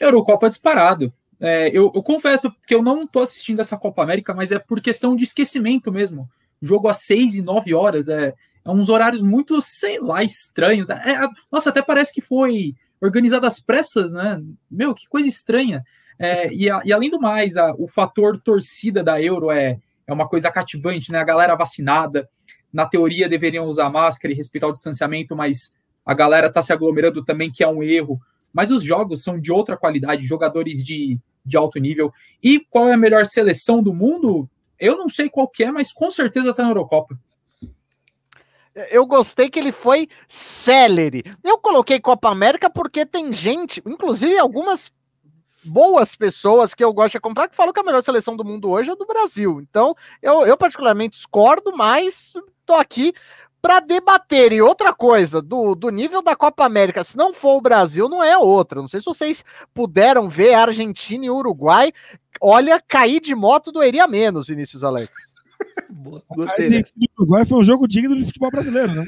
[0.00, 1.12] Eurocopa disparado.
[1.38, 4.80] É, eu, eu, confesso que eu não tô assistindo essa Copa América, mas é por
[4.80, 6.28] questão de esquecimento mesmo.
[6.60, 8.34] Jogo às seis e nove horas, é,
[8.64, 10.90] é uns horários muito, sei lá, estranhos.
[10.90, 14.42] É, é nossa, até parece que foi organizado às pressas, né?
[14.68, 15.84] Meu, que coisa estranha.
[16.18, 19.78] É, e, a, e, além do mais, a, o fator torcida da Euro é,
[20.08, 21.20] é uma coisa cativante, né?
[21.20, 22.28] A galera vacinada,
[22.74, 27.24] na teoria deveriam usar máscara e respeitar o distanciamento, mas a galera está se aglomerando
[27.24, 28.20] também, que é um erro.
[28.52, 32.12] Mas os jogos são de outra qualidade, jogadores de, de alto nível.
[32.42, 34.50] E qual é a melhor seleção do mundo?
[34.78, 37.16] Eu não sei qual é, mas com certeza está na Eurocopa.
[38.90, 41.22] Eu gostei que ele foi célere.
[41.44, 44.92] Eu coloquei Copa América porque tem gente, inclusive algumas
[45.64, 48.68] boas pessoas que eu gosto de acompanhar que falam que a melhor seleção do mundo
[48.68, 49.60] hoje é do Brasil.
[49.60, 52.34] Então, eu, eu particularmente discordo, mas
[52.64, 53.12] tô aqui
[53.64, 54.52] para debater.
[54.52, 58.22] E outra coisa, do, do nível da Copa América, se não for o Brasil, não
[58.22, 58.80] é outra.
[58.80, 59.42] Não sei se vocês
[59.72, 61.90] puderam ver a Argentina e o Uruguai.
[62.40, 65.14] Olha, cair de moto doeria menos, Vinícius Alex.
[66.36, 66.66] Gostei.
[66.66, 69.06] A Argentina e o Uruguai foi um jogo digno de futebol brasileiro, né?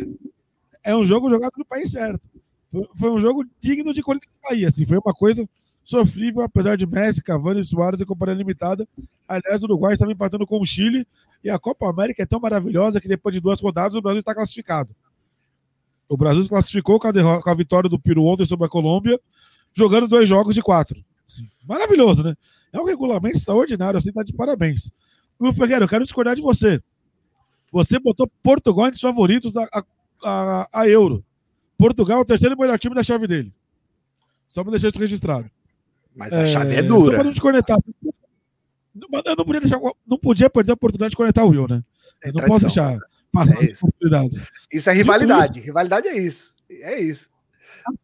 [0.82, 2.26] É um jogo jogado no país certo.
[2.70, 4.68] Foi, foi um jogo digno de Corinthians e Bahia.
[4.68, 5.46] Assim, foi uma coisa
[5.86, 8.86] sofrível, apesar de Messi, Cavani, Soares e companhia limitada.
[9.26, 11.06] Aliás, o Uruguai estava empatando com o Chile
[11.44, 14.34] e a Copa América é tão maravilhosa que depois de duas rodadas o Brasil está
[14.34, 14.94] classificado.
[16.08, 19.18] O Brasil se classificou com a, com a vitória do Peru ontem sobre a Colômbia,
[19.72, 21.04] jogando dois jogos de quatro.
[21.26, 22.34] Assim, maravilhoso, né?
[22.72, 24.90] É um regulamento extraordinário, assim, tá de parabéns.
[25.38, 26.82] Lu Ferreira, eu quero discordar de você.
[27.70, 29.84] Você botou Portugal entre os favoritos da a,
[30.24, 31.24] a, a Euro.
[31.78, 33.52] Portugal é o terceiro melhor time da chave dele.
[34.48, 35.48] Só para deixar isso registrado.
[36.16, 37.04] Mas a é, chave é dura.
[37.04, 37.24] Só para
[38.94, 39.08] não.
[39.24, 41.84] Eu não podia, deixar, não podia perder a oportunidade de conectar o Will, né?
[42.24, 42.98] É não posso deixar
[43.30, 44.46] passar é oportunidades.
[44.72, 45.58] Isso é rivalidade.
[45.58, 46.54] Isso, rivalidade é isso.
[46.70, 47.28] É isso.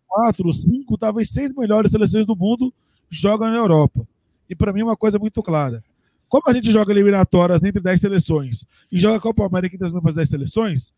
[0.07, 2.73] Quatro, cinco, talvez seis melhores seleções do mundo
[3.09, 4.07] jogam na Europa.
[4.49, 5.83] E para mim é uma coisa muito clara.
[6.29, 10.15] Como a gente joga eliminatórias entre 10 seleções e joga Copa América entre as mesmas
[10.15, 10.95] 10 seleções,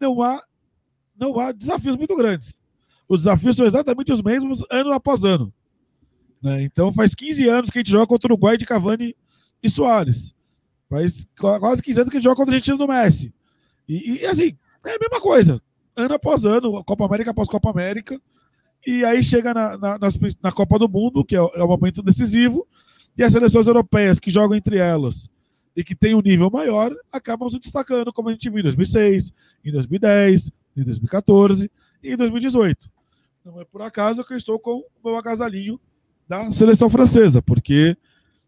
[0.00, 0.42] não há,
[1.18, 2.58] não há desafios muito grandes.
[3.06, 5.52] Os desafios são exatamente os mesmos ano após ano.
[6.42, 6.62] Né?
[6.62, 9.16] Então faz 15 anos que a gente joga contra o Uruguai de Cavani
[9.62, 10.34] e Soares.
[10.88, 13.32] Faz quase 15 anos que a gente joga contra a Argentina do Messi.
[13.88, 14.56] E, e, assim,
[14.86, 15.60] é a mesma coisa.
[15.96, 18.20] Ano após ano, Copa América após Copa América.
[18.86, 19.98] E aí chega na, na,
[20.42, 22.66] na Copa do Mundo, que é o, é o momento decisivo,
[23.16, 25.28] e as seleções europeias que jogam entre elas
[25.78, 29.32] e que tem um nível maior, acabam se destacando, como a gente viu em 2006,
[29.64, 31.70] em 2010, em 2014
[32.02, 32.90] e em 2018.
[33.44, 35.78] Não é por acaso que eu estou com o meu agasalhinho
[36.28, 37.96] da seleção francesa, porque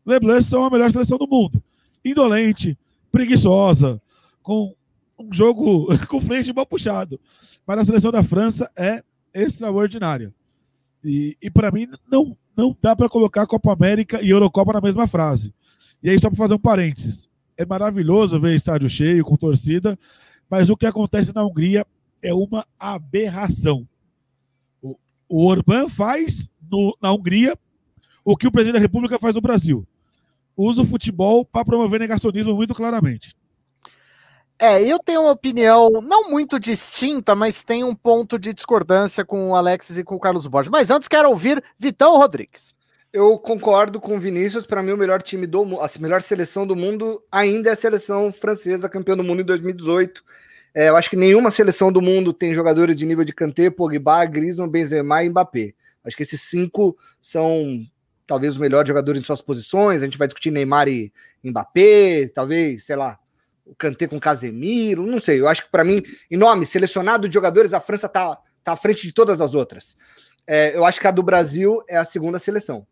[0.04, 1.62] Les Bleus são a melhor seleção do mundo.
[2.04, 2.78] Indolente,
[3.10, 4.00] preguiçosa,
[4.42, 4.74] com
[5.18, 7.18] um jogo com freio de mal puxado.
[7.66, 9.02] Mas a seleção da França é
[9.32, 10.32] extraordinária.
[11.04, 15.06] E, e para mim, não, não dá para colocar Copa América e Eurocopa na mesma
[15.06, 15.54] frase.
[16.02, 19.98] E aí, só para fazer um parênteses: é maravilhoso ver estádio cheio, com torcida,
[20.48, 21.86] mas o que acontece na Hungria
[22.22, 23.86] é uma aberração.
[24.82, 24.96] O,
[25.28, 27.56] o Orbán faz no, na Hungria
[28.24, 29.86] o que o presidente da República faz no Brasil.
[30.56, 33.34] Usa o futebol para promover negacionismo muito claramente.
[34.58, 39.50] É, eu tenho uma opinião não muito distinta, mas tem um ponto de discordância com
[39.50, 40.70] o Alexis e com o Carlos Borges.
[40.70, 42.74] Mas antes quero ouvir Vitão Rodrigues.
[43.10, 44.66] Eu concordo com o Vinícius.
[44.66, 48.30] Para mim, o melhor time do a melhor seleção do mundo ainda é a seleção
[48.30, 50.22] francesa, campeã do mundo em 2018.
[50.74, 54.26] É, eu acho que nenhuma seleção do mundo tem jogadores de nível de Kanté, Pogba,
[54.26, 55.72] Griezmann, Benzema e Mbappé.
[56.04, 57.82] Acho que esses cinco são
[58.30, 60.02] talvez os melhores jogadores em suas posições.
[60.02, 61.12] A gente vai discutir Neymar e
[61.42, 63.18] Mbappé, talvez, sei lá,
[63.66, 65.40] o Kanté com Casemiro, não sei.
[65.40, 66.00] Eu acho que para mim,
[66.30, 69.96] em nome selecionado de jogadores, a França tá, tá à frente de todas as outras.
[70.46, 72.86] É, eu acho que a do Brasil é a segunda seleção.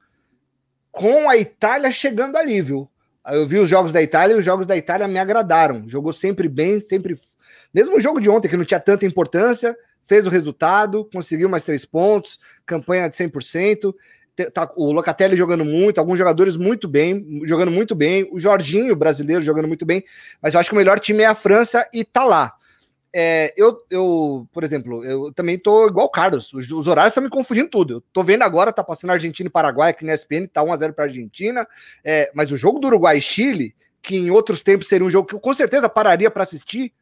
[0.90, 2.90] Com a Itália chegando ali, viu?
[3.24, 5.88] Eu vi os jogos da Itália e os jogos da Itália me agradaram.
[5.88, 7.16] Jogou sempre bem, sempre.
[7.72, 11.62] Mesmo o jogo de ontem, que não tinha tanta importância, fez o resultado, conseguiu mais
[11.62, 13.94] três pontos, campanha de 100%
[14.46, 19.42] tá o Locatelli jogando muito, alguns jogadores muito bem, jogando muito bem, o Jorginho brasileiro
[19.42, 20.04] jogando muito bem,
[20.40, 22.54] mas eu acho que o melhor time é a França e tá lá.
[23.12, 27.22] é, eu, eu, por exemplo, eu também tô igual o Carlos, os, os horários estão
[27.22, 27.94] me confundindo tudo.
[27.94, 31.04] Eu tô vendo agora, tá passando Argentina e Paraguai aqui na ESPN, tá 1x0 pra
[31.04, 31.66] Argentina,
[32.04, 35.26] é, mas o jogo do Uruguai e Chile, que em outros tempos seria um jogo
[35.26, 36.92] que eu com certeza pararia para assistir,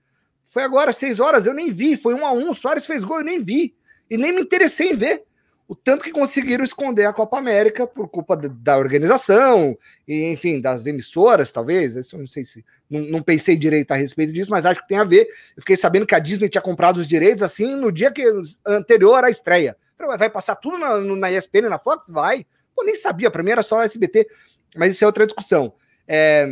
[0.49, 3.19] foi agora, 6 horas, eu nem vi, foi 1 a 1 o Soares fez gol,
[3.19, 3.75] eu nem vi,
[4.09, 5.26] e nem me interessei em ver
[5.69, 9.77] o tanto que conseguiram esconder a Copa América por culpa da organização
[10.07, 11.97] e, enfim, das emissoras, talvez.
[12.13, 12.65] Eu não sei se.
[12.89, 15.27] Não, não, pensei direito a respeito disso, mas acho que tem a ver.
[15.57, 18.23] Eu fiquei sabendo que a Disney tinha comprado os direitos assim no dia que
[18.65, 19.77] anterior à estreia.
[20.19, 22.09] Vai passar tudo na, na ESPN na Fox?
[22.11, 22.47] Vai.
[22.75, 24.29] Pô, nem sabia, para mim era só SBT,
[24.77, 25.73] mas isso é outra discussão.
[26.07, 26.47] É,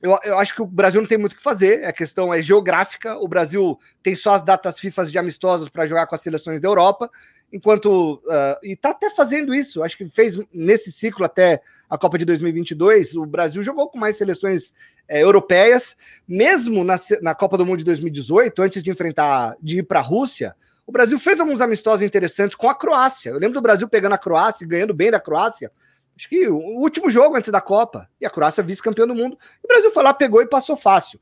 [0.00, 2.40] eu, eu, acho que o Brasil não tem muito o que fazer, a questão é
[2.40, 3.18] geográfica.
[3.18, 6.68] O Brasil tem só as datas FIFA de amistosos para jogar com as seleções da
[6.68, 7.10] Europa
[7.52, 9.82] enquanto uh, e tá até fazendo isso.
[9.82, 13.14] Acho que fez nesse ciclo até a Copa de 2022.
[13.16, 14.74] O Brasil jogou com mais seleções
[15.08, 15.96] é, europeias,
[16.26, 20.02] mesmo na, na Copa do Mundo de 2018, antes de enfrentar de ir para a
[20.02, 20.54] Rússia.
[20.86, 23.30] O Brasil fez alguns amistosos interessantes com a Croácia.
[23.30, 25.70] Eu lembro do Brasil pegando a Croácia e ganhando bem da Croácia.
[26.16, 28.08] Acho que o último jogo antes da Copa.
[28.20, 29.38] E a Croácia vice-campeão do mundo.
[29.62, 31.20] E o Brasil foi lá, pegou e passou fácil.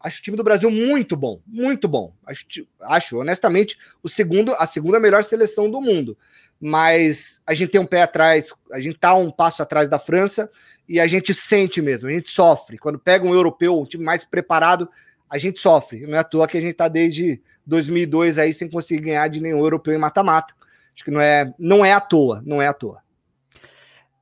[0.00, 2.14] Acho o time do Brasil muito bom, muito bom.
[2.24, 2.46] Acho,
[2.82, 6.16] acho, honestamente, o segundo, a segunda melhor seleção do mundo.
[6.60, 10.50] Mas a gente tem um pé atrás, a gente tá um passo atrás da França
[10.88, 12.78] e a gente sente mesmo, a gente sofre.
[12.78, 14.88] Quando pega um europeu, um time mais preparado,
[15.28, 16.06] a gente sofre.
[16.06, 19.40] Não é à toa que a gente tá desde 2002 aí sem conseguir ganhar de
[19.40, 20.54] nenhum europeu em mata-mata.
[20.94, 23.02] Acho que não é, não é à toa, não é à toa.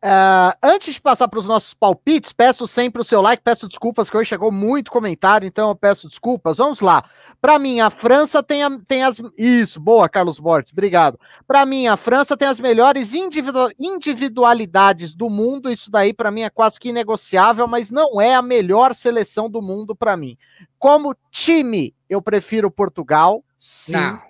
[0.05, 4.11] Uh, antes de passar para os nossos palpites, peço sempre o seu like, peço desculpas
[4.11, 6.59] que hoje chegou muito comentário, então eu peço desculpas.
[6.59, 7.03] Vamos lá.
[7.41, 9.21] Para mim, a França tem, a, tem as.
[9.39, 11.19] Isso, boa, Carlos Borges, obrigado.
[11.47, 13.71] Para mim, a França tem as melhores individu...
[13.79, 15.71] individualidades do mundo.
[15.71, 19.63] Isso daí, para mim, é quase que inegociável, mas não é a melhor seleção do
[19.63, 20.37] mundo para mim.
[20.79, 23.43] Como time, eu prefiro Portugal.
[23.59, 23.93] Sim.
[23.93, 24.23] Não.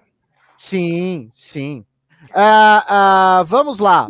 [0.57, 1.85] Sim, sim.
[2.31, 4.09] Uh, uh, vamos lá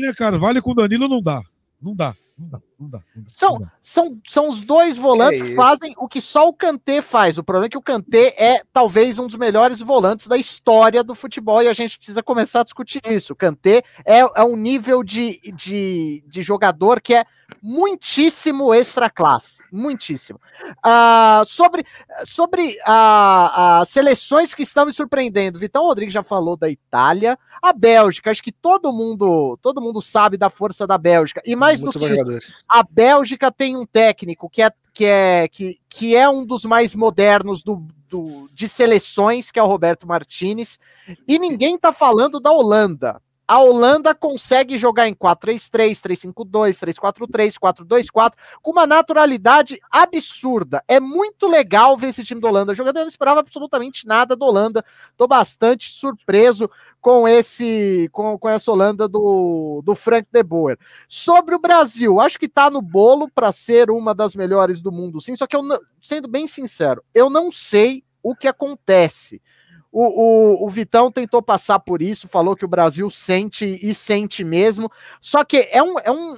[0.00, 0.38] né, cara?
[0.38, 1.42] Vale com Danilo não dá.
[1.80, 2.14] Não dá.
[2.36, 5.94] Não dá, não dá, não dá, são, São, são os dois volantes é que fazem
[5.98, 7.36] o que só o Kanté faz.
[7.36, 11.14] O problema é que o Kanté é talvez um dos melhores volantes da história do
[11.14, 13.32] futebol e a gente precisa começar a discutir isso.
[13.32, 17.24] O Kanté é, é um nível de, de, de jogador que é
[17.62, 20.38] muitíssimo extra classe, muitíssimo.
[20.84, 21.84] Uh, sobre
[22.24, 27.72] sobre uh, as seleções que estão me surpreendendo, Vitão Rodrigues já falou da Itália, a
[27.72, 31.98] Bélgica, acho que todo mundo todo mundo sabe da força da Bélgica e mais Muito
[31.98, 36.28] do que isso, a Bélgica tem um técnico que é que é que, que é
[36.28, 40.78] um dos mais modernos do, do, de seleções, que é o Roberto Martinez,
[41.26, 48.32] e ninguém está falando da Holanda a Holanda consegue jogar em 4-3-3, 3-5-2, 3-4-3, 4-2-4,
[48.60, 50.84] com uma naturalidade absurda.
[50.86, 52.98] É muito legal ver esse time da Holanda jogando.
[52.98, 54.84] Eu não esperava absolutamente nada da Holanda.
[55.16, 56.70] Tô bastante surpreso
[57.00, 60.78] com esse com, com essa Holanda do, do Frank de Boer.
[61.08, 65.22] Sobre o Brasil, acho que tá no bolo para ser uma das melhores do mundo,
[65.22, 65.34] sim.
[65.34, 65.62] Só que eu,
[66.02, 69.40] sendo bem sincero, eu não sei o que acontece.
[69.90, 74.44] O, o, o, Vitão tentou passar por isso, falou que o Brasil sente e sente
[74.44, 74.90] mesmo.
[75.20, 75.98] Só que é um.
[75.98, 76.34] É um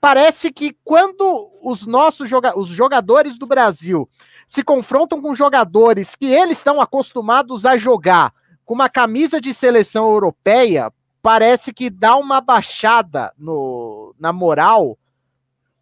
[0.00, 4.08] parece que quando os nossos joga os jogadores do Brasil
[4.46, 8.32] se confrontam com jogadores que eles estão acostumados a jogar
[8.64, 10.92] com uma camisa de seleção europeia,
[11.22, 14.98] parece que dá uma baixada no, na moral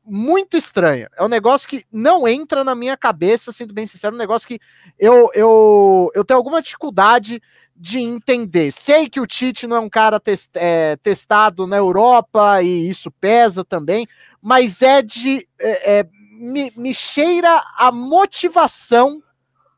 [0.05, 1.09] muito estranha.
[1.17, 4.59] É um negócio que não entra na minha cabeça, sendo bem sincero, um negócio que
[4.99, 7.41] eu, eu, eu tenho alguma dificuldade
[7.77, 8.73] de entender.
[8.73, 13.11] Sei que o Tite não é um cara test, é, testado na Europa e isso
[13.11, 14.07] pesa também,
[14.41, 15.47] mas é de.
[15.59, 19.23] É, é, me, me cheira a motivação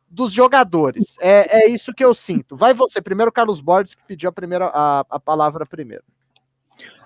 [0.09, 1.17] dos jogadores.
[1.21, 2.57] É, é isso que eu sinto.
[2.57, 6.05] Vai você, primeiro Carlos Borges, que pediu a, primeira, a, a palavra primeiro.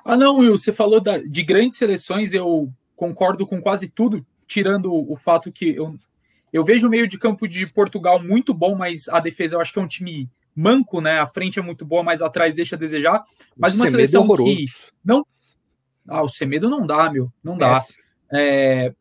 [0.04, 4.92] Ah, não, Will, você falou da, de grandes seleções, eu concordo com quase tudo, tirando
[4.92, 5.94] o fato que eu,
[6.52, 9.72] eu vejo o meio de campo de Portugal muito bom, mas a defesa eu acho
[9.72, 11.20] que é um time manco, né?
[11.20, 13.22] A frente é muito boa, mas atrás deixa a desejar.
[13.56, 14.64] Mas uma Semedo é seleção é que
[15.04, 15.24] não.
[16.08, 17.80] Ah, o Semedo não dá, meu, não dá.
[18.32, 18.92] É,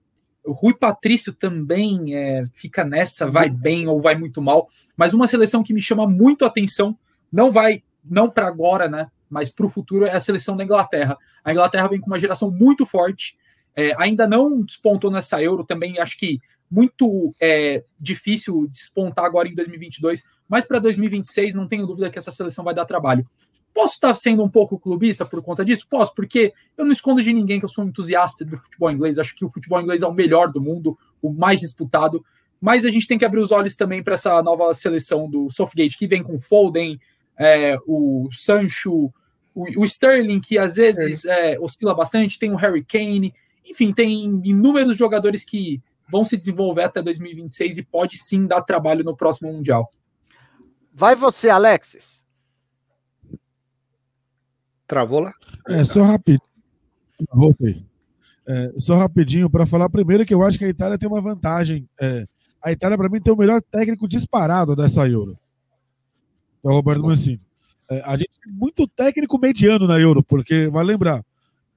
[0.45, 4.69] o Rui Patrício também é, fica nessa, vai bem ou vai muito mal.
[4.95, 6.95] Mas uma seleção que me chama muito a atenção,
[7.31, 9.09] não vai, não para agora, né?
[9.27, 11.17] Mas para o futuro é a seleção da Inglaterra.
[11.43, 13.35] A Inglaterra vem com uma geração muito forte,
[13.77, 19.53] é, ainda não despontou nessa Euro, também acho que muito é, difícil despontar agora em
[19.53, 23.25] 2022, mas para 2026 não tenho dúvida que essa seleção vai dar trabalho.
[23.71, 25.85] Posso estar sendo um pouco clubista por conta disso?
[25.87, 29.19] Posso, porque eu não escondo de ninguém que eu sou um entusiasta do futebol inglês,
[29.19, 32.25] acho que o futebol inglês é o melhor do mundo, o mais disputado,
[32.59, 35.99] mas a gente tem que abrir os olhos também para essa nova seleção do Southgate,
[35.99, 36.99] que vem com Foden,
[37.37, 39.13] é, o Sancho,
[39.53, 43.31] o, o, Sterling, que às vezes é, oscila bastante, tem o Harry Kane,
[43.69, 49.03] enfim, tem inúmeros jogadores que vão se desenvolver até 2026 e pode sim dar trabalho
[49.03, 49.91] no próximo Mundial.
[50.93, 52.25] Vai você, Alexis.
[54.87, 55.33] Travou lá?
[55.67, 56.41] É, só rápido.
[57.33, 57.85] Voltei.
[58.47, 61.87] É, só rapidinho para falar primeiro que eu acho que a Itália tem uma vantagem.
[61.99, 62.25] É,
[62.63, 65.37] a Itália, para mim, tem o melhor técnico disparado dessa Euro.
[66.63, 67.41] É o Roberto Mancini.
[67.89, 71.23] É, a gente tem muito técnico mediano na Euro, porque, vai lembrar,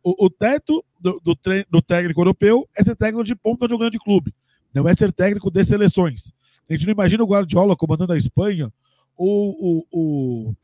[0.03, 1.37] o, o teto do, do,
[1.71, 4.35] do, técnico europeu é ser técnico de ponta de um grande clube,
[4.75, 6.33] não é ser técnico de seleções.
[6.69, 8.73] A gente não imagina o Guardiola comandando a Espanha
[9.17, 10.55] ou o, o,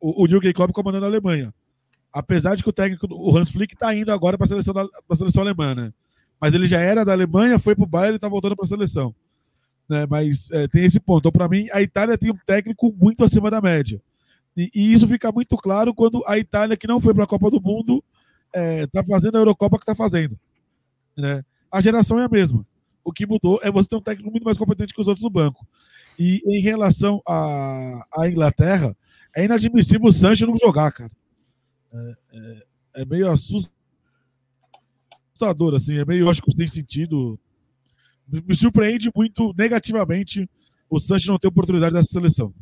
[0.00, 1.54] o, Jürgen Klopp comandando a Alemanha.
[2.12, 4.86] Apesar de que o técnico, o Hans Flick, está indo agora para a seleção, da,
[5.16, 5.92] seleção alemã, né?
[6.40, 8.68] Mas ele já era da Alemanha, foi para o Bayern e está voltando para a
[8.68, 9.14] seleção.
[9.88, 10.06] Né?
[10.10, 11.20] Mas é, tem esse ponto.
[11.20, 14.02] Então, para mim, a Itália tem um técnico muito acima da média.
[14.56, 17.50] E, e, isso fica muito claro quando a Itália, que não foi para a Copa
[17.50, 18.04] do Mundo,
[18.52, 20.38] é, tá fazendo a Eurocopa que está fazendo.
[21.16, 21.44] Né?
[21.70, 22.66] A geração é a mesma.
[23.04, 25.30] O que mudou é você ter um técnico muito mais competente que os outros do
[25.30, 25.66] banco.
[26.18, 28.96] E em relação à, Inglaterra,
[29.34, 31.10] é inadmissível o Sancho não jogar, cara.
[31.92, 32.62] É, é,
[33.02, 33.72] é meio assustador,
[35.74, 37.38] assim, é meio, acho que sem sentido.
[38.28, 40.48] Me, me surpreende muito negativamente
[40.88, 42.54] o Sancho não ter oportunidade dessa seleção.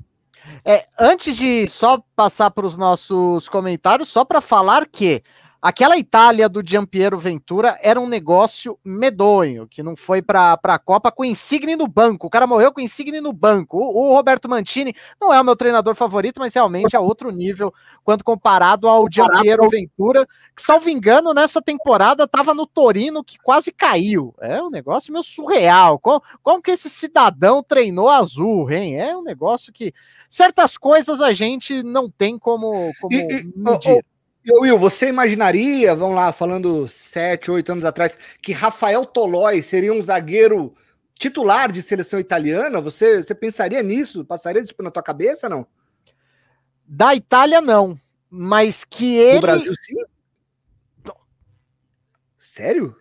[0.65, 5.23] É, antes de só passar para os nossos comentários, só para falar que
[5.63, 11.13] Aquela Itália do Giampiero Ventura era um negócio medonho, que não foi para a Copa
[11.13, 12.29] com insigne no banco.
[12.29, 13.77] O cara morreu com insigne no banco.
[13.77, 17.75] O, o, Roberto Mantini não é o meu treinador favorito, mas realmente é outro nível
[18.03, 20.27] quando comparado ao Giampiero Ventura,
[20.57, 24.35] que, salvo engano, nessa temporada estava no Torino, que quase caiu.
[24.41, 25.99] É um negócio meio surreal.
[25.99, 28.99] Como, como que esse cidadão treinou azul, hein?
[28.99, 29.93] É um negócio que
[30.27, 34.03] certas coisas a gente não tem como, como e, medir.
[34.49, 40.01] Will, você imaginaria, vamos lá, falando sete, oito anos atrás, que Rafael Tolói seria um
[40.01, 40.75] zagueiro
[41.15, 42.81] titular de seleção italiana?
[42.81, 44.25] Você, você pensaria nisso?
[44.25, 45.67] Passaria isso na tua cabeça, não?
[46.87, 48.01] Da Itália, não.
[48.31, 49.41] Mas que ele.
[49.41, 49.97] Do Brasil, sim?
[52.39, 52.97] Sério?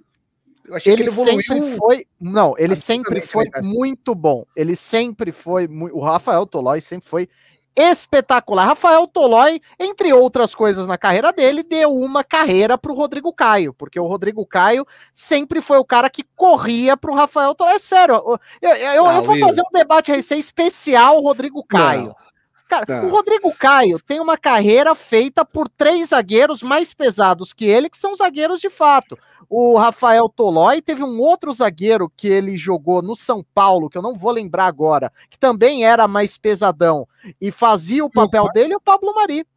[0.65, 1.41] Eu achei ele que ele evoluiu.
[1.41, 4.45] Sempre foi, não, ele sempre foi muito bom.
[4.55, 5.67] Ele sempre foi.
[5.67, 7.29] O Rafael Tolói sempre foi
[7.75, 8.65] espetacular.
[8.65, 13.73] Rafael Tolói, entre outras coisas na carreira dele, deu uma carreira para o Rodrigo Caio,
[13.73, 17.73] porque o Rodrigo Caio sempre foi o cara que corria para o Rafael Tolói.
[17.73, 22.07] É sério, eu, eu, eu, ah, eu vou fazer um debate aí especial Rodrigo Caio.
[22.07, 22.28] Não.
[22.69, 23.07] Cara, não.
[23.07, 27.97] o Rodrigo Caio tem uma carreira feita por três zagueiros mais pesados que ele, que
[27.97, 29.17] são zagueiros de fato.
[29.49, 34.03] O Rafael Tolói teve um outro zagueiro que ele jogou no São Paulo, que eu
[34.03, 37.07] não vou lembrar agora, que também era mais pesadão
[37.41, 39.47] e fazia o papel o dele, o Pablo Mari.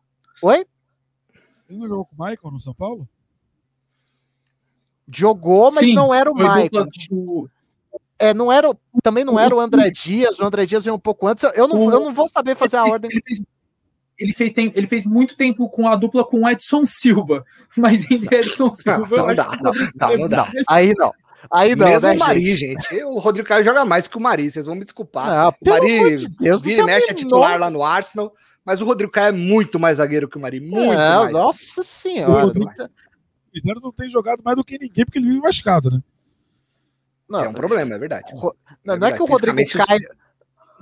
[0.43, 0.67] Oi?
[1.69, 3.07] Ele não jogou com o Michael no São Paulo?
[5.07, 6.87] Jogou, mas Sim, não era o Michael.
[7.11, 7.51] Do...
[8.23, 8.73] É, não era,
[9.03, 11.43] também não era o André Dias, o André Dias veio um pouco antes.
[11.57, 13.11] Eu não, eu não vou saber fazer a ordem.
[13.11, 13.43] Ele fez,
[14.17, 17.45] ele fez, tem, ele fez muito tempo com a dupla com Edson Silva,
[17.77, 19.17] mas em Edson Silva.
[19.17, 20.49] Não, não dá, não, não, não dá.
[20.69, 21.13] Aí não.
[21.51, 22.89] Aí não, Mesmo né, o Mari, gente?
[22.89, 23.05] gente.
[23.05, 25.27] O Rodrigo Caio joga mais que o Mari, vocês vão me desculpar.
[25.27, 28.33] Não, o Mari de Deus, vira e mexe é titular lá no Arsenal,
[28.65, 31.33] mas o Rodrigo Caio é muito mais zagueiro que o Mari, muito é, mais.
[31.33, 32.31] Nossa senhora.
[32.31, 32.71] O Rodrigo
[33.83, 36.01] não tem jogado mais do que ninguém, porque ele vive machucado, né?
[37.33, 38.33] Não, é um problema, é verdade.
[38.85, 39.57] Não, é, não é que o Rodrigo
[39.87, 40.09] Caio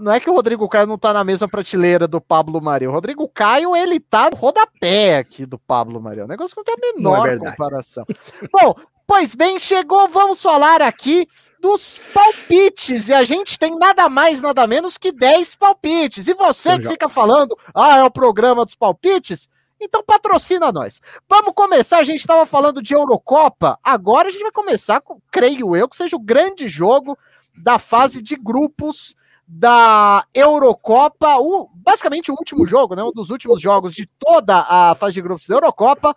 [0.00, 2.86] não é que o Rodrigo Caio não tá na mesma prateleira do Pablo Mari.
[2.86, 6.20] O Rodrigo Caio, ele tá no rodapé aqui do Pablo Mari.
[6.20, 8.06] É um negócio que não tem a menor é comparação.
[8.50, 8.74] Bom,
[9.06, 11.28] pois bem, chegou, vamos falar aqui
[11.60, 13.08] dos palpites.
[13.08, 16.26] E a gente tem nada mais, nada menos que 10 palpites.
[16.26, 19.48] E você que fica falando, ah, é o programa dos palpites?
[19.80, 21.00] Então patrocina nós.
[21.28, 25.74] Vamos começar, a gente estava falando de Eurocopa, agora a gente vai começar com, creio
[25.74, 27.16] eu, que seja o grande jogo
[27.56, 29.16] da fase de grupos
[29.46, 34.94] da Eurocopa, o, basicamente o último jogo, né, um dos últimos jogos de toda a
[34.94, 36.14] fase de grupos da Eurocopa.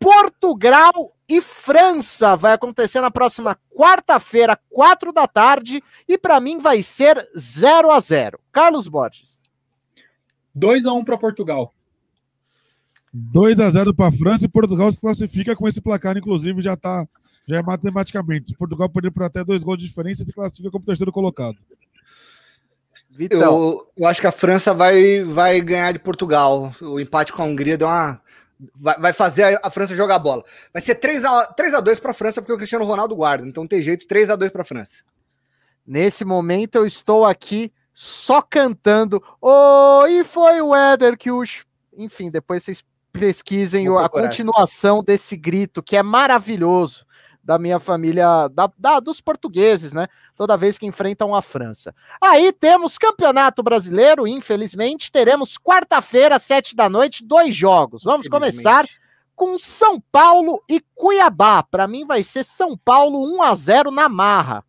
[0.00, 6.82] Portugal e França vai acontecer na próxima quarta-feira, quatro da tarde, e para mim vai
[6.82, 9.40] ser 0 a 0 Carlos Borges.
[10.52, 11.72] 2 a 1 para Portugal.
[13.12, 16.76] 2 a 0 para a França e Portugal se classifica com esse placar, inclusive já
[16.76, 17.06] tá
[17.46, 18.50] já é matematicamente.
[18.50, 21.58] Se Portugal perder por até dois gols de diferença, se classifica como terceiro colocado.
[23.18, 26.74] Eu, eu, acho que a França vai, vai ganhar de Portugal.
[26.80, 28.20] O empate com a Hungria deu uma.
[28.74, 30.44] Vai, vai fazer a, a França jogar a bola.
[30.72, 33.46] Vai ser 3 a, 3 a 2 para a França, porque o Cristiano Ronaldo guarda.
[33.46, 35.04] Então tem jeito, 3 a 2 para a França.
[35.86, 39.22] Nesse momento eu estou aqui só cantando.
[39.40, 41.66] Oh, e foi o Éder que os.
[41.94, 42.82] Enfim, depois vocês
[43.12, 47.06] pesquisem a continuação desse grito, que é maravilhoso
[47.44, 50.06] da minha família, da, da, dos portugueses, né?
[50.36, 51.94] Toda vez que enfrentam a França.
[52.20, 58.04] Aí temos Campeonato Brasileiro, infelizmente, teremos quarta-feira, sete da noite, dois jogos.
[58.04, 58.86] Vamos começar
[59.34, 61.62] com São Paulo e Cuiabá.
[61.64, 64.64] Para mim vai ser São Paulo 1 a 0 na marra.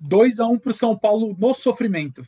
[0.00, 2.26] 2 a 1 para o São Paulo no sofrimento.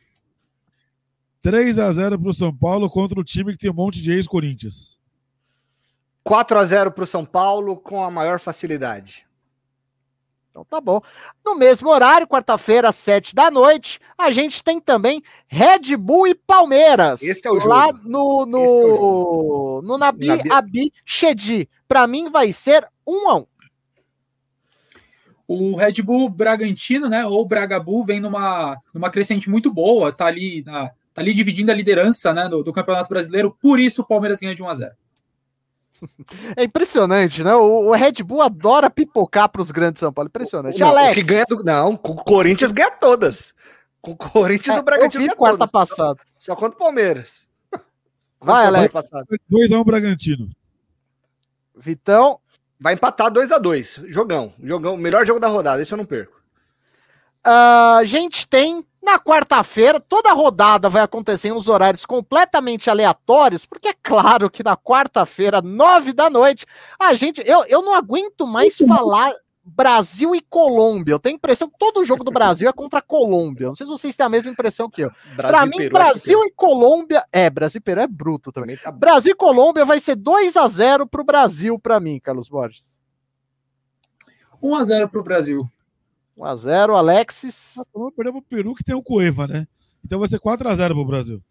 [1.45, 4.11] 3 a 0 para o São Paulo contra o time que tem um monte de
[4.11, 4.99] ex-Corinthians.
[6.23, 9.27] 4 a 0 para o São Paulo com a maior facilidade.
[10.49, 11.03] Então tá bom.
[11.45, 16.35] No mesmo horário, quarta-feira, às sete da noite, a gente tem também Red Bull e
[16.35, 17.23] Palmeiras.
[17.23, 17.69] Esse é o jogo.
[17.69, 21.69] Lá no, no, é no Nabi, Nabi Abi Shedi.
[21.87, 23.47] Para mim vai ser um a um.
[25.47, 30.65] O Red Bull Bragantino, né, ou Bragabu, vem numa, numa crescente muito boa, tá ali,
[31.15, 34.55] tá ali dividindo a liderança né, do, do Campeonato Brasileiro, por isso o Palmeiras ganha
[34.55, 34.93] de 1 a 0
[36.57, 37.55] é impressionante, né?
[37.55, 40.29] O, o Red Bull adora pipocar para os grandes São Paulo.
[40.29, 40.79] Impressionante.
[40.79, 41.13] Não, Alex.
[41.13, 43.55] O que ganha do, não, o Corinthians ganha todas.
[44.03, 46.21] O Corinthians é, do Bragantino vi quarta passada.
[46.39, 47.49] Só, só contra o Palmeiras.
[48.41, 48.95] Vai, Alex.
[49.51, 50.49] 2x1 um Bragantino.
[51.75, 52.39] Vitão.
[52.79, 54.11] Vai empatar 2x2.
[54.11, 54.53] Jogão.
[54.63, 54.97] Jogão.
[54.97, 55.81] Melhor jogo da rodada.
[55.81, 56.44] Esse eu não perco.
[57.47, 62.89] Uh, a gente tem na quarta-feira, toda a rodada vai acontecer em uns horários completamente
[62.89, 66.65] aleatórios, porque é claro que na quarta-feira, nove da noite,
[66.99, 67.43] a gente.
[67.45, 71.13] Eu, eu não aguento mais falar Brasil e Colômbia.
[71.13, 73.69] Eu tenho a impressão que todo jogo do Brasil é contra a Colômbia.
[73.69, 75.11] Não sei se vocês têm a mesma impressão que eu.
[75.37, 77.25] Para mim, Peru, Brasil e Colômbia.
[77.31, 78.77] É, Brasil e Peru é bruto também.
[78.77, 78.91] também tá...
[78.91, 82.99] Brasil e Colômbia vai ser 2 a 0 pro Brasil, para mim, Carlos Borges.
[84.63, 85.71] 1 a 0 pro Brasil.
[86.39, 87.75] 1x0, Alexis.
[87.79, 89.67] Ah, vamos perder pro Peru, que tem o Cueva, né?
[90.05, 91.43] Então vai ser 4x0 pro Brasil.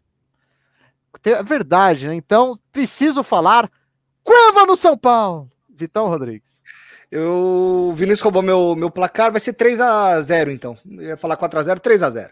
[1.26, 2.15] É verdade, né?
[2.15, 3.69] Então, preciso falar.
[4.23, 5.51] Cueva no São Paulo!
[5.69, 6.61] Vitão Rodrigues.
[7.11, 10.77] Eu, o Vinícius roubou meu, meu placar, vai ser 3x0, então.
[10.89, 12.31] Eu ia falar 4x0, 3x0.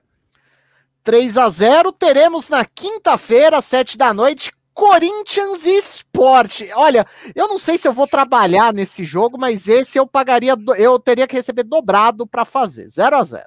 [1.04, 6.64] 3 a 0 teremos na quinta-feira, 7 da noite, Corinthians e Sport.
[6.76, 11.00] Olha, eu não sei se eu vou trabalhar nesse jogo, mas esse eu pagaria, eu
[11.00, 12.88] teria que receber dobrado para fazer.
[12.88, 13.46] 0 a 0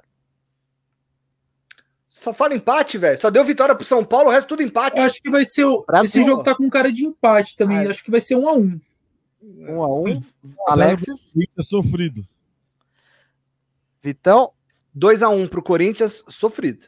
[2.07, 3.19] Só fala empate, velho.
[3.19, 4.97] Só deu vitória pro São Paulo, o resto tudo empate.
[4.97, 5.85] Eu acho que vai ser o.
[6.03, 7.79] Esse jogo tá com cara de empate também.
[7.79, 7.87] Ai.
[7.87, 8.81] Acho que vai ser 1 a 1
[9.41, 10.23] 1 a 1
[10.67, 11.33] Alexis.
[11.63, 12.25] Sofrido.
[14.01, 14.51] Vitão.
[14.93, 16.87] 2 a 1 pro Corinthians, sofrido.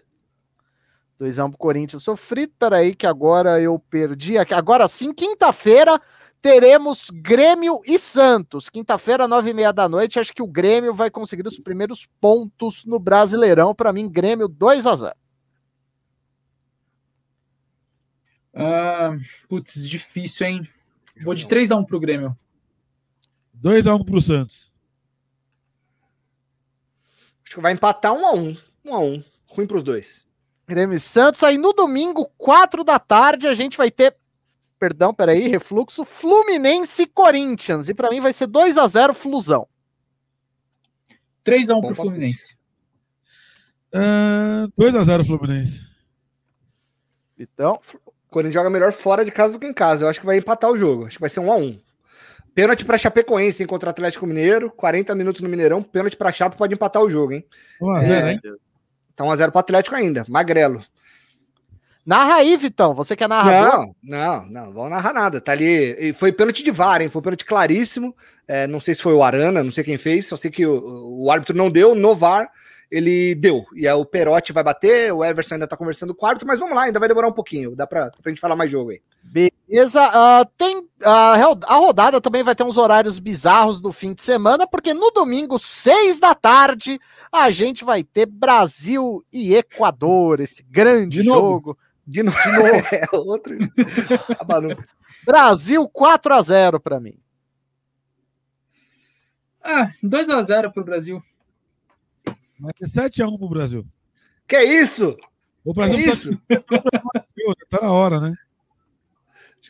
[1.20, 2.54] 2x1 pro Corinthians sofrido.
[2.58, 4.38] Peraí, que agora eu perdi.
[4.38, 4.54] Aqui.
[4.54, 6.00] Agora sim, quinta-feira
[6.42, 8.70] teremos Grêmio e Santos.
[8.70, 10.20] Quinta-feira, nove e meia da noite.
[10.20, 13.74] Acho que o Grêmio vai conseguir os primeiros pontos no Brasileirão.
[13.74, 15.16] Para mim, Grêmio 2 a 0
[18.54, 19.16] ah,
[19.48, 20.70] Putz, difícil, hein?
[21.24, 22.38] Vou de 3x1 pro Grêmio.
[23.62, 24.74] 2x1 pro Santos.
[27.46, 28.58] Acho que vai empatar 1x1.
[28.86, 29.26] 1x1.
[29.48, 30.27] Ruim pros dois.
[30.68, 31.44] Grêmio Santos.
[31.44, 34.16] Aí no domingo, 4 da tarde, a gente vai ter.
[34.80, 36.04] Perdão, peraí, refluxo.
[36.04, 37.90] Fluminense e Corinthians.
[37.90, 39.68] E para mim vai ser 2 a 0 Flusão.
[41.46, 42.58] 3x1 pro Fluminense.
[43.96, 45.88] Uh, 2x0 Fluminense.
[47.40, 47.80] Então.
[47.96, 50.04] O Corinthians joga melhor fora de casa do que em casa.
[50.04, 51.06] Eu acho que vai empatar o jogo.
[51.06, 51.80] Acho que vai ser 1x1.
[52.54, 54.70] Pênalti para Chapecoense hein, contra o Atlético Mineiro.
[54.72, 55.82] 40 minutos no Mineirão.
[55.82, 57.46] Pênalti para Chape pode empatar o jogo, hein?
[57.82, 58.42] 1x0, é, hein?
[59.18, 60.24] Tá 1x0 pro Atlético ainda.
[60.30, 60.86] Magrelo.
[62.06, 62.94] Narra aí, Vitão.
[62.94, 63.52] Você quer narrar?
[63.52, 64.72] Não, não, não.
[64.72, 65.42] Vou narrar nada.
[65.42, 65.96] Tá ali.
[66.00, 67.10] E foi pênalti de VAR, hein?
[67.10, 68.16] Foi pênalti claríssimo.
[68.48, 70.28] É, não sei se foi o Arana, não sei quem fez.
[70.28, 71.96] Só sei que o, o árbitro não deu.
[71.96, 72.50] No VAR,
[72.90, 73.66] ele deu.
[73.76, 75.14] E aí o Perotti vai bater.
[75.14, 76.48] O Everson ainda tá conversando com o árbitro.
[76.48, 77.76] Mas vamos lá, ainda vai demorar um pouquinho.
[77.76, 79.02] Dá pra, pra gente falar mais jogo aí.
[79.24, 80.08] Beleza.
[80.08, 84.66] Uh, tem, uh, a rodada também vai ter uns horários bizarros do fim de semana,
[84.66, 87.00] porque no domingo, seis da tarde,
[87.32, 91.78] a gente vai ter Brasil e Equador, esse grande de jogo.
[92.06, 92.38] De novo.
[92.40, 92.88] De novo.
[92.96, 93.58] é, outro.
[95.26, 97.20] Brasil 4 a 0 para mim.
[99.62, 101.22] Ah, 2 a 0 pro Brasil.
[102.60, 103.86] Vai ter 7 a 1 pro Brasil.
[104.48, 105.18] Que isso?
[105.64, 106.38] O Brasil que isso?
[107.70, 107.78] Tá...
[107.78, 108.34] tá na hora, né?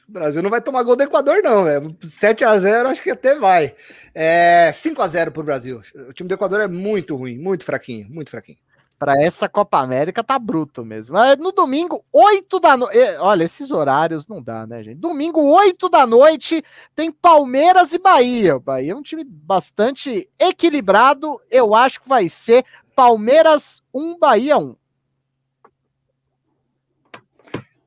[0.08, 1.94] O Brasil não vai tomar gol do Equador, não, velho.
[2.02, 3.76] 7x0, acho que até vai.
[4.16, 5.82] É, 5x0 pro Brasil.
[6.08, 8.58] O time do Equador é muito ruim, muito fraquinho, muito fraquinho.
[9.00, 11.16] Para essa Copa América tá bruto mesmo.
[11.38, 12.98] No domingo, 8 da noite.
[13.20, 14.98] Olha, esses horários não dá, né, gente?
[14.98, 16.64] Domingo, 8 da noite,
[16.96, 18.56] tem Palmeiras e Bahia.
[18.56, 21.40] O Bahia é um time bastante equilibrado.
[21.52, 22.66] Eu acho que vai ser
[22.96, 24.76] Palmeiras 1, Bahia 1.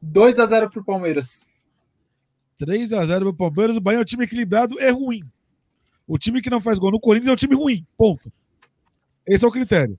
[0.01, 1.45] 2 a 0 pro Palmeiras.
[2.57, 3.77] 3 a 0 pro Palmeiras.
[3.77, 5.23] O Bahia é um time equilibrado, é ruim.
[6.07, 7.85] O time que não faz gol no Corinthians é um time ruim.
[7.97, 8.33] Ponto.
[9.27, 9.99] Esse é o critério.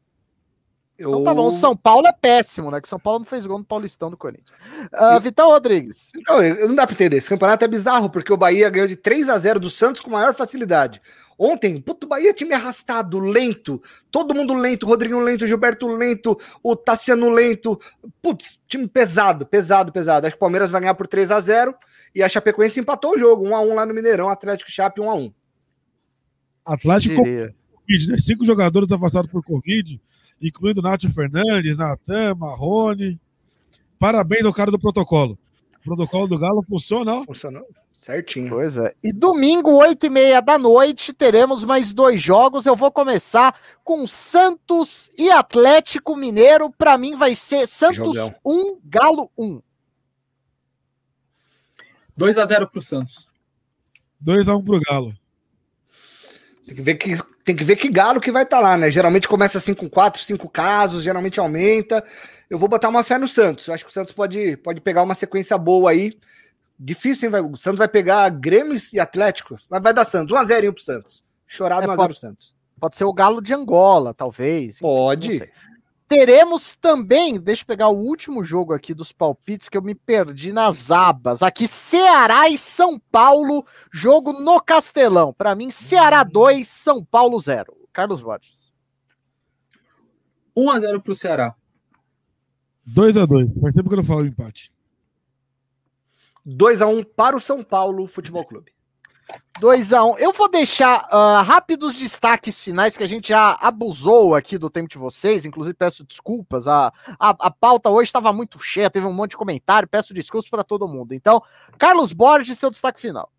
[1.01, 1.09] Eu...
[1.09, 2.79] Então tá bom, o São Paulo é péssimo, né?
[2.79, 4.51] Que São Paulo não fez gol no Paulistão do Corinthians.
[4.93, 6.11] Uh, Vitão Rodrigues.
[6.27, 7.17] Não, não dá pra entender.
[7.17, 10.11] Esse campeonato é bizarro, porque o Bahia ganhou de 3 a 0 do Santos com
[10.11, 11.01] maior facilidade.
[11.39, 16.75] Ontem, puto, Bahia é time arrastado, lento, todo mundo lento, Rodrigo lento, Gilberto lento, o
[16.75, 17.79] Tassiano lento.
[18.21, 20.27] Putz, time pesado, pesado, pesado.
[20.27, 21.73] Acho que o Palmeiras vai ganhar por 3 a 0
[22.13, 25.09] e a Chapecoense empatou o jogo, 1 a 1 lá no Mineirão, Atlético Chape 1
[25.09, 25.33] a 1.
[26.63, 28.17] Atlético Covid, né?
[28.19, 29.99] Cinco jogadores afastados por Covid
[30.41, 33.19] incluindo Nath Fernandes, Natan, Marrone.
[33.99, 35.37] Parabéns ao cara do protocolo.
[35.79, 37.25] O protocolo do Galo funciona, ó.
[37.25, 37.65] Funcionou
[38.01, 38.49] certinho.
[38.49, 38.95] Pois é.
[39.03, 42.65] E domingo, oito e meia da noite, teremos mais dois jogos.
[42.65, 46.71] Eu vou começar com Santos e Atlético Mineiro.
[46.71, 48.33] Para mim vai ser Santos Jogão.
[48.43, 49.61] 1, Galo 1.
[52.17, 53.27] 2 a 0 pro Santos.
[54.19, 55.13] 2 a 1 pro Galo.
[56.71, 58.89] Tem que ver que tem que ver que galo que vai estar tá lá, né?
[58.89, 62.03] Geralmente começa assim com quatro, cinco casos, geralmente aumenta.
[62.49, 63.67] Eu vou botar uma fé no Santos.
[63.67, 66.17] Eu acho que o Santos pode, pode pegar uma sequência boa aí.
[66.79, 67.31] Difícil, hein?
[67.31, 69.57] Vai, o Santos vai pegar Grêmio e Atlético.
[69.69, 70.35] Mas vai dar Santos.
[70.35, 71.23] 1x0 pro Santos.
[71.45, 72.55] Chorado é, 1x0 pro Santos.
[72.79, 74.79] Pode ser o Galo de Angola, talvez.
[74.79, 75.51] Pode.
[76.11, 80.51] Teremos também, deixa eu pegar o último jogo aqui dos palpites que eu me perdi
[80.51, 81.41] nas abas.
[81.41, 85.33] Aqui, Ceará e São Paulo, jogo no Castelão.
[85.33, 87.87] Para mim, Ceará 2, São Paulo 0.
[87.93, 88.73] Carlos Borges.
[90.53, 91.55] 1 a 0 pro Ceará.
[92.85, 93.59] 2 a 2.
[93.61, 94.69] Faz sempre que eu não falo empate.
[96.45, 98.73] 2 a 1 para o São Paulo Futebol Clube.
[99.59, 100.17] 2 a 1 um.
[100.17, 104.89] Eu vou deixar uh, rápidos destaques finais, que a gente já abusou aqui do tempo
[104.89, 105.45] de vocês.
[105.45, 106.67] Inclusive, peço desculpas.
[106.67, 106.87] A,
[107.19, 109.87] a, a pauta hoje estava muito cheia, teve um monte de comentário.
[109.87, 111.13] Peço desculpas para todo mundo.
[111.13, 111.41] Então,
[111.77, 113.31] Carlos Borges, seu destaque final.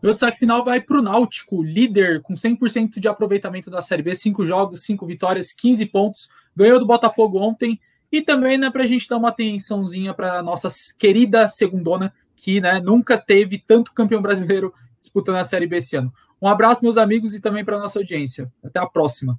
[0.00, 4.14] Meu destaque final vai para o Náutico, líder com 100% de aproveitamento da Série B,
[4.14, 6.28] 5 jogos, 5 vitórias, 15 pontos.
[6.54, 7.80] Ganhou do Botafogo ontem.
[8.10, 10.68] E também, né, para a gente dar uma atençãozinha para nossa
[10.98, 16.12] querida segundona, que né, nunca teve tanto campeão brasileiro disputando a Série B esse ano.
[16.40, 18.50] Um abraço, meus amigos, e também para nossa audiência.
[18.64, 19.38] Até a próxima.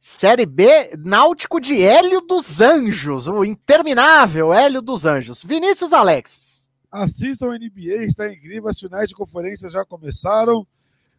[0.00, 5.44] Série B, Náutico de Hélio dos Anjos, o interminável Hélio dos Anjos.
[5.44, 6.66] Vinícius Alexis.
[6.90, 10.66] Assistam a NBA, está incrível, as finais de conferência já começaram.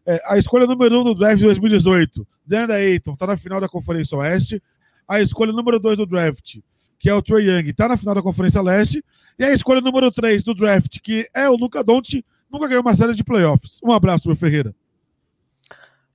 [0.04, 3.60] É, a escolha número 1 um do draft de 2018, Deandre Ayton, está na final
[3.60, 4.62] da Conferência Oeste.
[5.08, 6.58] A escolha número 2 do draft,
[6.98, 9.04] que é o Trey Young, está na final da Conferência Leste.
[9.38, 12.94] E a escolha número 3 do draft, que é o Luca Doncic, nunca ganhou uma
[12.94, 13.80] série de playoffs.
[13.82, 14.74] Um abraço, meu Ferreira.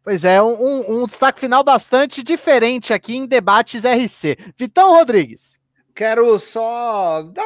[0.04, 4.38] Pois é, um, um, destaque final bastante diferente aqui em Debates RC.
[4.58, 5.60] Vitão Rodrigues.
[5.94, 7.44] Quero só dar,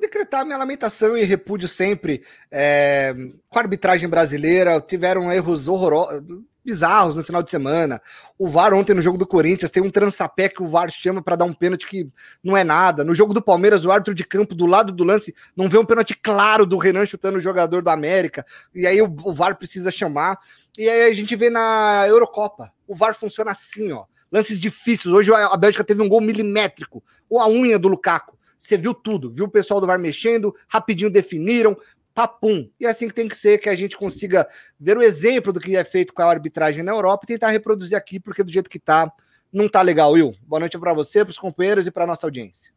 [0.00, 3.12] decretar minha lamentação e repúdio sempre é,
[3.48, 4.80] com a arbitragem brasileira.
[4.80, 6.22] Tiveram erros horrorosos
[6.66, 8.02] bizarros no final de semana.
[8.36, 11.36] O VAR ontem no jogo do Corinthians tem um transapé que o VAR chama para
[11.36, 12.10] dar um pênalti que
[12.42, 13.04] não é nada.
[13.04, 15.86] No jogo do Palmeiras, o árbitro de campo do lado do lance não vê um
[15.86, 18.44] pênalti claro do Renan chutando o jogador do América.
[18.74, 20.38] E aí o, o VAR precisa chamar.
[20.76, 22.72] E aí a gente vê na Eurocopa.
[22.86, 24.04] O VAR funciona assim, ó.
[24.30, 25.14] Lances difíceis.
[25.14, 27.02] Hoje a Bélgica teve um gol milimétrico.
[27.30, 28.36] Ou a unha do Lukaku.
[28.58, 31.76] Você viu tudo, viu o pessoal do VAR mexendo, rapidinho definiram,
[32.16, 32.66] papum.
[32.80, 34.48] E é assim que tem que ser, que a gente consiga
[34.80, 37.94] ver o exemplo do que é feito com a arbitragem na Europa e tentar reproduzir
[37.96, 39.12] aqui, porque do jeito que tá,
[39.52, 40.34] não tá legal, Will.
[40.40, 42.72] Boa noite para você, para os companheiros e para nossa audiência.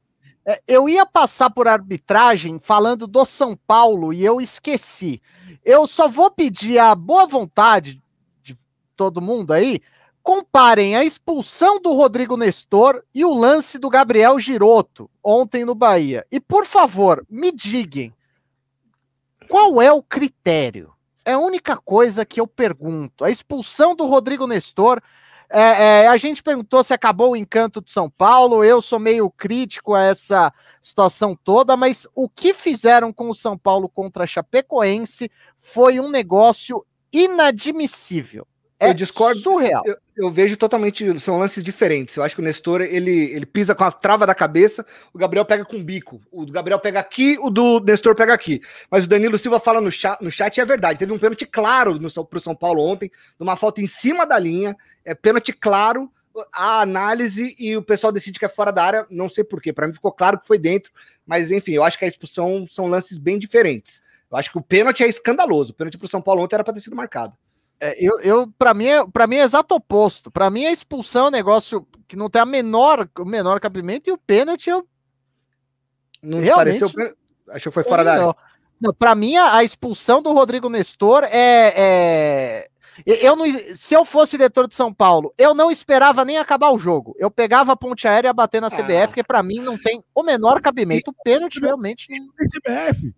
[0.45, 5.21] É, eu ia passar por arbitragem falando do São Paulo e eu esqueci.
[5.63, 8.03] Eu só vou pedir a boa vontade
[8.43, 8.59] de
[8.93, 9.79] todo mundo aí.
[10.21, 16.25] Comparem a expulsão do Rodrigo Nestor e o lance do Gabriel Giroto ontem no Bahia.
[16.29, 18.11] E por favor, me digam
[19.49, 20.93] qual é o critério?
[21.25, 23.25] É a única coisa que eu pergunto.
[23.25, 25.01] A expulsão do Rodrigo Nestor.
[25.49, 28.63] É, é, a gente perguntou se acabou o encanto de São Paulo.
[28.63, 33.57] Eu sou meio crítico a essa situação toda, mas o que fizeram com o São
[33.57, 38.47] Paulo contra a Chapecoense foi um negócio inadmissível.
[38.79, 39.41] É eu discordo.
[39.41, 39.83] Surreal.
[39.85, 41.19] Eu, eu, vejo totalmente.
[41.19, 42.15] São lances diferentes.
[42.15, 45.43] Eu acho que o Nestor ele, ele pisa com a trava da cabeça, o Gabriel
[45.43, 46.21] pega com o bico.
[46.31, 48.61] O do Gabriel pega aqui, o do Nestor pega aqui.
[48.89, 50.97] Mas o Danilo Silva fala no chat, no chat e é verdade.
[50.97, 54.77] Teve um pênalti claro no, pro São Paulo ontem, numa falta em cima da linha.
[55.03, 56.09] É pênalti claro.
[56.53, 59.73] a análise e o pessoal decide que é fora da área, não sei porquê.
[59.73, 60.89] Para mim ficou claro que foi dentro,
[61.27, 64.01] mas enfim, eu acho que a expulsão são lances bem diferentes.
[64.31, 65.71] Eu acho que o pênalti é escandaloso.
[65.71, 67.33] O pênalti para o São Paulo ontem era para ter sido marcado.
[67.81, 70.29] É, eu, eu para mim, é, para mim é exato oposto.
[70.29, 74.09] Para mim a expulsão é um negócio que não tem a menor, o menor cabimento
[74.09, 74.85] e o pênalti eu
[76.21, 77.15] não Realmente, pareceu,
[77.49, 78.35] achou que foi fora da área.
[78.81, 82.69] Não, para mim a, a, expulsão do Rodrigo Nestor é, é
[83.05, 83.45] eu não,
[83.75, 87.15] se eu fosse diretor de São Paulo, eu não esperava nem acabar o jogo.
[87.17, 89.07] Eu pegava a ponte aérea e ia bater na CBF, ah.
[89.07, 91.11] porque para mim não tem o menor cabimento.
[91.11, 92.27] O pênalti realmente não.
[92.45, 93.13] CBF.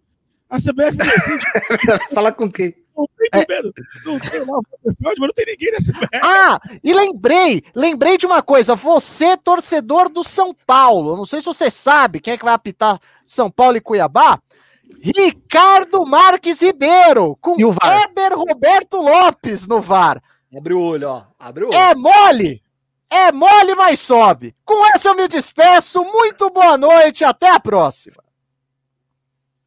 [0.49, 1.45] A CBF decide.
[2.13, 2.75] Fala com quem?
[2.95, 3.61] Não tem é.
[4.05, 6.09] Não tem lá o mas não tem ninguém CBF.
[6.21, 8.75] Ah, e lembrei, lembrei de uma coisa.
[8.75, 12.99] Você, torcedor do São Paulo, não sei se você sabe quem é que vai apitar
[13.25, 14.39] São Paulo e Cuiabá.
[14.99, 20.21] Ricardo Marques Ribeiro, com e o Weber Roberto Lopes no VAR.
[20.55, 21.23] Abre o olho, ó.
[21.39, 21.75] Abre o olho.
[21.75, 22.61] É mole!
[23.09, 24.55] É mole, mas sobe.
[24.63, 26.01] Com essa eu me despeço.
[26.01, 28.23] Muito boa noite, até a próxima.